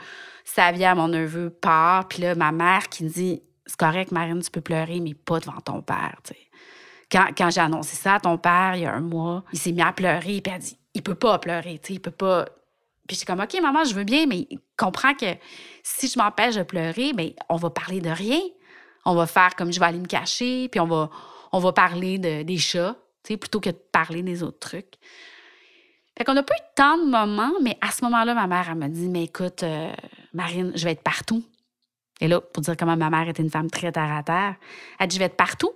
Savia, 0.45 0.93
mon 0.93 1.07
neveu, 1.07 1.49
part, 1.49 2.07
puis 2.07 2.21
là, 2.21 2.35
ma 2.35 2.51
mère 2.51 2.89
qui 2.89 3.05
me 3.05 3.09
dit, 3.09 3.41
c'est 3.65 3.77
correct, 3.77 4.11
Marine, 4.11 4.41
tu 4.41 4.51
peux 4.51 4.61
pleurer, 4.61 4.99
mais 4.99 5.15
pas 5.15 5.39
devant 5.39 5.61
ton 5.61 5.81
père, 5.81 6.17
tu 6.23 6.33
sais. 6.33 6.39
Quand, 7.11 7.27
quand 7.35 7.49
j'ai 7.49 7.61
annoncé 7.61 7.95
ça 7.95 8.15
à 8.15 8.19
ton 8.19 8.37
père, 8.37 8.75
il 8.75 8.81
y 8.81 8.85
a 8.85 8.93
un 8.93 9.01
mois, 9.01 9.43
il 9.51 9.59
s'est 9.59 9.71
mis 9.71 9.81
à 9.81 9.93
pleurer, 9.93 10.41
puis 10.41 10.43
elle 10.47 10.53
a 10.53 10.59
dit, 10.59 10.77
il 10.93 11.01
peut 11.01 11.15
pas 11.15 11.39
pleurer, 11.39 11.79
tu 11.79 11.87
sais, 11.87 11.93
il 11.93 11.99
peut 11.99 12.11
pas 12.11 12.45
puis 13.07 13.17
j'étais 13.17 13.25
comme, 13.25 13.41
OK, 13.41 13.53
maman, 13.61 13.83
je 13.83 13.93
veux 13.93 14.03
bien, 14.05 14.25
mais 14.27 14.47
comprends 14.77 15.13
que 15.13 15.35
si 15.83 16.07
je 16.07 16.17
m'empêche 16.17 16.55
de 16.55 16.63
pleurer, 16.63 17.13
bien, 17.13 17.31
on 17.49 17.57
va 17.57 17.69
parler 17.69 17.99
de 17.99 18.09
rien. 18.09 18.39
On 19.05 19.15
va 19.15 19.27
faire 19.27 19.55
comme 19.55 19.73
je 19.73 19.79
vais 19.79 19.85
aller 19.85 19.99
me 19.99 20.07
cacher, 20.07 20.69
puis 20.69 20.79
on 20.79 20.87
va, 20.87 21.09
on 21.51 21.59
va 21.59 21.73
parler 21.73 22.17
de, 22.17 22.43
des 22.43 22.57
chats, 22.57 22.95
plutôt 23.23 23.59
que 23.59 23.69
de 23.69 23.79
parler 23.91 24.23
des 24.23 24.43
autres 24.43 24.59
trucs. 24.59 24.95
Fait 26.17 26.23
qu'on 26.23 26.33
n'a 26.33 26.43
pas 26.43 26.53
eu 26.53 26.63
tant 26.75 26.97
de 26.97 27.09
moments, 27.09 27.53
mais 27.61 27.77
à 27.81 27.91
ce 27.91 28.03
moment-là, 28.05 28.33
ma 28.33 28.47
mère, 28.47 28.67
elle 28.69 28.77
m'a 28.77 28.87
dit, 28.87 29.09
mais 29.09 29.23
écoute, 29.23 29.63
euh, 29.63 29.91
Marine, 30.33 30.71
je 30.75 30.85
vais 30.85 30.91
être 30.91 31.03
partout. 31.03 31.43
Et 32.21 32.27
là, 32.27 32.39
pour 32.39 32.61
dire 32.61 32.77
comment 32.77 32.95
ma 32.95 33.09
mère 33.09 33.27
était 33.27 33.41
une 33.41 33.49
femme 33.49 33.69
très 33.69 33.91
terre 33.91 34.11
à 34.11 34.23
terre, 34.23 34.55
elle 34.99 35.07
dit, 35.07 35.15
je 35.15 35.19
vais 35.19 35.25
être 35.25 35.35
partout. 35.35 35.71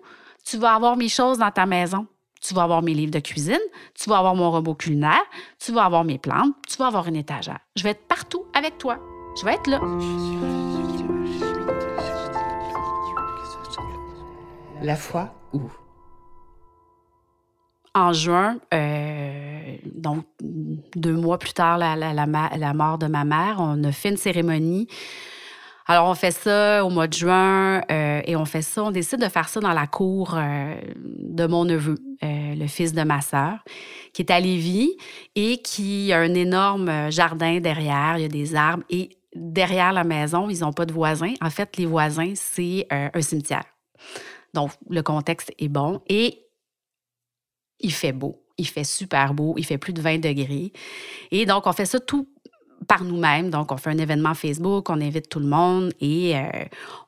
Tu 0.46 0.58
vas 0.58 0.76
avoir 0.76 0.96
mes 0.96 1.10
choses 1.10 1.40
dans 1.40 1.52
ta 1.52 1.66
maison. 1.66 2.08
Tu 2.42 2.54
vas 2.54 2.64
avoir 2.64 2.82
mes 2.82 2.94
livres 2.94 3.12
de 3.12 3.20
cuisine, 3.20 3.60
tu 3.96 4.10
vas 4.10 4.18
avoir 4.18 4.36
mon 4.36 4.52
robot 4.52 4.76
culinaire, 4.76 5.24
tu 5.60 5.72
vas 5.72 5.86
avoir 5.86 6.04
mes 6.04 6.18
plantes, 6.18 6.54
tu 6.68 6.78
vas 6.78 6.88
avoir 6.88 7.08
une 7.08 7.16
étagère. 7.16 7.60
Je 7.76 7.84
vais 7.84 7.90
être 7.90 8.08
partout 8.08 8.46
avec 8.54 8.78
toi. 8.78 9.00
Je 9.40 9.46
vais 9.46 9.54
être 9.54 9.68
là. 9.68 9.80
La 14.82 14.96
foi 14.96 15.34
où? 15.54 15.62
En 17.94 18.14
juin, 18.14 18.58
euh, 18.74 19.76
donc 19.86 20.26
deux 20.40 21.16
mois 21.16 21.40
plus 21.40 21.54
tard, 21.54 21.80
la, 21.80 21.96
la, 21.96 22.74
mort 22.74 23.00
de 23.00 23.08
ma 23.08 23.24
mère, 23.24 23.58
on 23.60 23.84
a 23.84 23.92
fait 23.92 24.10
une 24.10 24.18
cérémonie 24.18 24.88
alors, 25.90 26.10
on 26.10 26.16
fait 26.16 26.32
ça 26.32 26.84
au 26.84 26.90
mois 26.90 27.08
de 27.08 27.14
juin 27.14 27.82
euh, 27.90 28.22
et 28.26 28.36
on 28.36 28.44
fait 28.44 28.62
ça, 28.62 28.84
on 28.84 28.92
décide 28.92 29.22
de 29.22 29.30
faire 29.30 29.48
ça 29.48 29.62
dans 29.62 29.72
la 29.72 29.88
cour 29.88 30.36
euh, 30.36 30.76
de 30.98 31.48
mon 31.48 31.64
neveu, 31.64 31.96
euh, 32.24 32.56
le 32.56 32.68
fils 32.68 32.92
de 32.92 33.04
ma 33.04 33.22
sœur, 33.22 33.64
qui 34.12 34.22
est 34.22 34.30
à 34.30 34.42
Lévis 34.42 34.98
et 35.36 35.62
qui 35.62 36.12
a 36.12 36.20
un 36.20 36.34
énorme 36.34 37.10
jardin 37.10 37.62
derrière. 37.62 38.18
Il 38.18 38.24
y 38.24 38.26
a 38.26 38.28
des 38.28 38.54
arbres 38.54 38.84
et 38.90 39.18
derrière 39.34 39.94
la 39.94 40.04
maison, 40.04 40.50
ils 40.50 40.60
n'ont 40.60 40.74
pas 40.74 40.86
de 40.86 40.92
voisins. 40.92 41.34
En 41.40 41.50
fait, 41.50 41.78
les 41.78 41.86
voisins, 41.86 42.34
c'est 42.36 42.86
un 42.92 43.22
cimetière. 43.22 43.64
Donc, 44.54 44.72
le 44.90 45.02
contexte 45.04 45.54
est 45.58 45.70
bon 45.70 46.02
et 46.10 46.48
il 47.80 47.94
fait 47.94 48.12
beau. 48.12 48.44
Il 48.58 48.68
fait 48.68 48.84
super 48.84 49.34
beau. 49.34 49.54
Il 49.58 49.66
fait 49.66 49.78
plus 49.78 49.94
de 49.94 50.02
20 50.02 50.18
degrés. 50.18 50.74
Et 51.32 51.46
donc, 51.46 51.66
on 51.66 51.72
fait 51.72 51.86
ça 51.86 52.00
tout 52.00 52.28
par 52.88 53.04
nous-mêmes. 53.04 53.50
Donc, 53.50 53.72
on 53.72 53.78
fait 53.78 53.90
un 53.90 53.98
événement 53.98 54.34
Facebook, 54.34 54.90
on 54.90 55.02
invite 55.02 55.30
tout 55.30 55.40
le 55.40 55.48
monde 55.48 55.92
et 56.00 56.38
euh, 56.38 56.42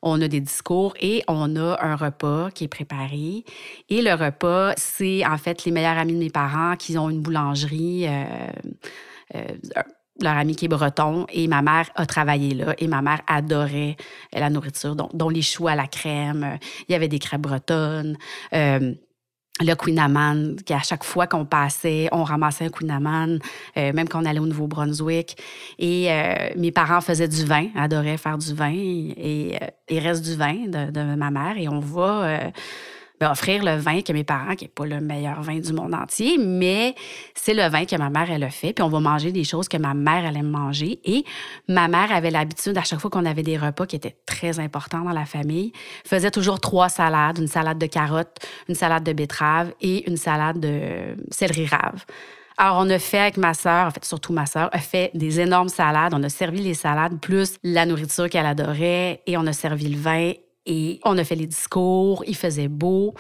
on 0.02 0.22
a 0.22 0.28
des 0.28 0.40
discours 0.40 0.94
et 1.00 1.24
on 1.28 1.56
a 1.56 1.78
un 1.82 1.96
repas 1.96 2.50
qui 2.52 2.66
est 2.66 2.70
préparé. 2.70 3.44
Et 3.90 4.02
le 4.02 4.14
repas, 4.14 4.74
c'est 4.78 5.26
en 5.26 5.38
fait 5.38 5.66
les 5.66 5.72
meilleurs 5.72 5.98
amis 5.98 6.14
de 6.14 6.20
mes 6.20 6.30
parents 6.30 6.76
qui 6.76 6.98
ont 6.98 7.10
une 7.10 7.22
boulangerie. 7.22 8.08
Euh, 8.08 8.26
euh, 9.36 9.44
leur 10.22 10.36
ami 10.36 10.54
qui 10.54 10.66
est 10.66 10.68
breton 10.68 11.26
et 11.32 11.48
ma 11.48 11.62
mère 11.62 11.90
a 11.96 12.06
travaillé 12.06 12.54
là 12.54 12.74
et 12.78 12.88
ma 12.88 13.02
mère 13.02 13.22
adorait 13.26 13.96
la 14.34 14.50
nourriture, 14.50 14.94
dont, 14.98 15.30
les 15.30 15.42
choux 15.42 15.70
à 15.70 15.76
la 15.76 15.88
crème. 15.88 16.60
Il 16.90 16.92
y 16.92 16.96
avait 16.96 17.08
des 17.08 17.20
crêpes 17.20 17.40
bretonnes 17.40 18.18
le 19.60 19.74
Queen 19.76 20.00
Amman, 20.00 20.56
qu'à 20.66 20.80
chaque 20.80 21.04
fois 21.04 21.28
qu'on 21.28 21.46
passait, 21.46 22.08
on 22.12 22.24
ramassait 22.24 22.66
un 22.66 22.70
Queen 22.70 22.92
Amman, 22.92 23.40
euh, 23.78 23.94
même 23.94 24.08
quand 24.08 24.22
on 24.22 24.26
allait 24.26 24.40
au 24.40 24.46
Nouveau-Brunswick. 24.46 25.38
Et 25.78 26.12
euh, 26.12 26.50
mes 26.56 26.72
parents 26.72 27.02
faisaient 27.02 27.28
du 27.28 27.46
vin, 27.46 27.68
adoraient 27.76 28.18
faire 28.18 28.38
du 28.38 28.54
vin, 28.54 28.74
et 28.74 29.58
euh, 29.62 29.68
il 29.90 30.00
reste 30.00 30.24
du 30.24 30.36
vin 30.36 30.66
de, 30.68 30.92
de, 30.92 31.16
ma 31.16 31.32
mère, 31.32 31.58
et 31.58 31.68
on 31.68 31.80
va 31.80 32.52
offrir 33.28 33.64
le 33.64 33.78
vin 33.78 34.02
que 34.02 34.14
mes 34.14 34.24
parents, 34.24 34.56
qui 34.56 34.66
n'est 34.66 34.70
pas 34.70 34.86
le 34.86 35.02
meilleur 35.02 35.42
vin 35.42 35.60
du 35.60 35.74
monde 35.74 35.94
entier, 35.94 36.38
mais 36.38 36.96
c'est 37.36 37.54
le 37.54 37.68
vin 37.70 37.86
que 37.86 37.96
ma 37.96 38.10
mère, 38.10 38.32
elle 38.32 38.44
a 38.44 38.50
fait. 38.50 38.74
Puis 38.74 38.84
on 38.84 38.90
va 38.90 39.00
manger 39.00 39.32
des 39.32 39.44
choses 39.44 39.68
que 39.68 39.78
ma 39.78 39.94
mère, 39.94 40.26
elle 40.26 40.38
aime 40.38 40.50
manger. 40.50 41.00
Et 41.04 41.24
ma 41.68 41.88
mère 41.88 42.12
avait 42.12 42.32
l'habitude, 42.32 42.78
à 42.78 42.84
chaque 42.84 43.00
fois 43.00 43.10
qu'on 43.10 43.26
avait 43.26 43.44
des 43.44 43.58
repas 43.58 43.86
qui 43.86 43.96
étaient 43.96 44.16
très 44.26 44.60
importants 44.60 45.02
dans 45.02 45.12
la 45.12 45.26
famille, 45.26 45.72
faisait 46.06 46.32
toujours 46.32 46.60
trois 46.60 46.90
salades, 46.90 47.38
une 47.38 47.48
salade 47.48 47.78
de 47.78 47.86
carottes, 47.86 48.38
une 48.68 48.76
salade 48.76 49.04
de 49.04 49.14
betterave 49.14 49.74
et 49.82 50.10
une 50.10 50.18
salade 50.18 50.60
de 50.60 51.16
céleri 51.32 51.66
rave. 51.66 52.06
Alors, 52.62 52.80
on 52.80 52.90
a 52.90 53.00
fait 53.00 53.20
avec 53.20 53.38
ma 53.38 53.54
sœur, 53.54 53.88
en 53.88 53.92
fait, 53.92 54.04
surtout 54.04 54.34
ma 54.34 54.46
sœur, 54.46 54.70
a 54.74 54.80
fait 54.80 55.12
des 55.14 55.40
énormes 55.40 55.70
salades. 55.70 56.14
On 56.14 56.22
a 56.24 56.30
servi 56.30 56.62
les 56.62 56.74
salades 56.74 57.18
plus 57.22 57.56
la 57.64 57.86
nourriture 57.86 58.30
qu'elle 58.30 58.46
adorait 58.46 59.22
et 59.26 59.38
on 59.38 59.48
a 59.48 59.54
servi 59.54 59.88
le 59.88 59.98
vin 59.98 60.34
et 60.66 61.00
on 61.04 61.18
a 61.18 61.24
fait 61.24 61.36
les 61.36 61.48
discours, 61.48 62.24
il 62.28 62.36
faisait 62.36 62.68
beau. 62.68 63.16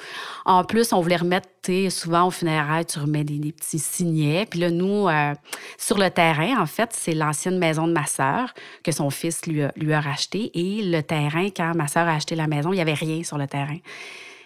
En 0.45 0.63
plus, 0.63 0.93
on 0.93 1.01
voulait 1.01 1.15
remettre, 1.15 1.47
souvent 1.89 2.27
au 2.27 2.31
funéraire, 2.31 2.85
tu 2.85 2.99
remets 2.99 3.23
des, 3.23 3.51
petits 3.51 3.79
signets. 3.79 4.45
Puis 4.49 4.59
là, 4.59 4.69
nous, 4.69 5.07
euh, 5.07 5.33
sur 5.77 5.97
le 5.97 6.09
terrain, 6.09 6.61
en 6.61 6.65
fait, 6.65 6.91
c'est 6.93 7.13
l'ancienne 7.13 7.57
maison 7.57 7.87
de 7.87 7.93
ma 7.93 8.05
sœur 8.05 8.53
que 8.83 8.91
son 8.91 9.09
fils 9.09 9.45
lui 9.45 9.63
a, 9.63 9.71
lui 9.75 9.93
a 9.93 10.01
racheté. 10.01 10.51
Et 10.53 10.83
le 10.83 11.01
terrain, 11.01 11.49
quand 11.55 11.73
ma 11.75 11.87
sœur 11.87 12.07
a 12.07 12.15
acheté 12.15 12.35
la 12.35 12.47
maison, 12.47 12.71
il 12.71 12.75
n'y 12.75 12.81
avait 12.81 12.93
rien 12.93 13.23
sur 13.23 13.37
le 13.37 13.47
terrain. 13.47 13.77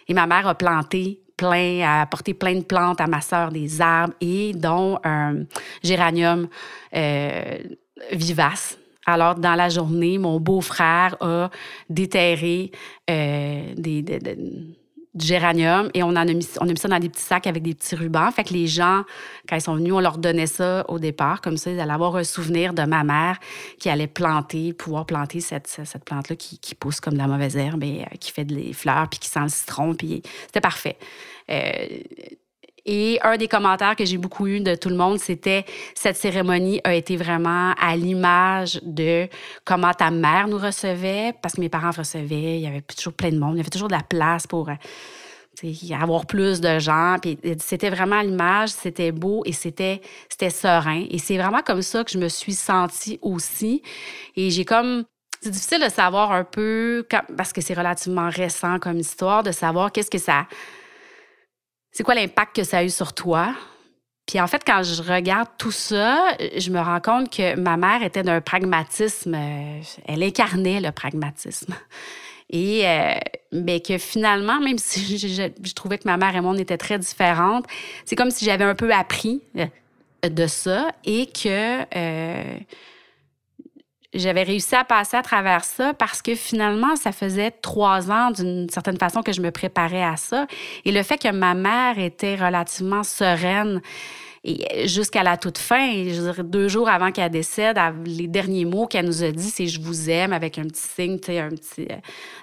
Et 0.08 0.14
ma 0.14 0.26
mère 0.26 0.46
a 0.46 0.54
planté 0.54 1.20
plein, 1.36 1.80
a 1.82 2.02
apporté 2.02 2.34
plein 2.34 2.54
de 2.54 2.64
plantes 2.64 3.00
à 3.00 3.06
ma 3.06 3.20
sœur, 3.20 3.50
des 3.50 3.80
arbres 3.80 4.14
et 4.20 4.52
dont 4.52 4.98
un 5.04 5.44
géranium 5.82 6.48
euh, 6.94 7.58
vivace 8.12 8.78
alors, 9.06 9.34
dans 9.34 9.54
la 9.54 9.68
journée, 9.68 10.18
mon 10.18 10.40
beau-frère 10.40 11.16
a 11.20 11.50
déterré 11.88 12.70
euh, 13.10 13.74
des, 13.76 14.02
du 15.14 15.26
géranium 15.26 15.90
et 15.94 16.02
on, 16.02 16.08
en 16.08 16.16
a 16.16 16.24
mis, 16.24 16.42
ça 16.42 16.88
dans 16.88 16.98
des 16.98 17.08
petits 17.08 17.22
sacs 17.22 17.46
avec 17.46 17.62
des 17.62 17.74
petits 17.74 17.94
rubans. 17.94 18.30
Fait 18.32 18.44
que 18.44 18.52
les 18.52 18.66
gens, 18.66 19.04
quand 19.48 19.56
ils 19.56 19.60
sont 19.60 19.76
venus, 19.76 19.92
on 19.92 20.00
leur 20.00 20.18
donnait 20.18 20.46
ça 20.46 20.84
au 20.88 20.98
départ. 20.98 21.40
Comme 21.40 21.56
ça, 21.56 21.70
ils 21.70 21.78
allaient 21.78 21.92
avoir 21.92 22.16
un 22.16 22.24
souvenir 22.24 22.74
de 22.74 22.82
ma 22.82 23.04
mère 23.04 23.38
qui 23.78 23.88
allait 23.88 24.08
planter, 24.08 24.72
pouvoir 24.72 25.06
planter 25.06 25.40
cette, 25.40 25.68
cette 25.68 26.04
plante-là 26.04 26.34
qui, 26.36 26.58
qui, 26.58 26.74
pousse 26.74 27.00
comme 27.00 27.14
de 27.14 27.18
la 27.18 27.28
mauvaise 27.28 27.56
herbe 27.56 27.84
et 27.84 28.02
euh, 28.02 28.16
qui 28.18 28.32
fait 28.32 28.44
des 28.44 28.72
fleurs 28.72 29.08
puis 29.08 29.20
qui 29.20 29.28
sent 29.28 29.40
le 29.40 29.48
citron. 29.48 29.94
Puis 29.94 30.22
c'était 30.46 30.60
parfait. 30.60 30.96
Euh, 31.50 31.86
et 32.86 33.18
un 33.22 33.36
des 33.36 33.48
commentaires 33.48 33.96
que 33.96 34.04
j'ai 34.04 34.18
beaucoup 34.18 34.46
eu 34.46 34.60
de 34.60 34.74
tout 34.74 34.90
le 34.90 34.96
monde, 34.96 35.18
c'était 35.18 35.64
cette 35.94 36.16
cérémonie 36.16 36.80
a 36.84 36.94
été 36.94 37.16
vraiment 37.16 37.72
à 37.80 37.96
l'image 37.96 38.80
de 38.82 39.28
comment 39.64 39.92
ta 39.92 40.10
mère 40.10 40.48
nous 40.48 40.58
recevait, 40.58 41.34
parce 41.40 41.54
que 41.54 41.60
mes 41.60 41.70
parents 41.70 41.92
recevaient, 41.92 42.58
il 42.58 42.60
y 42.60 42.66
avait 42.66 42.82
toujours 42.82 43.14
plein 43.14 43.30
de 43.30 43.38
monde, 43.38 43.54
il 43.54 43.58
y 43.58 43.60
avait 43.60 43.70
toujours 43.70 43.88
de 43.88 43.94
la 43.94 44.02
place 44.02 44.46
pour 44.46 44.68
euh, 44.68 44.74
avoir 45.98 46.26
plus 46.26 46.60
de 46.60 46.78
gens. 46.78 47.16
Puis 47.22 47.38
c'était 47.58 47.90
vraiment 47.90 48.18
à 48.18 48.22
l'image, 48.22 48.70
c'était 48.70 49.12
beau 49.12 49.42
et 49.46 49.52
c'était 49.52 50.02
c'était 50.28 50.50
serein. 50.50 51.06
Et 51.10 51.18
c'est 51.18 51.38
vraiment 51.38 51.62
comme 51.62 51.82
ça 51.82 52.04
que 52.04 52.10
je 52.10 52.18
me 52.18 52.28
suis 52.28 52.54
sentie 52.54 53.18
aussi. 53.22 53.82
Et 54.36 54.50
j'ai 54.50 54.64
comme 54.64 55.04
c'est 55.40 55.50
difficile 55.50 55.82
de 55.84 55.90
savoir 55.90 56.32
un 56.32 56.44
peu, 56.44 57.06
parce 57.36 57.52
que 57.52 57.60
c'est 57.60 57.74
relativement 57.74 58.30
récent 58.30 58.78
comme 58.78 58.98
histoire, 58.98 59.42
de 59.42 59.52
savoir 59.52 59.92
qu'est-ce 59.92 60.10
que 60.10 60.18
ça 60.18 60.46
c'est 61.94 62.02
quoi 62.02 62.14
l'impact 62.16 62.56
que 62.56 62.64
ça 62.64 62.78
a 62.78 62.84
eu 62.84 62.90
sur 62.90 63.12
toi? 63.14 63.54
Puis 64.26 64.40
en 64.40 64.46
fait, 64.48 64.62
quand 64.66 64.82
je 64.82 65.00
regarde 65.00 65.48
tout 65.58 65.70
ça, 65.70 66.32
je 66.56 66.70
me 66.70 66.80
rends 66.80 67.00
compte 67.00 67.30
que 67.30 67.54
ma 67.56 67.76
mère 67.76 68.02
était 68.02 68.24
d'un 68.24 68.40
pragmatisme, 68.40 69.34
euh, 69.34 69.80
elle 70.06 70.22
incarnait 70.22 70.80
le 70.80 70.90
pragmatisme. 70.90 71.74
Et 72.50 72.80
mais 72.80 73.20
euh, 73.54 73.60
ben, 73.60 73.80
que 73.80 73.96
finalement, 73.98 74.60
même 74.60 74.78
si 74.78 75.18
je, 75.62 75.74
trouvais 75.74 75.98
que 75.98 76.06
ma 76.06 76.16
mère 76.16 76.34
et 76.34 76.40
moi, 76.40 76.52
on 76.52 76.58
était 76.58 76.78
très 76.78 76.98
différentes, 76.98 77.66
c'est 78.04 78.16
comme 78.16 78.30
si 78.30 78.44
j'avais 78.44 78.64
un 78.64 78.74
peu 78.74 78.92
appris 78.92 79.42
euh, 79.56 80.28
de 80.28 80.46
ça 80.48 80.90
et 81.04 81.26
que 81.26 81.84
j'avais 84.14 84.42
réussi 84.42 84.74
à 84.74 84.84
passer 84.84 85.16
à 85.16 85.22
travers 85.22 85.64
ça 85.64 85.92
parce 85.94 86.22
que 86.22 86.34
finalement, 86.34 86.96
ça 86.96 87.12
faisait 87.12 87.50
trois 87.50 88.10
ans 88.10 88.30
d'une 88.30 88.68
certaine 88.70 88.98
façon 88.98 89.22
que 89.22 89.32
je 89.32 89.40
me 89.40 89.50
préparais 89.50 90.04
à 90.04 90.16
ça. 90.16 90.46
Et 90.84 90.92
le 90.92 91.02
fait 91.02 91.18
que 91.18 91.30
ma 91.30 91.54
mère 91.54 91.98
était 91.98 92.36
relativement 92.36 93.02
sereine 93.02 93.80
et 94.46 94.86
jusqu'à 94.86 95.22
la 95.22 95.38
toute 95.38 95.56
fin, 95.56 95.90
deux 96.44 96.68
jours 96.68 96.90
avant 96.90 97.10
qu'elle 97.12 97.30
décède, 97.30 97.78
les 98.04 98.28
derniers 98.28 98.66
mots 98.66 98.86
qu'elle 98.86 99.06
nous 99.06 99.24
a 99.24 99.32
dit, 99.32 99.48
c'est 99.48 99.66
je 99.66 99.80
vous 99.80 100.10
aime 100.10 100.34
avec 100.34 100.58
un 100.58 100.64
petit 100.64 100.82
signe, 100.82 101.18
tu 101.18 101.28
sais, 101.28 101.38
un 101.38 101.48
petit 101.48 101.86
euh, 101.90 101.96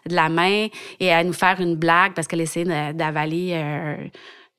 de 0.07 0.15
la 0.15 0.27
main, 0.27 0.67
et 0.99 1.13
à 1.13 1.23
nous 1.23 1.33
faire 1.33 1.61
une 1.61 1.75
blague 1.75 2.13
parce 2.13 2.27
qu'elle 2.27 2.41
essayait 2.41 2.93
d'avaler. 2.93 3.51
Euh, 3.53 3.95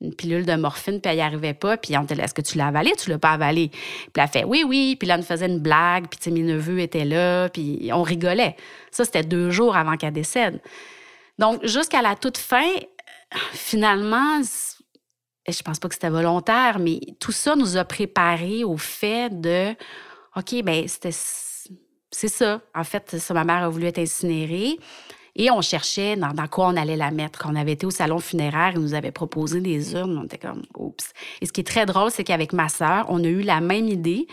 une 0.01 0.13
pilule 0.13 0.45
de 0.45 0.55
morphine, 0.55 0.99
puis 0.99 1.09
elle 1.09 1.17
n'y 1.17 1.21
arrivait 1.21 1.53
pas. 1.53 1.77
Puis 1.77 1.97
on 1.97 2.03
était 2.03 2.15
là, 2.15 2.25
est-ce 2.25 2.33
que 2.33 2.41
tu 2.41 2.57
l'as 2.57 2.67
avalé? 2.67 2.91
Tu 2.97 3.09
l'as 3.09 3.19
pas 3.19 3.31
avalé? 3.31 3.69
Puis 3.69 4.11
elle 4.15 4.27
fait, 4.27 4.43
oui, 4.43 4.63
oui. 4.67 4.95
Puis 4.97 5.07
là, 5.07 5.17
on 5.17 5.23
faisait 5.23 5.47
une 5.47 5.59
blague, 5.59 6.07
puis 6.07 6.31
mes 6.31 6.41
neveux 6.41 6.79
étaient 6.79 7.05
là, 7.05 7.49
puis 7.49 7.89
on 7.93 8.03
rigolait. 8.03 8.55
Ça, 8.91 9.05
c'était 9.05 9.23
deux 9.23 9.49
jours 9.49 9.75
avant 9.77 9.95
qu'elle 9.95 10.13
décède. 10.13 10.61
Donc, 11.39 11.65
jusqu'à 11.65 12.01
la 12.01 12.15
toute 12.15 12.37
fin, 12.37 12.67
finalement, 13.53 14.41
je 15.47 15.61
pense 15.61 15.79
pas 15.79 15.87
que 15.87 15.95
c'était 15.95 16.09
volontaire, 16.09 16.79
mais 16.79 16.99
tout 17.19 17.31
ça 17.31 17.55
nous 17.55 17.77
a 17.77 17.85
préparés 17.85 18.63
au 18.63 18.77
fait 18.77 19.29
de, 19.41 19.71
OK, 20.35 20.63
ben 20.63 20.87
c'était, 20.87 21.15
c'est 22.11 22.27
ça. 22.27 22.61
En 22.75 22.83
fait, 22.83 23.17
ça, 23.17 23.33
ma 23.33 23.43
mère 23.43 23.63
a 23.63 23.69
voulu 23.69 23.85
être 23.85 23.99
incinérée. 23.99 24.77
Et 25.35 25.49
on 25.49 25.61
cherchait 25.61 26.15
dans, 26.15 26.47
quoi 26.47 26.67
on 26.67 26.77
allait 26.77 26.95
la 26.95 27.11
mettre. 27.11 27.39
Quand 27.39 27.51
on 27.51 27.55
avait 27.55 27.71
été 27.71 27.85
au 27.85 27.91
salon 27.91 28.19
funéraire, 28.19 28.73
ils 28.75 28.79
nous 28.81 28.93
avaient 28.93 29.11
proposé 29.11 29.61
des 29.61 29.93
urnes. 29.93 30.17
On 30.17 30.25
était 30.25 30.37
comme, 30.37 30.61
oups. 30.77 31.11
Et 31.41 31.45
ce 31.47 31.51
qui 31.51 31.61
est 31.61 31.67
très 31.67 31.85
drôle, 31.85 32.11
c'est 32.11 32.23
qu'avec 32.23 32.53
ma 32.53 32.69
sœur, 32.69 33.05
on 33.09 33.23
a 33.23 33.27
eu 33.27 33.41
la 33.41 33.59
même 33.59 33.87
idée. 33.87 34.27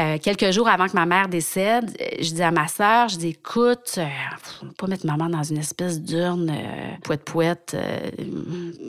Euh, 0.00 0.18
quelques 0.20 0.50
jours 0.50 0.68
avant 0.68 0.88
que 0.88 0.94
ma 0.94 1.06
mère 1.06 1.28
décède, 1.28 1.96
je 2.20 2.32
dis 2.32 2.42
à 2.42 2.50
ma 2.50 2.66
sœur, 2.66 3.08
je 3.08 3.16
dis 3.16 3.28
écoute, 3.28 3.94
euh, 3.98 4.06
pas 4.76 4.88
mettre 4.88 5.06
maman 5.06 5.28
dans 5.28 5.44
une 5.44 5.58
espèce 5.58 6.00
d'urne 6.00 6.50
euh, 6.50 6.96
poète 7.04 7.24
poète 7.24 7.76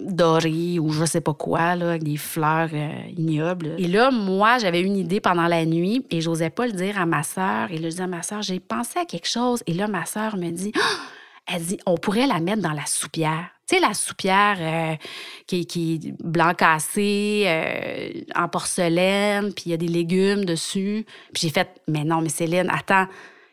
dorée 0.07 0.79
ou 0.79 0.91
je 0.91 1.05
sais 1.05 1.21
pas 1.21 1.35
quoi 1.35 1.59
avec 1.59 2.03
des 2.03 2.17
fleurs 2.17 2.69
ignobles. 3.15 3.75
Et 3.77 3.87
là, 3.87 4.09
moi, 4.09 4.57
j'avais 4.57 4.81
une 4.81 4.97
idée 4.97 5.19
pendant 5.19 5.45
la 5.45 5.63
nuit 5.65 6.03
et 6.09 6.21
j'osais 6.21 6.49
pas 6.49 6.65
le 6.65 6.73
dire 6.73 6.99
à 6.99 7.05
ma 7.05 7.21
sœur. 7.21 7.69
Et 7.69 7.77
là, 7.77 7.89
je 7.91 7.95
dis 7.95 8.01
à 8.01 8.07
ma 8.07 8.23
sœur, 8.23 8.41
j'ai 8.41 8.59
pensé 8.59 8.97
à 8.97 9.05
quelque 9.05 9.27
chose. 9.27 9.61
Et 9.67 9.73
là, 9.73 9.87
ma 9.87 10.05
sœur 10.05 10.37
me 10.37 10.49
dit, 10.49 10.71
elle 11.53 11.61
dit, 11.61 11.77
on 11.85 11.97
pourrait 11.97 12.25
la 12.25 12.39
mettre 12.39 12.63
dans 12.63 12.73
la 12.73 12.87
soupière. 12.87 13.54
Tu 13.67 13.75
sais, 13.75 13.81
la 13.81 13.93
soupière 13.93 14.57
euh, 14.59 14.95
qui, 15.47 15.61
est 15.61 16.23
blanc 16.23 16.53
cassé, 16.53 17.45
euh, 17.47 18.09
en 18.35 18.47
porcelaine, 18.47 19.53
puis 19.53 19.63
il 19.67 19.71
y 19.71 19.73
a 19.73 19.77
des 19.77 19.87
légumes 19.87 20.45
dessus. 20.45 21.05
Puis 21.33 21.43
j'ai 21.43 21.49
fait, 21.49 21.69
mais 21.87 22.03
non, 22.03 22.21
mais 22.21 22.29
Céline, 22.29 22.69
attends, 22.69 23.07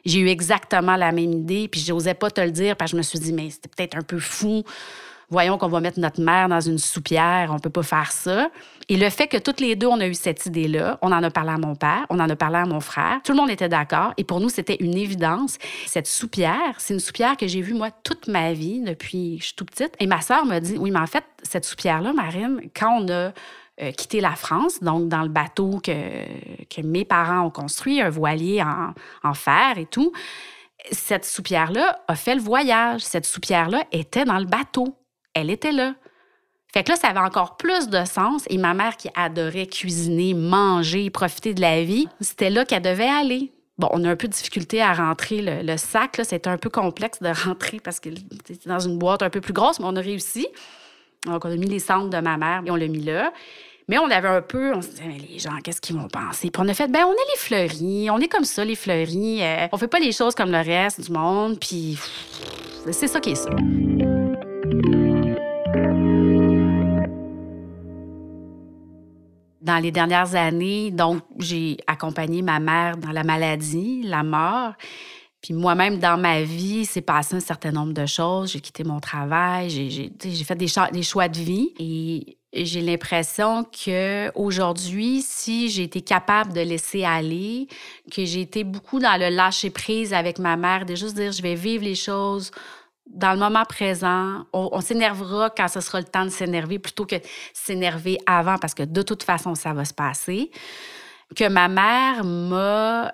j'ai 0.04 0.20
eu 0.20 0.28
exactement 0.28 0.96
la 0.96 1.12
même 1.12 1.32
idée, 1.32 1.68
puis 1.68 1.80
j'osais 1.80 2.14
pas 2.14 2.30
te 2.30 2.40
le 2.40 2.50
dire, 2.50 2.76
parce 2.76 2.90
que 2.90 2.96
je 2.96 2.98
me 2.98 3.02
suis 3.02 3.18
dit, 3.20 3.32
mais 3.32 3.48
c'était 3.48 3.68
peut-être 3.68 3.96
un 3.96 4.02
peu 4.02 4.18
fou 4.18 4.64
voyons 5.32 5.56
qu'on 5.56 5.68
va 5.68 5.80
mettre 5.80 5.98
notre 5.98 6.20
mère 6.20 6.48
dans 6.48 6.60
une 6.60 6.78
soupière, 6.78 7.50
on 7.52 7.58
peut 7.58 7.70
pas 7.70 7.82
faire 7.82 8.12
ça. 8.12 8.50
Et 8.88 8.96
le 8.96 9.08
fait 9.10 9.28
que 9.28 9.36
toutes 9.36 9.60
les 9.60 9.76
deux, 9.76 9.86
on 9.86 10.00
a 10.00 10.06
eu 10.06 10.14
cette 10.14 10.46
idée-là, 10.46 10.98
on 11.02 11.12
en 11.12 11.22
a 11.22 11.30
parlé 11.30 11.50
à 11.50 11.58
mon 11.58 11.74
père, 11.74 12.06
on 12.10 12.18
en 12.18 12.28
a 12.28 12.36
parlé 12.36 12.58
à 12.58 12.66
mon 12.66 12.80
frère, 12.80 13.20
tout 13.24 13.32
le 13.32 13.38
monde 13.38 13.50
était 13.50 13.68
d'accord. 13.68 14.12
Et 14.16 14.24
pour 14.24 14.40
nous, 14.40 14.48
c'était 14.48 14.76
une 14.80 14.96
évidence. 14.96 15.58
Cette 15.86 16.06
soupière, 16.06 16.74
c'est 16.78 16.94
une 16.94 17.00
soupière 17.00 17.36
que 17.36 17.46
j'ai 17.46 17.60
vue, 17.60 17.74
moi, 17.74 17.90
toute 17.90 18.28
ma 18.28 18.52
vie, 18.52 18.80
depuis 18.80 19.36
que 19.36 19.42
je 19.42 19.46
suis 19.48 19.56
tout 19.56 19.64
petite. 19.64 19.94
Et 20.00 20.06
ma 20.06 20.20
sœur 20.20 20.44
m'a 20.44 20.60
dit, 20.60 20.76
oui, 20.78 20.90
mais 20.90 20.98
en 20.98 21.06
fait, 21.06 21.24
cette 21.42 21.64
soupière-là, 21.64 22.12
Marine, 22.12 22.60
quand 22.74 23.00
on 23.00 23.08
a 23.08 23.32
euh, 23.82 23.92
quitté 23.96 24.20
la 24.20 24.34
France, 24.34 24.80
donc 24.80 25.08
dans 25.08 25.22
le 25.22 25.28
bateau 25.28 25.80
que, 25.82 25.92
que 26.68 26.82
mes 26.82 27.04
parents 27.04 27.46
ont 27.46 27.50
construit, 27.50 28.00
un 28.00 28.10
voilier 28.10 28.62
en, 28.62 28.94
en 29.22 29.34
fer 29.34 29.78
et 29.78 29.86
tout, 29.86 30.12
cette 30.90 31.24
soupière-là 31.24 32.00
a 32.08 32.16
fait 32.16 32.34
le 32.34 32.40
voyage. 32.40 33.02
Cette 33.02 33.26
soupière-là 33.26 33.84
était 33.92 34.24
dans 34.24 34.38
le 34.38 34.46
bateau 34.46 34.96
elle 35.34 35.50
était 35.50 35.72
là. 35.72 35.94
Fait 36.72 36.82
que 36.82 36.90
là, 36.90 36.96
ça 36.96 37.08
avait 37.08 37.20
encore 37.20 37.56
plus 37.56 37.88
de 37.88 38.04
sens. 38.04 38.44
Et 38.48 38.56
ma 38.56 38.72
mère 38.74 38.96
qui 38.96 39.08
adorait 39.14 39.66
cuisiner, 39.66 40.34
manger, 40.34 41.10
profiter 41.10 41.52
de 41.52 41.60
la 41.60 41.82
vie, 41.82 42.08
c'était 42.20 42.50
là 42.50 42.64
qu'elle 42.64 42.82
devait 42.82 43.08
aller. 43.08 43.52
Bon, 43.78 43.88
on 43.92 44.04
a 44.04 44.10
un 44.10 44.16
peu 44.16 44.28
de 44.28 44.32
difficulté 44.32 44.80
à 44.80 44.92
rentrer 44.92 45.42
le, 45.42 45.76
sac. 45.76 46.20
C'était 46.24 46.48
un 46.48 46.58
peu 46.58 46.70
complexe 46.70 47.20
de 47.20 47.28
rentrer 47.28 47.80
parce 47.80 48.00
que 48.00 48.10
c'était 48.46 48.68
dans 48.68 48.80
une 48.80 48.98
boîte 48.98 49.22
un 49.22 49.30
peu 49.30 49.40
plus 49.40 49.52
grosse, 49.52 49.80
mais 49.80 49.86
on 49.86 49.96
a 49.96 50.00
réussi. 50.00 50.46
Donc, 51.26 51.44
on 51.44 51.50
a 51.50 51.56
mis 51.56 51.66
les 51.66 51.78
cendres 51.78 52.10
de 52.10 52.18
ma 52.18 52.36
mère 52.36 52.62
et 52.64 52.70
on 52.70 52.76
l'a 52.76 52.88
mis 52.88 53.02
là. 53.02 53.32
Mais 53.88 53.98
on 53.98 54.10
avait 54.10 54.28
un 54.28 54.42
peu, 54.42 54.72
on 54.74 54.80
se 54.80 54.88
disait, 54.88 55.04
les 55.30 55.38
gens, 55.38 55.58
qu'est-ce 55.62 55.80
qu'ils 55.80 55.96
vont 55.96 56.08
penser? 56.08 56.50
Puis 56.50 56.62
on 56.64 56.68
a 56.68 56.74
fait, 56.74 56.88
ben 56.88 57.04
on 57.04 57.12
est 57.12 57.30
les 57.32 57.38
fleuris, 57.38 58.10
on 58.10 58.18
est 58.18 58.28
comme 58.28 58.44
ça, 58.44 58.64
les 58.64 58.76
fleuris. 58.76 59.42
Euh, 59.42 59.66
on 59.72 59.76
fait 59.76 59.88
pas 59.88 59.98
les 59.98 60.12
choses 60.12 60.34
comme 60.34 60.50
le 60.50 60.60
reste 60.60 61.00
du 61.00 61.12
monde, 61.12 61.58
puis 61.58 61.98
c'est 62.90 63.08
ça 63.08 63.20
qui 63.20 63.32
est 63.32 63.34
ça. 63.34 63.50
Dans 69.62 69.78
les 69.78 69.92
dernières 69.92 70.34
années, 70.34 70.90
donc, 70.90 71.22
j'ai 71.38 71.78
accompagné 71.86 72.42
ma 72.42 72.58
mère 72.58 72.96
dans 72.96 73.12
la 73.12 73.22
maladie, 73.22 74.02
la 74.02 74.22
mort. 74.22 74.72
Puis 75.40 75.54
moi-même, 75.54 75.98
dans 75.98 76.20
ma 76.20 76.42
vie, 76.42 76.84
c'est 76.84 77.00
passé 77.00 77.36
un 77.36 77.40
certain 77.40 77.72
nombre 77.72 77.92
de 77.92 78.06
choses. 78.06 78.52
J'ai 78.52 78.60
quitté 78.60 78.84
mon 78.84 79.00
travail, 79.00 79.70
j'ai 79.70 80.10
fait 80.44 80.54
des, 80.54 80.66
des 80.92 81.02
choix 81.02 81.28
de 81.28 81.38
vie. 81.38 81.72
Et 81.78 82.64
j'ai 82.64 82.80
l'impression 82.80 83.64
que 83.64 84.30
aujourd'hui, 84.36 85.22
si 85.22 85.68
j'ai 85.68 85.84
été 85.84 86.00
capable 86.02 86.52
de 86.52 86.60
laisser 86.60 87.04
aller, 87.04 87.66
que 88.10 88.24
j'ai 88.24 88.42
été 88.42 88.62
beaucoup 88.62 88.98
dans 88.98 89.18
le 89.18 89.34
lâcher 89.34 89.70
prise 89.70 90.12
avec 90.12 90.38
ma 90.38 90.56
mère, 90.56 90.86
de 90.86 90.94
juste 90.94 91.16
dire 91.16 91.32
je 91.32 91.42
vais 91.42 91.54
vivre 91.54 91.84
les 91.84 91.94
choses 91.94 92.50
dans 93.06 93.32
le 93.32 93.38
moment 93.38 93.64
présent, 93.64 94.44
on, 94.52 94.80
s'énervera 94.80 95.50
quand 95.50 95.68
ce 95.68 95.80
sera 95.80 96.00
le 96.00 96.06
temps 96.06 96.24
de 96.24 96.30
s'énerver 96.30 96.78
plutôt 96.78 97.04
que 97.04 97.16
s'énerver 97.52 98.18
avant 98.26 98.58
parce 98.58 98.74
que 98.74 98.82
de 98.82 99.02
toute 99.02 99.22
façon, 99.22 99.54
ça 99.54 99.72
va 99.72 99.84
se 99.84 99.94
passer. 99.94 100.50
Que 101.36 101.48
ma 101.48 101.68
mère 101.68 102.24
m'a 102.24 103.06
euh, 103.06 103.10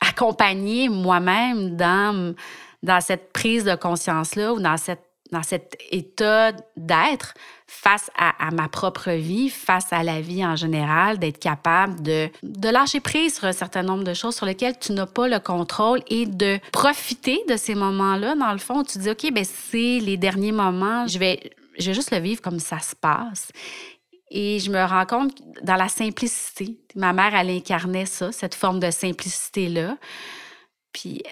accompagnée 0.00 0.88
moi-même 0.88 1.76
dans, 1.76 2.34
dans 2.82 3.00
cette 3.00 3.32
prise 3.32 3.64
de 3.64 3.74
conscience-là 3.74 4.52
ou 4.52 4.60
dans 4.60 4.76
cette 4.76 5.13
dans 5.34 5.42
cet 5.42 5.76
état 5.90 6.52
d'être 6.76 7.34
face 7.66 8.10
à, 8.16 8.50
ma 8.52 8.68
propre 8.68 9.10
vie, 9.10 9.50
face 9.50 9.92
à 9.92 10.02
la 10.02 10.20
vie 10.20 10.44
en 10.46 10.56
général, 10.56 11.18
d'être 11.18 11.38
capable 11.38 12.00
de, 12.02 12.30
de 12.42 12.68
lâcher 12.68 13.00
prise 13.00 13.34
sur 13.34 13.44
un 13.44 13.52
certain 13.52 13.82
nombre 13.82 14.04
de 14.04 14.14
choses 14.14 14.36
sur 14.36 14.46
lesquelles 14.46 14.78
tu 14.78 14.92
n'as 14.92 15.06
pas 15.06 15.28
le 15.28 15.40
contrôle 15.40 16.00
et 16.08 16.24
de 16.24 16.58
profiter 16.72 17.42
de 17.48 17.56
ces 17.56 17.74
moments-là. 17.74 18.36
Dans 18.36 18.52
le 18.52 18.58
fond, 18.58 18.84
tu 18.84 18.98
dis, 18.98 19.10
OK, 19.10 19.30
ben 19.32 19.44
c'est 19.44 19.98
les 19.98 20.16
derniers 20.16 20.52
moments, 20.52 21.06
je 21.06 21.18
vais, 21.18 21.50
je 21.78 21.86
vais 21.86 21.94
juste 21.94 22.12
le 22.12 22.18
vivre 22.18 22.40
comme 22.40 22.60
ça 22.60 22.78
se 22.78 22.94
passe. 22.94 23.48
Et 24.30 24.58
je 24.60 24.70
me 24.70 24.82
rends 24.84 25.06
compte 25.06 25.36
dans 25.62 25.76
la 25.76 25.88
simplicité. 25.88 26.78
Ma 26.94 27.12
mère, 27.12 27.34
elle 27.34 27.50
incarnait 27.50 28.06
ça, 28.06 28.32
cette 28.32 28.54
forme 28.54 28.80
de 28.80 28.90
simplicité-là. 28.90 29.96
Puis 30.92 31.22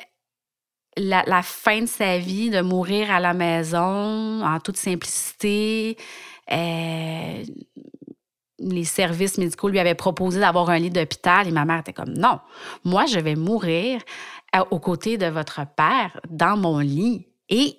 la, 0.96 1.42
fin 1.42 1.82
de 1.82 1.86
sa 1.86 2.18
vie, 2.18 2.50
de 2.50 2.60
mourir 2.60 3.10
à 3.10 3.20
la 3.20 3.34
maison 3.34 4.42
en 4.44 4.60
toute 4.60 4.76
simplicité. 4.76 5.96
Euh, 6.50 7.44
les 8.58 8.84
services 8.84 9.38
médicaux 9.38 9.68
lui 9.68 9.78
avaient 9.78 9.94
proposé 9.94 10.40
d'avoir 10.40 10.70
un 10.70 10.78
lit 10.78 10.90
d'hôpital 10.90 11.48
et 11.48 11.50
ma 11.50 11.64
mère 11.64 11.80
était 11.80 11.92
comme 11.92 12.12
non, 12.12 12.38
moi 12.84 13.06
je 13.06 13.18
vais 13.18 13.34
mourir 13.34 14.00
euh, 14.54 14.62
aux 14.70 14.78
côtés 14.78 15.18
de 15.18 15.26
votre 15.26 15.62
père 15.76 16.20
dans 16.28 16.56
mon 16.56 16.78
lit. 16.78 17.26
Et 17.48 17.78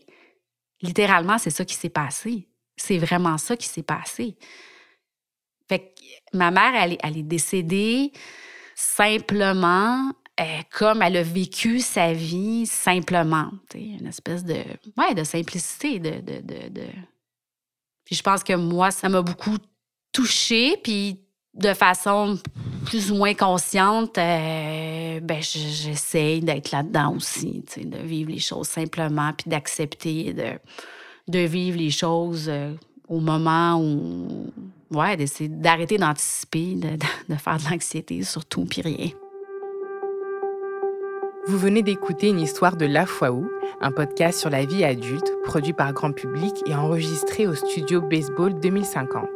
littéralement, 0.82 1.38
c'est 1.38 1.52
ça 1.52 1.66
qui 1.66 1.76
s'est 1.76 1.90
passé. 1.90 2.48
C'est 2.76 2.98
vraiment 2.98 3.38
ça 3.38 3.56
qui 3.56 3.68
s'est 3.68 3.84
passé. 3.84 4.36
Que 5.70 5.76
ma 6.34 6.52
mère, 6.52 6.74
elle, 6.76 6.98
elle 7.02 7.18
est 7.18 7.24
décédée 7.24 8.12
simplement 8.76 10.12
euh, 10.40 10.44
comme 10.72 11.04
elle 11.04 11.18
a 11.18 11.24
vécu 11.24 11.80
sa 11.80 12.12
vie 12.12 12.66
simplement. 12.66 13.52
Une 13.76 14.08
espèce 14.08 14.44
de, 14.44 14.56
ouais, 14.98 15.14
de 15.16 15.24
simplicité. 15.24 16.00
De, 16.00 16.22
de, 16.22 16.70
de, 16.70 16.86
je 18.10 18.22
pense 18.22 18.44
que 18.44 18.54
moi, 18.54 18.90
ça 18.90 19.10
m'a 19.10 19.22
beaucoup 19.22 19.58
touchée. 20.12 20.78
Puis 20.84 21.20
de 21.54 21.74
façon 21.76 22.40
plus 22.86 23.12
ou 23.12 23.16
moins 23.16 23.36
consciente, 23.36 24.18
euh, 24.18 25.20
ben, 25.20 25.42
j'essaie 25.42 26.40
d'être 26.40 26.72
là-dedans 26.72 27.16
aussi, 27.16 27.64
de 27.78 27.98
vivre 28.00 28.32
les 28.32 28.40
choses 28.40 28.68
simplement, 28.68 29.34
puis 29.34 29.50
d'accepter 29.50 30.34
de, 30.34 30.60
de 31.28 31.40
vivre 31.40 31.78
les 31.78 31.92
choses 31.92 32.48
euh, 32.50 32.74
au 33.08 33.20
moment 33.20 33.80
où. 33.80 34.52
Ouais, 34.92 35.18
d'essayer 35.18 35.50
d'arrêter 35.50 35.98
d'anticiper, 35.98 36.76
de, 36.76 36.90
de, 37.30 37.36
faire 37.36 37.58
de 37.58 37.64
l'anxiété 37.68 38.22
surtout, 38.22 38.66
puis 38.66 38.84
rien. 38.84 39.10
Vous 41.46 41.58
venez 41.58 41.82
d'écouter 41.82 42.30
une 42.30 42.40
histoire 42.40 42.78
de 42.78 42.86
La 42.86 43.06
Foi 43.06 43.32
Où, 43.32 43.52
un 43.82 43.92
podcast 43.92 44.40
sur 44.40 44.50
la 44.50 44.64
vie 44.64 44.86
adulte 44.86 45.30
produit 45.44 45.74
par 45.74 45.92
grand 45.92 46.14
public 46.14 46.54
et 46.66 46.74
enregistré 46.74 47.48
au 47.48 47.54
studio 47.54 48.00
Baseball 48.00 48.58
2050. 48.62 49.28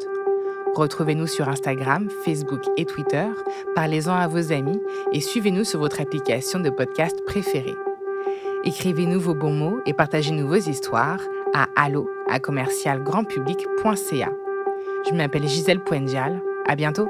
Retrouvez-nous 0.73 1.27
sur 1.27 1.49
Instagram, 1.49 2.07
Facebook 2.23 2.61
et 2.77 2.85
Twitter, 2.85 3.27
parlez-en 3.75 4.13
à 4.13 4.27
vos 4.29 4.53
amis 4.53 4.79
et 5.11 5.19
suivez-nous 5.19 5.65
sur 5.65 5.81
votre 5.81 5.99
application 5.99 6.61
de 6.61 6.69
podcast 6.69 7.25
préférée. 7.25 7.75
Écrivez-nous 8.63 9.19
vos 9.19 9.35
bons 9.35 9.53
mots 9.53 9.81
et 9.85 9.93
partagez-nous 9.93 10.47
vos 10.47 10.55
histoires 10.55 11.21
à 11.53 11.67
allo 11.75 12.09
à 12.29 12.39
commercialgrandpublic.ca. 12.39 14.31
Je 15.09 15.13
m'appelle 15.13 15.47
Gisèle 15.47 15.83
Poendial. 15.83 16.41
À 16.67 16.75
bientôt! 16.77 17.09